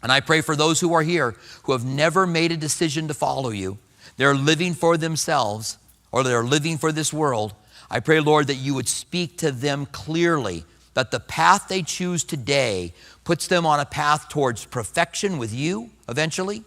And 0.02 0.12
I 0.12 0.20
pray 0.20 0.40
for 0.42 0.54
those 0.54 0.80
who 0.80 0.92
are 0.94 1.02
here 1.02 1.34
who 1.64 1.72
have 1.72 1.84
never 1.84 2.26
made 2.26 2.52
a 2.52 2.56
decision 2.56 3.08
to 3.08 3.14
follow 3.14 3.50
you. 3.50 3.78
They're 4.16 4.34
living 4.34 4.74
for 4.74 4.96
themselves 4.96 5.78
or 6.12 6.22
they're 6.22 6.44
living 6.44 6.78
for 6.78 6.92
this 6.92 7.12
world. 7.12 7.54
I 7.90 8.00
pray, 8.00 8.20
Lord, 8.20 8.46
that 8.46 8.56
you 8.56 8.74
would 8.74 8.88
speak 8.88 9.38
to 9.38 9.50
them 9.50 9.86
clearly, 9.86 10.64
that 10.94 11.10
the 11.10 11.20
path 11.20 11.68
they 11.68 11.82
choose 11.82 12.22
today 12.22 12.92
puts 13.24 13.46
them 13.46 13.66
on 13.66 13.80
a 13.80 13.86
path 13.86 14.28
towards 14.28 14.64
perfection 14.66 15.38
with 15.38 15.52
you 15.54 15.90
eventually, 16.08 16.64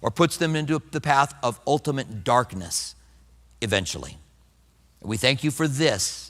or 0.00 0.10
puts 0.10 0.36
them 0.36 0.56
into 0.56 0.80
the 0.92 1.00
path 1.00 1.34
of 1.42 1.60
ultimate 1.66 2.24
darkness 2.24 2.94
eventually. 3.60 4.16
We 5.02 5.16
thank 5.16 5.44
you 5.44 5.50
for 5.50 5.66
this. 5.66 6.29